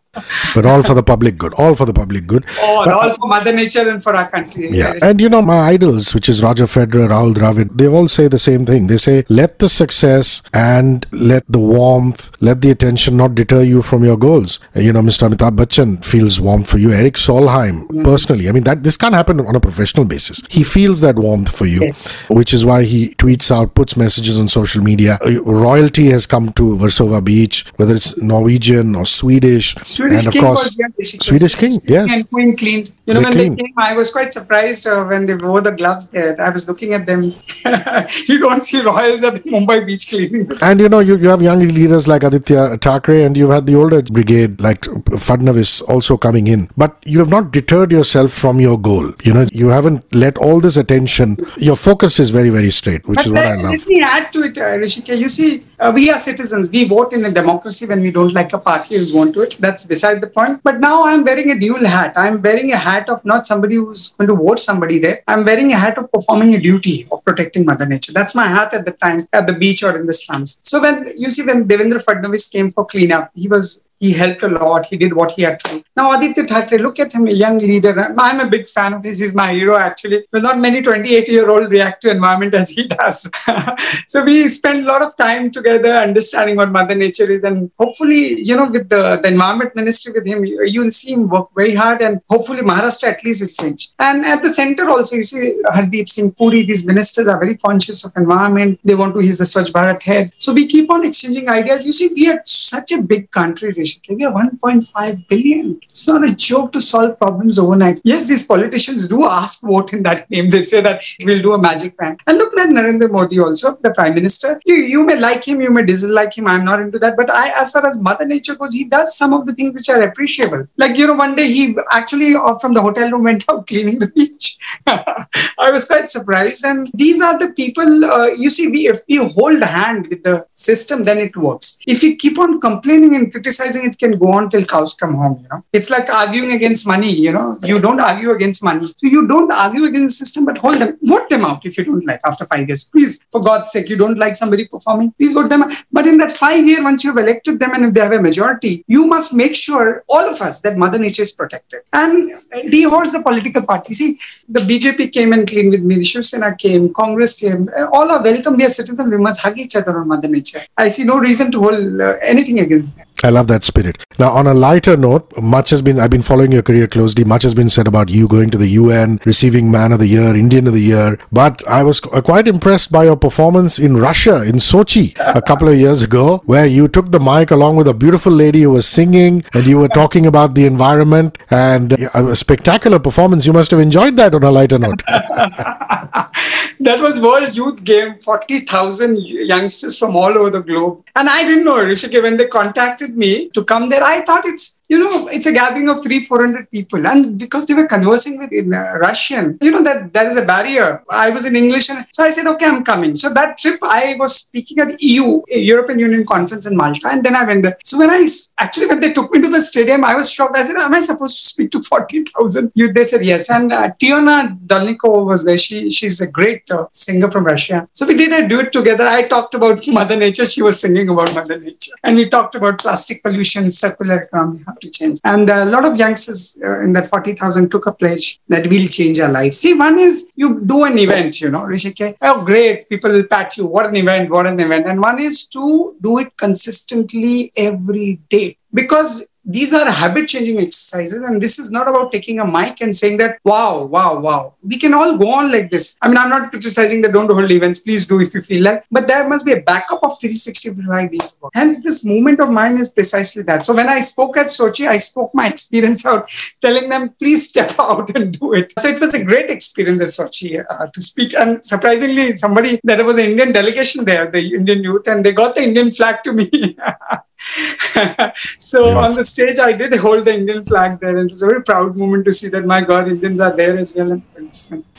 but 0.55 0.65
all 0.65 0.81
for 0.81 0.95
the 0.95 1.03
public 1.05 1.37
good. 1.37 1.53
All 1.53 1.75
for 1.75 1.85
the 1.85 1.93
public 1.93 2.25
good. 2.25 2.45
All, 2.61 2.85
but, 2.85 2.93
all 2.95 3.13
for 3.13 3.27
Mother 3.27 3.53
Nature 3.53 3.89
and 3.89 4.01
for 4.01 4.15
our 4.15 4.29
country. 4.29 4.71
Yeah, 4.71 4.93
and 5.03 5.21
you 5.21 5.29
know 5.29 5.43
my 5.43 5.69
idols, 5.69 6.15
which 6.15 6.27
is 6.27 6.41
Roger 6.41 6.65
Federer, 6.65 7.09
Rahul 7.09 7.35
Dravid, 7.35 7.77
they 7.77 7.87
all 7.87 8.07
say 8.07 8.27
the 8.27 8.39
same 8.39 8.65
thing. 8.65 8.87
They 8.87 8.97
say, 8.97 9.23
"Let 9.29 9.59
the 9.59 9.69
success." 9.69 9.98
Success 9.99 10.41
and 10.53 11.05
let 11.11 11.43
the 11.49 11.59
warmth, 11.59 12.31
let 12.41 12.61
the 12.61 12.71
attention 12.71 13.17
not 13.17 13.35
deter 13.35 13.61
you 13.63 13.81
from 13.81 14.03
your 14.03 14.17
goals. 14.17 14.59
You 14.75 14.93
know, 14.93 15.01
Mr. 15.01 15.27
Amitabh 15.27 15.55
Bachchan 15.55 16.03
feels 16.03 16.39
warmth 16.39 16.69
for 16.69 16.77
you. 16.77 16.91
Eric 16.91 17.15
Solheim, 17.15 17.87
yes. 17.91 18.03
personally, 18.03 18.49
I 18.49 18.51
mean, 18.51 18.63
that 18.63 18.83
this 18.83 18.97
can't 18.97 19.13
happen 19.13 19.39
on 19.39 19.55
a 19.55 19.59
professional 19.59 20.05
basis. 20.05 20.41
He 20.49 20.63
feels 20.63 21.01
that 21.01 21.15
warmth 21.15 21.53
for 21.53 21.65
you, 21.65 21.81
yes. 21.81 22.29
which 22.29 22.53
is 22.53 22.65
why 22.65 22.83
he 22.83 23.09
tweets 23.15 23.51
out, 23.51 23.75
puts 23.75 23.97
messages 23.97 24.37
on 24.37 24.47
social 24.47 24.81
media. 24.81 25.17
Uh, 25.25 25.41
royalty 25.43 26.07
has 26.07 26.25
come 26.25 26.51
to 26.53 26.77
Versova 26.77 27.23
Beach, 27.23 27.65
whether 27.75 27.95
it's 27.95 28.17
Norwegian 28.21 28.95
or 28.95 29.05
Swedish, 29.05 29.75
Swedish 29.83 30.25
and 30.25 30.35
of 30.35 30.41
course, 30.41 30.77
Swedish 31.01 31.55
King, 31.55 31.71
yes, 31.83 32.11
and 32.11 32.29
Queen 32.29 32.55
cleaned. 32.55 32.91
You 33.05 33.15
know, 33.15 33.21
they 33.21 33.25
when 33.25 33.33
clean. 33.33 33.55
they 33.55 33.63
came, 33.63 33.73
I 33.77 33.93
was 33.95 34.11
quite 34.11 34.31
surprised 34.31 34.87
uh, 34.87 35.03
when 35.05 35.25
they 35.25 35.35
wore 35.35 35.61
the 35.61 35.71
gloves 35.71 36.09
there. 36.09 36.39
I 36.39 36.49
was 36.49 36.67
looking 36.67 36.93
at 36.93 37.05
them. 37.05 37.23
you 38.29 38.39
don't 38.39 38.63
see 38.63 38.81
royals 38.81 39.23
at 39.23 39.43
Mumbai 39.45 39.88
beach 39.89 40.09
cleaning. 40.09 40.49
And 40.61 40.79
you 40.79 40.89
know, 40.89 40.99
you, 40.99 41.17
you 41.17 41.29
have 41.29 41.41
young 41.41 41.59
leaders 41.59 42.07
like 42.07 42.23
Aditya 42.23 42.77
Thackeray, 42.77 43.23
and 43.23 43.37
you've 43.41 43.55
had 43.57 43.65
the 43.65 43.75
older 43.75 44.01
brigade 44.01 44.61
like 44.61 44.81
Fadnavis 45.27 45.81
also 45.93 46.17
coming 46.17 46.47
in. 46.47 46.69
But 46.77 46.97
you 47.05 47.19
have 47.19 47.29
not 47.29 47.51
deterred 47.51 47.91
yourself 47.91 48.31
from 48.31 48.59
your 48.59 48.77
goal. 48.89 49.11
You 49.23 49.33
know, 49.33 49.45
you 49.51 49.67
haven't 49.69 50.15
let 50.25 50.37
all 50.37 50.59
this 50.59 50.77
attention. 50.77 51.37
Your 51.57 51.75
focus 51.75 52.19
is 52.19 52.29
very, 52.29 52.49
very 52.49 52.71
straight, 52.71 53.07
which 53.07 53.17
but 53.17 53.25
is 53.25 53.31
what 53.31 53.45
I 53.45 53.55
love. 53.55 53.71
Let 53.71 53.87
me 53.87 54.01
add 54.01 54.31
to 54.33 54.43
it, 54.43 54.57
uh, 54.57 54.71
Rishika. 54.83 55.17
You 55.17 55.29
see, 55.29 55.63
uh, 55.79 55.91
we 55.93 56.09
are 56.09 56.17
citizens. 56.17 56.71
We 56.71 56.85
vote 56.85 57.13
in 57.13 57.25
a 57.25 57.31
democracy 57.31 57.87
when 57.87 58.01
we 58.01 58.11
don't 58.11 58.33
like 58.33 58.53
a 58.53 58.57
party, 58.57 58.97
we 58.97 59.13
want 59.13 59.33
to 59.35 59.41
it. 59.41 59.57
That's 59.59 59.85
beside 59.85 60.21
the 60.21 60.27
point. 60.27 60.61
But 60.63 60.79
now 60.79 61.05
I'm 61.05 61.23
wearing 61.23 61.51
a 61.51 61.59
dual 61.59 61.85
hat. 61.85 62.13
I'm 62.17 62.41
wearing 62.41 62.73
a 62.73 62.77
hat 62.77 63.09
of 63.09 63.23
not 63.25 63.47
somebody 63.47 63.75
who's 63.75 64.09
going 64.17 64.27
to 64.27 64.35
vote 64.35 64.59
somebody 64.59 64.99
there. 64.99 65.19
I'm 65.27 65.45
wearing 65.45 65.71
a 65.71 65.77
hat 65.77 65.97
of 65.97 66.11
performing 66.11 66.55
a 66.55 66.59
duty 66.59 67.07
of 67.11 67.23
protecting 67.23 67.65
Mother 67.65 67.85
Nature. 67.85 68.13
That's 68.13 68.35
my 68.35 68.47
hat 68.47 68.73
at 68.73 68.85
the 68.85 68.91
time 68.93 69.27
at 69.33 69.47
the 69.47 69.53
beach 69.53 69.78
in 69.87 70.05
the 70.05 70.13
slums. 70.13 70.59
So 70.63 70.81
when 70.81 71.11
you 71.17 71.29
see 71.29 71.45
when 71.45 71.67
Devendra 71.67 72.03
Fadnavis 72.03 72.51
came 72.51 72.69
for 72.69 72.85
cleanup, 72.85 73.31
he 73.35 73.47
was 73.47 73.83
he 73.99 74.13
helped 74.13 74.43
a 74.43 74.47
lot. 74.47 74.85
He 74.85 74.97
did 74.97 75.13
what 75.13 75.31
he 75.31 75.41
had 75.43 75.59
to. 75.61 75.83
Now, 75.95 76.17
Aditya 76.17 76.45
Thackeray, 76.45 76.77
look 76.79 76.99
at 76.99 77.13
him, 77.13 77.27
a 77.27 77.31
young 77.31 77.57
leader. 77.57 78.13
I'm 78.17 78.39
a 78.39 78.49
big 78.49 78.67
fan 78.67 78.93
of 78.93 79.03
his. 79.03 79.19
He's 79.19 79.35
my 79.35 79.53
hero, 79.53 79.77
actually. 79.77 80.25
But 80.31 80.43
not 80.43 80.57
many 80.57 80.81
28 80.81 81.27
year 81.27 81.49
old 81.49 81.69
react 81.69 82.01
to 82.03 82.11
environment 82.11 82.53
as 82.61 82.69
he 82.69 82.87
does. 82.87 83.29
so 84.07 84.23
we 84.23 84.47
spend 84.47 84.85
a 84.85 84.87
lot 84.87 85.01
of 85.01 85.15
time 85.17 85.51
together 85.51 85.89
understanding 85.89 86.55
what 86.55 86.71
Mother 86.71 86.95
Nature 86.95 87.29
is. 87.29 87.43
And 87.43 87.69
hopefully, 87.77 88.41
you 88.41 88.55
know, 88.55 88.69
with 88.69 88.87
the, 88.89 89.19
the 89.21 89.27
environment 89.27 89.75
ministry 89.75 90.13
with 90.13 90.25
him, 90.25 90.45
you, 90.45 90.63
you'll 90.65 90.91
see 90.91 91.13
him 91.13 91.27
work 91.27 91.49
very 91.53 91.75
hard. 91.75 92.01
And 92.01 92.21
hopefully, 92.29 92.61
Maharashtra 92.61 93.09
at 93.09 93.25
least 93.25 93.41
will 93.41 93.49
change. 93.49 93.89
And 93.99 94.25
at 94.25 94.41
the 94.41 94.49
center 94.49 94.89
also, 94.89 95.17
you 95.17 95.25
see 95.25 95.61
Hardeep 95.65 96.07
Singh 96.07 96.31
Puri, 96.31 96.63
these 96.63 96.85
ministers 96.85 97.27
are 97.27 97.37
very 97.37 97.57
conscious 97.57 98.05
of 98.05 98.13
environment. 98.15 98.79
They 98.85 98.95
want 98.95 99.13
to, 99.15 99.19
he's 99.19 99.39
the 99.39 99.43
Swachh 99.43 99.71
Bharat 99.71 100.01
head. 100.01 100.31
So 100.37 100.53
we 100.53 100.67
keep 100.67 100.89
on 100.91 101.05
exchanging 101.05 101.49
ideas. 101.49 101.85
You 101.85 101.91
see, 101.91 102.09
we 102.15 102.29
are 102.29 102.41
such 102.45 102.93
a 102.93 103.01
big 103.01 103.31
country, 103.31 103.73
we 104.09 104.25
are 104.25 104.33
1.5 104.33 105.27
billion. 105.27 105.79
It's 105.83 106.07
not 106.07 106.27
a 106.27 106.35
joke 106.35 106.71
to 106.73 106.81
solve 106.81 107.17
problems 107.17 107.59
overnight. 107.59 108.01
Yes, 108.03 108.27
these 108.27 108.45
politicians 108.45 109.07
do 109.07 109.25
ask 109.25 109.61
vote 109.63 109.93
in 109.93 110.03
that 110.03 110.29
name. 110.29 110.49
They 110.49 110.63
say 110.63 110.81
that 110.81 111.01
we'll 111.25 111.41
do 111.41 111.53
a 111.53 111.57
magic 111.57 111.97
plan. 111.97 112.17
And 112.27 112.37
look 112.37 112.57
at 112.59 112.69
Narendra 112.69 113.09
Modi 113.11 113.39
also, 113.39 113.75
the 113.81 113.93
Prime 113.93 114.15
Minister. 114.15 114.59
You, 114.65 114.75
you 114.75 115.03
may 115.05 115.19
like 115.19 115.47
him, 115.47 115.61
you 115.61 115.71
may 115.71 115.85
dislike 115.85 116.37
him. 116.37 116.47
I'm 116.47 116.65
not 116.65 116.81
into 116.81 116.99
that. 116.99 117.17
But 117.17 117.31
I, 117.31 117.51
as 117.61 117.71
far 117.71 117.85
as 117.85 117.99
Mother 117.99 118.25
Nature 118.25 118.55
goes, 118.55 118.73
he 118.73 118.85
does 118.85 119.17
some 119.17 119.33
of 119.33 119.45
the 119.45 119.53
things 119.53 119.73
which 119.73 119.89
are 119.89 120.01
appreciable. 120.01 120.65
Like, 120.77 120.97
you 120.97 121.07
know, 121.07 121.15
one 121.15 121.35
day 121.35 121.47
he 121.47 121.75
actually 121.91 122.35
uh, 122.35 122.55
from 122.55 122.73
the 122.73 122.81
hotel 122.81 123.09
room 123.11 123.23
went 123.23 123.45
out 123.49 123.67
cleaning 123.71 123.99
the 123.99 124.07
beach. 124.07 124.57
I 124.87 125.71
was 125.71 125.85
quite 125.85 126.09
surprised. 126.09 126.65
And 126.65 126.89
these 126.93 127.21
are 127.21 127.37
the 127.37 127.51
people, 127.53 128.05
uh, 128.05 128.27
you 128.27 128.49
see, 128.49 128.67
we, 128.67 128.87
if 128.87 128.99
we 129.07 129.17
hold 129.17 129.61
hand 129.63 130.07
with 130.07 130.23
the 130.23 130.45
system, 130.53 131.03
then 131.03 131.17
it 131.17 131.35
works. 131.35 131.79
If 131.87 132.01
we 132.01 132.15
keep 132.15 132.39
on 132.39 132.59
complaining 132.59 133.15
and 133.15 133.31
criticizing, 133.31 133.78
it 133.85 133.97
can 133.97 134.17
go 134.17 134.31
on 134.31 134.49
till 134.49 134.65
cows 134.65 134.93
come 134.93 135.15
home. 135.15 135.39
You 135.43 135.49
know, 135.49 135.63
it's 135.73 135.89
like 135.89 136.09
arguing 136.13 136.51
against 136.51 136.87
money. 136.87 137.11
You 137.11 137.31
know, 137.31 137.57
you 137.63 137.79
don't 137.79 137.99
argue 137.99 138.31
against 138.31 138.63
money. 138.63 138.85
So 138.87 138.93
you 139.01 139.27
don't 139.27 139.51
argue 139.51 139.85
against 139.85 140.19
the 140.19 140.25
system, 140.25 140.45
but 140.45 140.57
hold 140.57 140.79
them, 140.79 140.97
vote 141.03 141.29
them 141.29 141.45
out 141.45 141.65
if 141.65 141.77
you 141.77 141.83
don't 141.83 142.05
like 142.05 142.19
after 142.25 142.45
five 142.45 142.67
years. 142.67 142.85
Please, 142.85 143.25
for 143.31 143.41
God's 143.41 143.71
sake, 143.71 143.89
you 143.89 143.97
don't 143.97 144.17
like 144.17 144.35
somebody 144.35 144.67
performing, 144.67 145.11
please 145.13 145.33
vote 145.33 145.49
them 145.49 145.63
out. 145.63 145.73
But 145.91 146.07
in 146.07 146.17
that 146.17 146.31
five 146.31 146.67
year, 146.67 146.83
once 146.83 147.03
you've 147.03 147.17
elected 147.17 147.59
them 147.59 147.73
and 147.73 147.85
if 147.85 147.93
they 147.93 148.01
have 148.01 148.11
a 148.11 148.21
majority, 148.21 148.83
you 148.87 149.05
must 149.07 149.33
make 149.33 149.55
sure 149.55 150.03
all 150.09 150.27
of 150.27 150.41
us 150.41 150.61
that 150.61 150.77
Mother 150.77 150.99
Nature 150.99 151.23
is 151.23 151.31
protected 151.31 151.81
and 151.93 152.31
dehorse 152.75 153.11
the 153.11 153.21
political 153.21 153.61
party. 153.61 153.93
See, 153.93 154.19
the 154.47 154.61
BJP 154.61 155.11
came 155.11 155.33
and 155.33 155.47
cleaned 155.47 155.71
with 155.71 155.83
me. 155.83 155.95
The 155.95 156.03
Shiv 156.03 156.25
Sena 156.25 156.55
came, 156.55 156.93
Congress 156.93 157.39
came. 157.39 157.69
All 157.93 158.11
are 158.11 158.23
welcome. 158.23 158.57
We 158.57 158.65
are 158.65 158.69
citizens. 158.69 159.09
We 159.09 159.17
must 159.17 159.41
hug 159.41 159.59
each 159.59 159.75
other 159.75 159.99
on 159.99 160.07
Mother 160.07 160.27
Nature. 160.27 160.59
I 160.77 160.89
see 160.89 161.03
no 161.03 161.17
reason 161.19 161.51
to 161.51 161.59
hold 161.59 162.01
uh, 162.01 162.17
anything 162.21 162.59
against 162.59 162.95
them. 162.95 163.05
I 163.23 163.29
love 163.29 163.47
that 163.47 163.63
spirit. 163.63 164.05
Now, 164.17 164.31
on 164.31 164.47
a 164.47 164.53
lighter 164.53 164.95
note, 164.97 165.31
much 165.41 165.69
has 165.71 165.81
been, 165.81 165.99
I've 165.99 166.09
been 166.09 166.21
following 166.21 166.51
your 166.51 166.61
career 166.61 166.87
closely. 166.87 167.23
Much 167.23 167.43
has 167.43 167.53
been 167.53 167.69
said 167.69 167.87
about 167.87 168.09
you 168.09 168.27
going 168.27 168.49
to 168.51 168.57
the 168.57 168.67
UN, 168.67 169.19
receiving 169.25 169.71
Man 169.71 169.91
of 169.91 169.99
the 169.99 170.07
Year, 170.07 170.35
Indian 170.35 170.67
of 170.67 170.73
the 170.73 170.81
Year. 170.81 171.19
But 171.31 171.65
I 171.67 171.83
was 171.83 171.99
quite 171.99 172.47
impressed 172.47 172.91
by 172.91 173.05
your 173.05 173.17
performance 173.17 173.79
in 173.79 173.97
Russia, 173.97 174.43
in 174.43 174.55
Sochi, 174.55 175.15
a 175.19 175.41
couple 175.41 175.67
of 175.67 175.77
years 175.77 176.01
ago, 176.01 176.41
where 176.45 176.65
you 176.65 176.87
took 176.87 177.11
the 177.11 177.19
mic 177.19 177.51
along 177.51 177.75
with 177.75 177.87
a 177.87 177.93
beautiful 177.93 178.31
lady 178.31 178.61
who 178.61 178.71
was 178.71 178.87
singing 178.87 179.43
and 179.53 179.65
you 179.65 179.77
were 179.77 179.89
talking 179.89 180.25
about 180.25 180.55
the 180.55 180.65
environment 180.65 181.37
and 181.49 181.93
a 182.13 182.35
spectacular 182.35 182.99
performance. 182.99 183.45
You 183.45 183.53
must 183.53 183.71
have 183.71 183.79
enjoyed 183.79 184.17
that 184.17 184.33
on 184.33 184.43
a 184.43 184.51
lighter 184.51 184.79
note. 184.79 185.03
that 185.07 186.99
was 186.99 187.19
World 187.21 187.55
Youth 187.55 187.83
Game, 187.83 188.19
40,000 188.19 189.17
youngsters 189.21 189.97
from 189.97 190.15
all 190.15 190.37
over 190.37 190.49
the 190.49 190.61
globe. 190.61 191.03
And 191.15 191.27
I 191.29 191.43
didn't 191.43 191.65
know, 191.65 191.77
Rishike, 191.77 192.21
when 192.21 192.37
they 192.37 192.47
contacted 192.47 193.08
me 193.15 193.49
to 193.49 193.63
come 193.63 193.89
there, 193.89 194.03
I 194.03 194.21
thought 194.21 194.45
it's, 194.45 194.78
you 194.89 194.97
know, 194.97 195.27
it's 195.27 195.45
a 195.45 195.53
gathering 195.53 195.87
of 195.87 196.01
three, 196.03 196.19
400 196.19 196.69
people. 196.71 197.05
And 197.05 197.37
because 197.37 197.67
they 197.67 197.75
were 197.75 197.87
conversing 197.87 198.39
with 198.39 198.51
in 198.51 198.73
uh, 198.73 198.95
Russian, 198.99 199.57
you 199.61 199.69
know, 199.71 199.83
that 199.83 200.13
there 200.13 200.27
is 200.27 200.35
a 200.35 200.43
barrier. 200.43 201.03
I 201.11 201.29
was 201.29 201.45
in 201.45 201.55
English. 201.55 201.89
And 201.91 202.05
so 202.11 202.23
I 202.23 202.29
said, 202.29 202.47
okay, 202.47 202.65
I'm 202.65 202.83
coming. 202.83 203.13
So 203.13 203.29
that 203.29 203.59
trip, 203.59 203.79
I 203.83 204.15
was 204.17 204.35
speaking 204.35 204.79
at 204.79 204.99
EU, 205.01 205.41
European 205.47 205.99
Union 205.99 206.25
conference 206.25 206.65
in 206.65 206.75
Malta. 206.75 207.07
And 207.11 207.23
then 207.23 207.35
I 207.35 207.43
went 207.45 207.63
there. 207.63 207.77
So 207.85 207.99
when 207.99 208.09
I, 208.09 208.25
actually, 208.59 208.87
when 208.87 208.99
they 208.99 209.13
took 209.13 209.31
me 209.31 209.41
to 209.41 209.49
the 209.49 209.61
stadium, 209.61 210.03
I 210.03 210.15
was 210.15 210.31
shocked. 210.31 210.57
I 210.57 210.63
said, 210.63 210.77
am 210.77 210.93
I 210.93 211.01
supposed 211.01 211.37
to 211.37 211.49
speak 211.49 211.69
to 211.71 211.83
40,000 211.83 212.71
youth? 212.73 212.95
They 212.95 213.03
said, 213.03 213.23
yes. 213.23 213.51
And 213.51 213.71
uh, 213.71 213.91
Tiona 214.01 214.57
Dolnikova 214.65 215.23
was 215.23 215.45
there. 215.45 215.57
She, 215.57 215.91
she's 215.91 216.19
a 216.19 216.27
great 216.27 216.63
uh, 216.71 216.87
singer 216.93 217.29
from 217.29 217.43
Russia. 217.43 217.87
So 217.93 218.07
we 218.07 218.15
did 218.15 218.33
a 218.33 218.47
duet 218.47 218.71
together. 218.71 219.05
I 219.05 219.27
talked 219.27 219.53
about 219.53 219.79
Mother 219.89 220.15
Nature. 220.15 220.47
She 220.47 220.63
was 220.63 220.81
singing 220.81 221.09
about 221.09 221.35
Mother 221.35 221.59
Nature. 221.59 221.91
And 222.03 222.15
we 222.15 222.27
talked 222.27 222.55
about 222.55 222.79
plastic 222.79 223.21
pollution, 223.21 223.69
circular 223.69 224.21
economy, 224.21 224.65
to 224.81 224.89
change. 224.89 225.19
And 225.23 225.49
a 225.49 225.65
lot 225.65 225.85
of 225.85 225.97
youngsters 225.97 226.57
uh, 226.63 226.81
in 226.81 226.93
that 226.93 227.07
40,000 227.07 227.69
took 227.69 227.85
a 227.85 227.91
pledge 227.91 228.39
that 228.47 228.67
we'll 228.67 228.87
change 228.87 229.19
our 229.19 229.31
lives. 229.31 229.57
See, 229.57 229.73
one 229.73 229.99
is 229.99 230.31
you 230.35 230.61
do 230.65 230.85
an 230.85 230.97
event, 230.97 231.41
you 231.41 231.49
know, 231.49 231.61
Rishike. 231.61 232.15
Oh, 232.21 232.43
great. 232.43 232.89
People 232.89 233.11
will 233.11 233.25
pat 233.25 233.57
you. 233.57 233.67
What 233.67 233.85
an 233.87 233.95
event. 233.95 234.29
What 234.29 234.47
an 234.47 234.59
event. 234.59 234.87
And 234.87 234.99
one 234.99 235.19
is 235.19 235.47
to 235.49 235.95
do 236.01 236.19
it 236.19 236.35
consistently 236.37 237.51
every 237.57 238.19
day 238.29 238.57
because 238.73 239.27
these 239.55 239.73
are 239.73 239.89
habit 239.89 240.27
changing 240.27 240.59
exercises 240.59 241.23
and 241.27 241.41
this 241.41 241.57
is 241.57 241.71
not 241.71 241.89
about 241.89 242.11
taking 242.11 242.39
a 242.39 242.45
mic 242.45 242.81
and 242.81 242.95
saying 242.95 243.17
that 243.17 243.39
wow 243.45 243.83
wow 243.83 244.19
wow. 244.19 244.53
We 244.61 244.77
can 244.77 244.93
all 244.93 245.17
go 245.17 245.29
on 245.31 245.51
like 245.51 245.71
this. 245.71 245.97
I 246.03 246.07
mean 246.07 246.17
i'm 246.17 246.29
not 246.29 246.51
criticizing 246.51 247.01
that 247.01 247.13
don't 247.13 247.31
hold 247.31 247.51
events. 247.51 247.79
Please 247.79 248.05
do 248.05 248.19
if 248.21 248.35
you 248.35 248.41
feel 248.41 248.63
like 248.63 248.83
but 248.91 249.07
there 249.07 249.27
must 249.27 249.45
be 249.45 249.53
a 249.53 249.61
backup 249.61 250.03
of 250.03 250.11
365 250.19 251.11
days 251.11 251.37
hence 251.55 251.81
this 251.81 252.05
movement 252.05 252.39
of 252.39 252.51
mine 252.51 252.77
is 252.77 252.89
precisely 252.89 253.41
that. 253.43 253.65
So 253.65 253.73
when 253.73 253.89
i 253.89 253.99
spoke 254.01 254.37
at 254.37 254.47
sochi 254.57 254.87
i 254.87 254.97
spoke 254.97 255.33
my 255.33 255.47
experience 255.47 256.05
out 256.05 256.29
telling 256.61 256.87
them 256.89 257.09
please 257.17 257.49
step 257.49 257.71
out 257.79 258.15
and 258.15 258.39
do 258.39 258.53
it. 258.53 258.73
So 258.77 258.89
it 258.89 259.01
was 259.01 259.15
a 259.15 259.23
great 259.23 259.49
experience 259.49 260.03
at 260.03 260.09
sochi 260.09 260.63
uh, 260.69 260.85
to 260.85 261.01
speak. 261.01 261.33
And 261.33 261.65
surprisingly 261.65 262.35
somebody 262.37 262.79
there 262.83 263.03
was 263.03 263.17
an 263.17 263.25
indian 263.31 263.51
delegation 263.51 264.05
there 264.05 264.29
the 264.29 264.43
indian 264.59 264.83
youth 264.83 265.07
and 265.07 265.25
they 265.25 265.33
got 265.33 265.55
the 265.55 265.63
indian 265.63 265.91
flag 265.91 266.21
to 266.23 266.33
me 266.33 266.77
so 268.57 268.89
yeah. 268.89 268.97
on 268.97 269.15
the 269.15 269.23
stage, 269.23 269.59
I 269.59 269.71
did 269.71 269.93
hold 269.93 270.25
the 270.25 270.33
Indian 270.33 270.63
flag 270.65 270.99
there, 270.99 271.17
and 271.17 271.29
it 271.29 271.31
was 271.31 271.41
a 271.41 271.47
very 271.47 271.63
proud 271.63 271.95
moment 271.95 272.25
to 272.25 272.33
see 272.33 272.49
that 272.49 272.65
my 272.65 272.81
God, 272.81 273.07
Indians 273.07 273.39
are 273.39 273.55
there 273.55 273.77
as 273.77 273.95
well. 273.95 274.21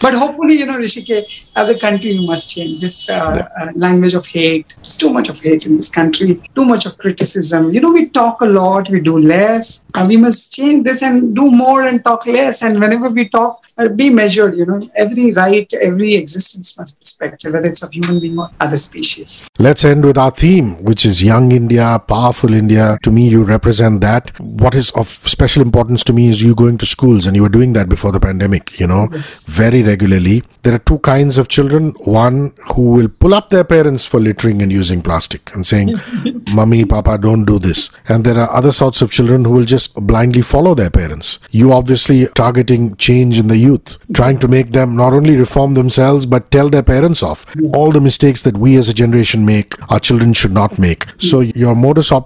But 0.00 0.14
hopefully, 0.14 0.54
you 0.54 0.66
know, 0.66 0.78
Rishike, 0.78 1.48
as 1.56 1.68
a 1.68 1.78
country, 1.78 2.12
we 2.18 2.26
must 2.26 2.54
change 2.54 2.80
this 2.80 3.10
uh, 3.10 3.46
yeah. 3.58 3.62
uh, 3.62 3.72
language 3.74 4.14
of 4.14 4.26
hate. 4.26 4.74
There's 4.76 4.96
too 4.96 5.12
much 5.12 5.28
of 5.28 5.38
hate 5.38 5.66
in 5.66 5.76
this 5.76 5.90
country, 5.90 6.40
too 6.54 6.64
much 6.64 6.86
of 6.86 6.96
criticism. 6.96 7.72
You 7.74 7.82
know, 7.82 7.92
we 7.92 8.08
talk 8.08 8.40
a 8.40 8.46
lot, 8.46 8.88
we 8.88 9.00
do 9.00 9.18
less. 9.18 9.84
And 9.94 10.08
we 10.08 10.16
must 10.16 10.54
change 10.54 10.84
this 10.84 11.02
and 11.02 11.36
do 11.36 11.50
more 11.50 11.82
and 11.82 12.02
talk 12.02 12.26
less. 12.26 12.62
And 12.62 12.80
whenever 12.80 13.10
we 13.10 13.28
talk, 13.28 13.66
uh, 13.80 13.88
be 13.88 14.10
measured. 14.10 14.56
You 14.56 14.66
know, 14.66 14.80
every 14.94 15.32
right, 15.32 15.70
every 15.80 16.14
existence 16.14 16.78
must 16.78 16.98
be 16.98 17.02
respected, 17.02 17.52
whether 17.52 17.66
it's 17.66 17.82
of 17.82 17.92
human 17.92 18.20
being 18.20 18.38
or 18.38 18.50
other 18.60 18.76
species. 18.76 19.48
Let's 19.58 19.84
end 19.84 20.04
with 20.04 20.18
our 20.18 20.30
theme, 20.30 20.82
which 20.84 21.04
is 21.06 21.22
Young 21.22 21.52
India, 21.52 22.02
Power 22.06 22.29
Powerful 22.30 22.54
India, 22.54 22.96
to 23.02 23.10
me, 23.10 23.26
you 23.28 23.42
represent 23.42 24.00
that. 24.02 24.38
What 24.38 24.76
is 24.76 24.92
of 24.92 25.08
special 25.08 25.62
importance 25.62 26.04
to 26.04 26.12
me 26.12 26.28
is 26.28 26.40
you 26.40 26.54
going 26.54 26.78
to 26.78 26.86
schools, 26.86 27.26
and 27.26 27.34
you 27.34 27.42
were 27.42 27.48
doing 27.48 27.72
that 27.72 27.88
before 27.88 28.12
the 28.12 28.20
pandemic, 28.20 28.78
you 28.78 28.86
know, 28.86 29.08
Yes. 29.12 29.46
very 29.48 29.82
regularly. 29.82 30.44
There 30.62 30.72
are 30.72 30.78
two 30.90 30.98
kinds 31.00 31.38
of 31.38 31.48
children. 31.48 31.88
One 32.04 32.52
who 32.76 32.82
will 32.92 33.08
pull 33.08 33.34
up 33.34 33.50
their 33.50 33.64
parents 33.64 34.06
for 34.06 34.20
littering 34.20 34.62
and 34.62 34.70
using 34.70 35.02
plastic 35.02 35.52
and 35.56 35.66
saying, 35.66 35.94
Mummy, 36.54 36.84
Papa, 36.84 37.18
don't 37.18 37.44
do 37.44 37.58
this. 37.58 37.90
And 38.08 38.22
there 38.24 38.38
are 38.38 38.48
other 38.52 38.70
sorts 38.70 39.02
of 39.02 39.10
children 39.10 39.44
who 39.44 39.50
will 39.50 39.64
just 39.64 39.92
blindly 40.06 40.42
follow 40.42 40.76
their 40.76 40.90
parents. 40.90 41.40
You 41.50 41.72
obviously 41.72 42.26
targeting 42.36 42.94
change 42.94 43.38
in 43.40 43.48
the 43.48 43.56
youth, 43.56 43.98
trying 44.14 44.38
to 44.38 44.46
make 44.46 44.70
them 44.70 44.94
not 44.94 45.12
only 45.14 45.36
reform 45.36 45.74
themselves 45.74 46.26
but 46.26 46.52
tell 46.52 46.70
their 46.70 46.84
parents 46.84 47.24
off. 47.24 47.44
All 47.74 47.90
the 47.90 48.00
mistakes 48.00 48.42
that 48.42 48.56
we 48.56 48.76
as 48.76 48.88
a 48.88 48.94
generation 48.94 49.44
make, 49.44 49.74
our 49.90 49.98
children 49.98 50.32
should 50.32 50.52
not 50.52 50.78
make. 50.78 51.06
So 51.18 51.40
your 51.40 51.74
modus 51.74 52.12
operandi, 52.12 52.19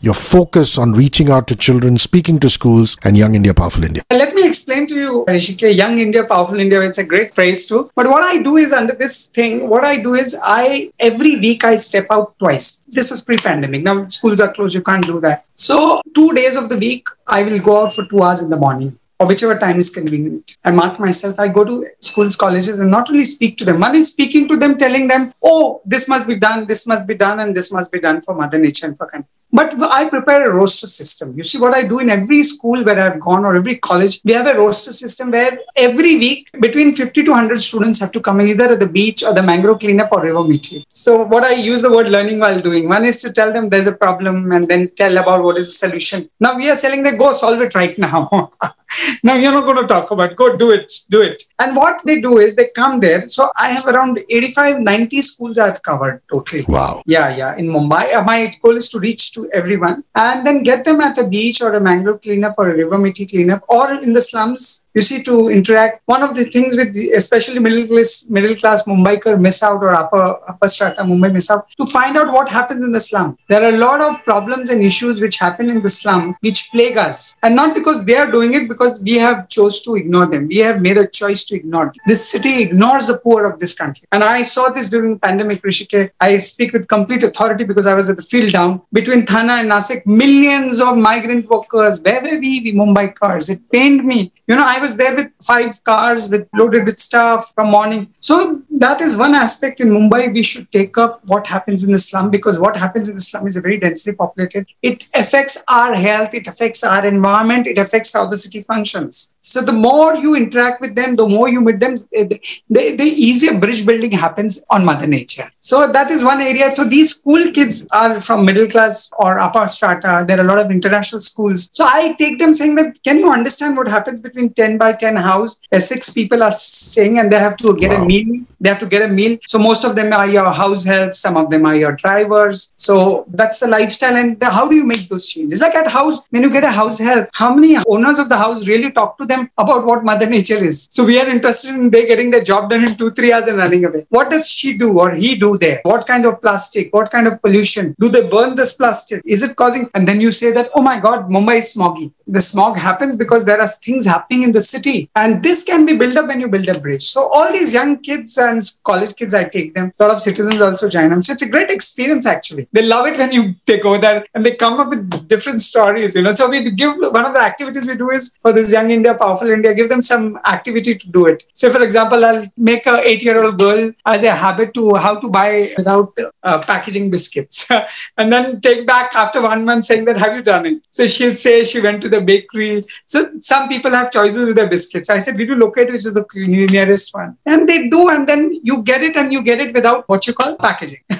your 0.00 0.14
focus 0.14 0.78
on 0.78 0.92
reaching 0.92 1.30
out 1.30 1.46
to 1.48 1.56
children, 1.56 1.98
speaking 1.98 2.38
to 2.40 2.48
schools, 2.48 2.96
and 3.04 3.16
Young 3.16 3.34
India, 3.34 3.54
Powerful 3.54 3.84
India. 3.84 4.02
Let 4.10 4.34
me 4.34 4.46
explain 4.46 4.86
to 4.88 4.94
you, 4.94 5.24
Rishike, 5.28 5.74
Young 5.74 5.98
India, 5.98 6.24
Powerful 6.24 6.58
India, 6.58 6.80
it's 6.80 6.98
a 6.98 7.04
great 7.04 7.34
phrase 7.34 7.66
too. 7.66 7.90
But 7.94 8.08
what 8.08 8.24
I 8.24 8.42
do 8.42 8.56
is 8.56 8.72
under 8.72 8.94
this 8.94 9.26
thing, 9.28 9.68
what 9.68 9.84
I 9.84 9.96
do 9.96 10.14
is 10.14 10.38
I, 10.42 10.90
every 11.00 11.36
week 11.36 11.64
I 11.64 11.76
step 11.76 12.06
out 12.10 12.38
twice. 12.38 12.84
This 12.88 13.10
was 13.10 13.22
pre-pandemic. 13.22 13.82
Now 13.82 14.06
schools 14.06 14.40
are 14.40 14.52
closed, 14.52 14.74
you 14.74 14.82
can't 14.82 15.06
do 15.06 15.20
that. 15.20 15.46
So 15.56 16.00
two 16.14 16.32
days 16.34 16.56
of 16.56 16.68
the 16.68 16.78
week, 16.78 17.06
I 17.28 17.42
will 17.42 17.58
go 17.60 17.84
out 17.84 17.92
for 17.92 18.04
two 18.06 18.22
hours 18.22 18.42
in 18.42 18.50
the 18.50 18.56
morning 18.56 18.98
or 19.22 19.28
whichever 19.28 19.56
time 19.56 19.78
is 19.78 19.90
convenient. 19.90 20.58
I 20.64 20.72
mark 20.72 20.98
myself, 20.98 21.38
I 21.38 21.48
go 21.48 21.64
to 21.64 21.86
schools, 22.00 22.34
colleges, 22.34 22.80
and 22.80 22.90
not 22.90 23.08
only 23.08 23.24
speak 23.24 23.56
to 23.58 23.64
them. 23.64 23.78
One 23.78 23.94
is 23.94 24.10
speaking 24.10 24.48
to 24.48 24.56
them, 24.56 24.76
telling 24.78 25.06
them, 25.06 25.32
oh, 25.44 25.80
this 25.84 26.08
must 26.08 26.26
be 26.26 26.36
done, 26.36 26.66
this 26.66 26.86
must 26.88 27.06
be 27.06 27.14
done, 27.14 27.38
and 27.40 27.54
this 27.56 27.72
must 27.72 27.92
be 27.92 28.00
done 28.00 28.20
for 28.20 28.34
Mother 28.34 28.58
Nature 28.58 28.86
and 28.88 28.98
for 28.98 29.06
country. 29.06 29.28
But 29.54 29.74
I 29.82 30.08
prepare 30.08 30.50
a 30.50 30.54
roster 30.54 30.86
system. 30.86 31.34
You 31.36 31.42
see, 31.42 31.58
what 31.58 31.74
I 31.74 31.82
do 31.82 31.98
in 31.98 32.08
every 32.08 32.42
school 32.42 32.82
where 32.82 32.98
I've 32.98 33.20
gone 33.20 33.44
or 33.44 33.54
every 33.54 33.76
college, 33.76 34.20
we 34.24 34.32
have 34.32 34.46
a 34.46 34.58
roster 34.58 34.92
system 34.92 35.30
where 35.30 35.58
every 35.76 36.16
week 36.16 36.48
between 36.58 36.94
50 36.94 37.22
to 37.24 37.30
100 37.30 37.60
students 37.60 38.00
have 38.00 38.12
to 38.12 38.20
come 38.20 38.40
either 38.40 38.72
at 38.72 38.80
the 38.80 38.86
beach 38.86 39.22
or 39.22 39.34
the 39.34 39.42
mangrove 39.42 39.80
cleanup 39.80 40.10
or 40.10 40.22
river 40.22 40.38
Mithi. 40.38 40.84
So, 40.88 41.24
what 41.24 41.44
I 41.44 41.52
use 41.52 41.82
the 41.82 41.92
word 41.92 42.08
learning 42.08 42.38
while 42.40 42.62
doing 42.62 42.88
one 42.88 43.04
is 43.04 43.20
to 43.22 43.32
tell 43.32 43.52
them 43.52 43.68
there's 43.68 43.86
a 43.86 43.94
problem 43.94 44.52
and 44.52 44.66
then 44.66 44.88
tell 44.96 45.18
about 45.18 45.44
what 45.44 45.58
is 45.58 45.66
the 45.66 45.86
solution. 45.86 46.30
Now, 46.40 46.56
we 46.56 46.70
are 46.70 46.76
telling 46.76 47.02
them 47.02 47.18
go 47.18 47.32
solve 47.32 47.60
it 47.60 47.74
right 47.74 47.96
now. 47.98 48.50
now, 49.22 49.34
you're 49.36 49.52
not 49.52 49.64
going 49.64 49.76
to 49.76 49.86
talk 49.86 50.10
about 50.10 50.36
go 50.36 50.56
do 50.56 50.70
it, 50.70 50.92
do 51.10 51.22
it. 51.22 51.42
And 51.58 51.76
what 51.76 52.00
they 52.04 52.20
do 52.20 52.38
is 52.38 52.54
they 52.56 52.68
come 52.74 53.00
there. 53.00 53.28
So, 53.28 53.50
I 53.58 53.68
have 53.68 53.86
around 53.86 54.20
85, 54.28 54.80
90 54.80 55.22
schools 55.22 55.58
I've 55.58 55.82
covered 55.82 56.22
totally. 56.30 56.64
Wow. 56.68 57.02
Yeah, 57.06 57.34
yeah. 57.36 57.56
In 57.56 57.66
Mumbai, 57.66 58.14
uh, 58.14 58.22
my 58.22 58.52
goal 58.62 58.76
is 58.76 58.90
to 58.90 58.98
reach 58.98 59.32
to 59.32 59.50
everyone 59.52 60.04
and 60.14 60.46
then 60.46 60.62
get 60.62 60.84
them 60.84 61.00
at 61.00 61.18
a 61.18 61.26
beach 61.26 61.62
or 61.62 61.74
a 61.74 61.80
mangrove 61.80 62.20
cleanup 62.20 62.54
or 62.58 62.70
a 62.70 62.76
river 62.76 62.98
Mithi 62.98 63.28
cleanup 63.28 63.62
or 63.68 63.94
in 63.94 64.12
the 64.12 64.22
slums. 64.22 64.81
You 64.94 65.02
see, 65.02 65.22
to 65.22 65.48
interact. 65.48 66.02
One 66.06 66.22
of 66.22 66.34
the 66.34 66.44
things 66.44 66.76
with 66.76 66.94
the, 66.94 67.12
especially 67.12 67.58
middle 67.58 67.86
class, 67.86 68.28
middle 68.28 68.54
class 68.56 68.82
Mumbaikar 68.84 69.40
miss 69.40 69.62
out 69.62 69.82
or 69.82 69.94
upper 69.94 70.38
upper 70.48 70.68
strata 70.68 71.02
Mumbai 71.02 71.32
miss 71.32 71.50
out 71.50 71.66
to 71.78 71.86
find 71.86 72.18
out 72.18 72.32
what 72.32 72.48
happens 72.48 72.84
in 72.84 72.92
the 72.92 73.00
slum. 73.00 73.38
There 73.48 73.62
are 73.62 73.74
a 73.74 73.78
lot 73.78 74.00
of 74.00 74.22
problems 74.24 74.68
and 74.70 74.82
issues 74.82 75.20
which 75.20 75.38
happen 75.38 75.70
in 75.70 75.80
the 75.80 75.88
slum 75.88 76.36
which 76.42 76.68
plague 76.72 76.98
us, 76.98 77.36
and 77.42 77.56
not 77.56 77.74
because 77.74 78.04
they 78.04 78.16
are 78.16 78.30
doing 78.30 78.52
it, 78.54 78.68
because 78.68 79.02
we 79.02 79.14
have 79.14 79.48
chose 79.48 79.80
to 79.82 79.94
ignore 79.94 80.26
them. 80.26 80.48
We 80.48 80.58
have 80.58 80.82
made 80.82 80.98
a 80.98 81.06
choice 81.06 81.44
to 81.46 81.56
ignore. 81.56 81.86
Them. 81.86 81.94
This 82.06 82.28
city 82.28 82.62
ignores 82.62 83.06
the 83.06 83.18
poor 83.18 83.46
of 83.50 83.58
this 83.60 83.74
country, 83.74 84.06
and 84.12 84.22
I 84.22 84.42
saw 84.42 84.68
this 84.68 84.90
during 84.90 85.18
pandemic. 85.18 85.62
Rishike, 85.62 86.10
I 86.20 86.38
speak 86.38 86.72
with 86.72 86.88
complete 86.88 87.24
authority 87.24 87.64
because 87.64 87.86
I 87.86 87.94
was 87.94 88.10
at 88.10 88.16
the 88.16 88.22
field 88.22 88.52
down 88.52 88.82
between 88.92 89.24
Thana 89.24 89.54
and 89.54 89.70
Nasik. 89.70 90.04
Millions 90.06 90.80
of 90.80 90.96
migrant 90.98 91.48
workers. 91.48 92.00
Where 92.02 92.20
were 92.20 92.38
we? 92.38 92.60
We 92.64 92.72
Mumbaikars. 92.72 93.48
It 93.48 93.60
pained 93.70 94.04
me. 94.04 94.32
You 94.48 94.56
know, 94.56 94.64
I 94.66 94.80
was 94.82 94.96
there 94.96 95.14
with 95.16 95.30
five 95.42 95.82
cars 95.84 96.28
with 96.28 96.48
loaded 96.54 96.86
with 96.86 96.98
stuff 96.98 97.52
from 97.54 97.70
morning. 97.70 98.08
So 98.20 98.62
that 98.78 99.00
is 99.00 99.16
one 99.16 99.34
aspect 99.34 99.80
in 99.80 99.88
Mumbai 99.88 100.32
we 100.32 100.42
should 100.42 100.70
take 100.72 100.98
up 100.98 101.20
what 101.26 101.46
happens 101.46 101.84
in 101.84 101.92
the 101.92 101.98
slum 101.98 102.30
because 102.30 102.58
what 102.58 102.76
happens 102.76 103.08
in 103.08 103.14
the 103.14 103.20
slum 103.20 103.46
is 103.46 103.56
very 103.56 103.78
densely 103.78 104.14
populated. 104.14 104.66
It 104.82 105.08
affects 105.14 105.62
our 105.68 105.94
health, 105.94 106.34
it 106.34 106.46
affects 106.46 106.84
our 106.84 107.06
environment, 107.06 107.66
it 107.66 107.78
affects 107.78 108.12
how 108.12 108.26
the 108.26 108.36
city 108.36 108.62
functions. 108.62 109.34
So 109.40 109.60
the 109.60 109.72
more 109.72 110.14
you 110.16 110.34
interact 110.36 110.80
with 110.80 110.94
them, 110.94 111.14
the 111.14 111.28
more 111.28 111.48
you 111.48 111.60
meet 111.60 111.80
them, 111.80 111.94
eh, 112.14 112.24
the, 112.24 112.40
the, 112.70 112.96
the 112.96 113.04
easier 113.04 113.58
bridge 113.58 113.84
building 113.84 114.12
happens 114.12 114.64
on 114.70 114.84
Mother 114.84 115.06
Nature. 115.06 115.50
So 115.60 115.90
that 115.90 116.10
is 116.10 116.24
one 116.24 116.40
area. 116.40 116.72
So 116.74 116.84
these 116.84 117.16
school 117.16 117.50
kids 117.52 117.88
are 117.92 118.20
from 118.20 118.44
middle 118.44 118.68
class 118.68 119.10
or 119.18 119.38
upper 119.40 119.66
strata. 119.66 120.24
There 120.26 120.38
are 120.38 120.44
a 120.44 120.48
lot 120.48 120.60
of 120.60 120.70
international 120.70 121.20
schools. 121.20 121.68
So 121.72 121.84
I 121.84 122.14
take 122.18 122.38
them 122.38 122.52
saying 122.52 122.76
that, 122.76 123.02
can 123.02 123.18
you 123.18 123.30
understand 123.30 123.76
what 123.76 123.88
happens 123.88 124.20
between 124.20 124.52
10 124.52 124.71
by 124.78 124.92
10 124.92 125.16
house? 125.16 125.60
Six 125.78 126.12
people 126.12 126.42
are 126.42 126.52
saying 126.52 127.18
and 127.18 127.32
they 127.32 127.38
have 127.38 127.56
to 127.58 127.76
get 127.76 128.00
a 128.00 128.04
meal. 128.04 128.44
They 128.62 128.68
have 128.68 128.78
to 128.78 128.86
get 128.86 129.02
a 129.02 129.12
meal. 129.12 129.38
So 129.44 129.58
most 129.58 129.84
of 129.84 129.96
them 129.96 130.12
are 130.12 130.28
your 130.28 130.50
house 130.50 130.84
help. 130.84 131.14
Some 131.14 131.36
of 131.36 131.50
them 131.50 131.66
are 131.66 131.74
your 131.74 131.92
drivers. 131.92 132.72
So 132.76 133.24
that's 133.28 133.60
the 133.60 133.68
lifestyle. 133.68 134.16
And 134.16 134.38
the, 134.40 134.48
how 134.50 134.68
do 134.68 134.76
you 134.76 134.84
make 134.84 135.08
those 135.08 135.28
changes? 135.28 135.60
Like 135.60 135.74
at 135.74 135.88
house, 135.88 136.26
when 136.30 136.42
you 136.42 136.50
get 136.50 136.64
a 136.64 136.70
house 136.70 136.98
help, 136.98 137.28
how 137.32 137.54
many 137.54 137.76
owners 137.86 138.18
of 138.18 138.28
the 138.28 138.36
house 138.36 138.68
really 138.68 138.90
talk 138.92 139.18
to 139.18 139.26
them 139.26 139.50
about 139.58 139.84
what 139.86 140.04
Mother 140.04 140.28
Nature 140.28 140.62
is? 140.64 140.88
So 140.90 141.04
we 141.04 141.20
are 141.20 141.28
interested 141.28 141.74
in 141.74 141.90
they 141.90 142.06
getting 142.06 142.30
their 142.30 142.42
job 142.42 142.70
done 142.70 142.82
in 142.88 142.94
two, 142.96 143.10
three 143.10 143.32
hours 143.32 143.48
and 143.48 143.58
running 143.58 143.84
away. 143.84 144.06
What 144.10 144.30
does 144.30 144.48
she 144.48 144.76
do 144.76 145.00
or 145.00 145.10
he 145.10 145.34
do 145.34 145.56
there? 145.58 145.80
What 145.82 146.06
kind 146.06 146.24
of 146.24 146.40
plastic? 146.40 146.92
What 146.94 147.10
kind 147.10 147.26
of 147.26 147.40
pollution? 147.42 147.94
Do 148.00 148.08
they 148.08 148.28
burn 148.28 148.54
this 148.54 148.74
plastic? 148.74 149.22
Is 149.24 149.42
it 149.42 149.56
causing? 149.56 149.90
And 149.94 150.06
then 150.06 150.20
you 150.20 150.30
say 150.30 150.52
that, 150.52 150.70
oh 150.74 150.82
my 150.82 151.00
God, 151.00 151.28
Mumbai 151.30 151.58
is 151.58 151.74
smoggy. 151.74 152.12
The 152.26 152.40
smog 152.40 152.78
happens 152.78 153.16
because 153.16 153.44
there 153.44 153.60
are 153.60 153.66
things 153.66 154.06
happening 154.06 154.42
in 154.42 154.52
the 154.52 154.60
city. 154.60 155.10
And 155.16 155.42
this 155.42 155.64
can 155.64 155.84
be 155.84 155.96
built 155.96 156.16
up 156.16 156.28
when 156.28 156.40
you 156.40 156.48
build 156.48 156.68
a 156.68 156.78
bridge. 156.78 157.02
So 157.02 157.28
all 157.32 157.50
these 157.52 157.74
young 157.74 157.98
kids 157.98 158.38
and 158.38 158.51
college 158.84 159.14
kids, 159.16 159.34
I 159.34 159.44
take 159.44 159.74
them. 159.74 159.92
A 159.98 160.02
lot 160.02 160.12
of 160.12 160.20
citizens 160.20 160.60
also 160.60 160.88
join 160.88 161.10
them. 161.10 161.22
So 161.22 161.32
it's 161.32 161.42
a 161.42 161.50
great 161.50 161.70
experience 161.70 162.26
actually. 162.26 162.66
They 162.72 162.82
love 162.82 163.06
it 163.06 163.18
when 163.18 163.32
you 163.32 163.54
they 163.66 163.78
go 163.80 163.98
there 163.98 164.24
and 164.34 164.44
they 164.44 164.54
come 164.56 164.80
up 164.80 164.90
with 164.90 165.28
different 165.28 165.60
stories, 165.60 166.14
you 166.14 166.22
know. 166.22 166.32
So 166.32 166.48
we 166.48 166.70
give 166.70 166.96
one 166.98 167.24
of 167.24 167.34
the 167.34 167.40
activities 167.40 167.88
we 167.88 167.96
do 167.96 168.10
is 168.10 168.38
for 168.42 168.52
this 168.52 168.72
young 168.72 168.90
India, 168.90 169.14
powerful 169.14 169.50
India, 169.50 169.74
give 169.74 169.88
them 169.88 170.02
some 170.02 170.38
activity 170.46 170.94
to 170.96 171.08
do 171.08 171.26
it. 171.26 171.44
Say, 171.54 171.70
for 171.70 171.82
example, 171.82 172.24
I'll 172.24 172.44
make 172.56 172.86
a 172.86 173.00
eight-year-old 173.08 173.58
girl 173.58 173.92
as 174.06 174.22
a 174.24 174.32
habit 174.32 174.74
to 174.74 174.94
how 174.94 175.18
to 175.20 175.28
buy 175.28 175.72
without 175.76 176.16
uh, 176.42 176.58
packaging 176.66 177.10
biscuits, 177.10 177.68
and 178.18 178.32
then 178.32 178.60
take 178.60 178.86
back 178.86 179.14
after 179.14 179.42
one 179.42 179.64
month 179.64 179.84
saying 179.84 180.04
that 180.06 180.18
have 180.18 180.34
you 180.34 180.42
done 180.42 180.66
it? 180.66 180.82
So 180.90 181.06
she'll 181.06 181.34
say 181.34 181.64
she 181.64 181.80
went 181.80 182.02
to 182.02 182.08
the 182.08 182.20
bakery. 182.20 182.82
So 183.06 183.30
some 183.40 183.68
people 183.68 183.90
have 183.92 184.10
choices 184.10 184.46
with 184.46 184.56
their 184.56 184.68
biscuits. 184.68 185.10
I 185.10 185.18
said, 185.18 185.36
did 185.36 185.48
you 185.48 185.56
locate 185.56 185.88
which 185.88 186.06
is 186.06 186.14
the 186.14 186.26
nearest 186.70 187.14
one? 187.14 187.36
And 187.46 187.68
they 187.68 187.88
do, 187.88 188.08
and 188.08 188.28
then 188.28 188.41
you 188.62 188.82
get 188.82 189.02
it, 189.02 189.16
and 189.16 189.32
you 189.32 189.42
get 189.42 189.60
it 189.60 189.74
without 189.74 190.08
what 190.08 190.26
you 190.26 190.32
call 190.32 190.56
packaging. 190.56 191.02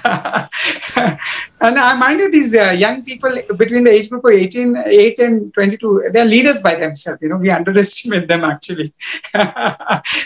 and 1.67 1.79
I 1.79 1.97
mind 1.99 2.21
you, 2.21 2.31
these 2.31 2.57
uh, 2.57 2.75
young 2.85 3.03
people 3.03 3.33
between 3.57 3.85
the 3.85 3.91
age 3.91 4.09
group 4.11 4.25
of 4.25 4.33
18, 4.33 4.77
8 4.77 5.19
and 5.21 5.55
22, 5.55 6.11
they're 6.13 6.25
leaders 6.25 6.61
by 6.63 6.75
themselves. 6.75 7.21
You 7.23 7.29
know, 7.31 7.37
we 7.37 7.51
underestimate 7.51 8.29
them 8.29 8.45
actually. 8.45 8.87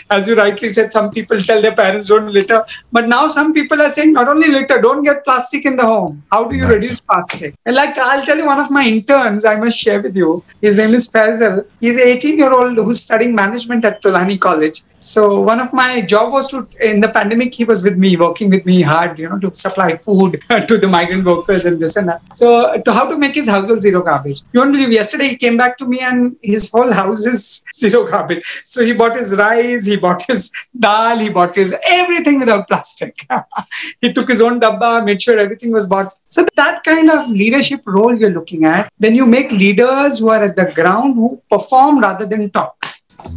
As 0.09 0.27
you 0.27 0.35
rightly 0.35 0.69
said, 0.69 0.91
some 0.91 1.11
people 1.11 1.39
tell 1.39 1.61
their 1.61 1.75
parents 1.75 2.07
don't 2.07 2.31
litter, 2.31 2.63
but 2.91 3.07
now 3.07 3.27
some 3.27 3.53
people 3.53 3.81
are 3.81 3.89
saying 3.89 4.13
not 4.13 4.27
only 4.27 4.49
litter, 4.49 4.79
don't 4.81 5.03
get 5.03 5.23
plastic 5.23 5.65
in 5.65 5.75
the 5.75 5.85
home. 5.85 6.23
How 6.31 6.47
do 6.47 6.55
you 6.55 6.63
Nice. 6.63 6.73
reduce 6.73 7.01
plastic? 7.01 7.55
And 7.65 7.75
like 7.75 7.97
I'll 7.97 8.25
tell 8.25 8.37
you, 8.37 8.45
one 8.45 8.59
of 8.59 8.71
my 8.71 8.83
interns, 8.83 9.45
I 9.45 9.55
must 9.55 9.77
share 9.77 10.01
with 10.01 10.15
you. 10.15 10.43
His 10.61 10.75
name 10.75 10.93
is 10.93 11.09
Faisal. 11.09 11.65
He's 11.79 11.97
an 12.01 12.07
18 12.07 12.37
year 12.37 12.51
old 12.53 12.77
who's 12.77 13.01
studying 13.01 13.35
management 13.35 13.85
at 13.85 14.01
Tolani 14.01 14.39
College. 14.39 14.83
So 15.07 15.39
one 15.39 15.59
of 15.59 15.73
my 15.73 16.01
job 16.01 16.33
was 16.33 16.49
to 16.51 16.67
in 16.81 16.99
the 16.99 17.09
pandemic 17.09 17.53
he 17.53 17.63
was 17.63 17.83
with 17.83 17.97
me 17.97 18.17
working 18.17 18.49
with 18.49 18.65
me 18.65 18.81
hard 18.81 19.17
you 19.19 19.29
know 19.29 19.39
to 19.39 19.53
supply 19.53 19.95
food 19.95 20.39
to 20.69 20.77
the 20.77 20.87
migrant 20.87 21.25
workers 21.25 21.65
and 21.65 21.81
this 21.81 21.95
and 21.95 22.09
that. 22.09 22.21
So 22.35 22.47
to 22.85 22.93
how 22.93 23.09
to 23.09 23.17
make 23.17 23.35
his 23.35 23.47
household 23.47 23.81
zero 23.81 24.01
garbage. 24.03 24.41
You 24.51 24.59
won't 24.59 24.73
believe 24.73 24.91
yesterday 24.91 25.29
he 25.29 25.37
came 25.37 25.57
back 25.57 25.77
to 25.77 25.85
me 25.85 25.99
and 25.99 26.35
his 26.41 26.71
whole 26.71 26.91
house 26.91 27.25
is 27.25 27.63
zero 27.75 28.05
garbage. 28.09 28.43
So 28.63 28.85
he 28.85 28.93
bought 28.93 29.17
his 29.17 29.35
rice, 29.37 29.85
he 29.85 29.95
bought 29.95 30.23
his 30.23 30.51
dal, 30.77 31.17
he 31.19 31.29
bought 31.29 31.55
his 31.55 31.75
everything 31.85 32.39
without 32.39 32.67
plastic. 32.67 33.15
he 34.01 34.11
took 34.11 34.27
his 34.27 34.41
own 34.41 34.59
dabba, 34.59 35.05
made 35.05 35.21
sure 35.21 35.37
everything 35.37 35.71
was 35.71 35.87
bought. 35.87 36.13
So 36.29 36.45
that 36.55 36.83
kind 36.83 37.09
of 37.09 37.29
leadership 37.29 37.81
role 37.85 38.13
you're 38.13 38.37
looking 38.39 38.65
at, 38.65 38.91
then 38.99 39.15
you 39.15 39.25
make 39.25 39.51
leaders 39.51 40.19
who 40.19 40.29
are 40.29 40.43
at 40.43 40.55
the 40.55 40.71
ground 40.73 41.15
who 41.15 41.41
perform 41.49 41.99
rather 41.99 42.25
than 42.25 42.49
talk. 42.49 42.76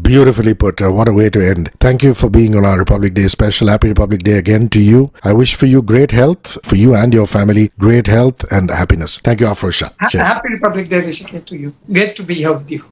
Beautifully 0.03 0.55
put. 0.55 0.81
Uh, 0.83 0.91
what 0.93 1.09
a 1.09 1.13
way 1.13 1.31
to 1.31 1.41
end. 1.41 1.71
Thank 1.81 2.03
you 2.03 2.15
for 2.15 2.29
being 2.31 2.55
on 2.55 2.65
our 2.65 2.79
Republic 2.79 3.15
Day 3.15 3.29
special. 3.29 3.69
Happy 3.69 3.89
Republic 3.89 4.23
Day 4.23 4.39
again 4.39 4.69
to 4.71 4.81
you. 4.81 5.13
I 5.25 5.33
wish 5.33 5.55
for 5.55 5.67
you 5.67 5.83
great 5.83 6.11
health, 6.11 6.59
for 6.65 6.77
you 6.77 6.95
and 6.95 7.13
your 7.15 7.27
family, 7.27 7.73
great 7.79 8.07
health 8.07 8.45
and 8.53 8.71
happiness. 8.71 9.19
Thank 9.19 9.41
you, 9.41 9.47
Afroz 9.47 9.75
Shah. 9.75 9.91
Ha- 10.01 10.09
Cheers. 10.09 10.27
Happy 10.27 10.49
Republic 10.53 10.87
Day, 10.89 11.01
Hrishikesh, 11.01 11.45
to 11.47 11.57
you. 11.57 11.73
Great 11.93 12.15
to 12.17 12.23
be 12.23 12.35
here 12.35 12.53
with 12.53 12.71
you. 12.71 12.85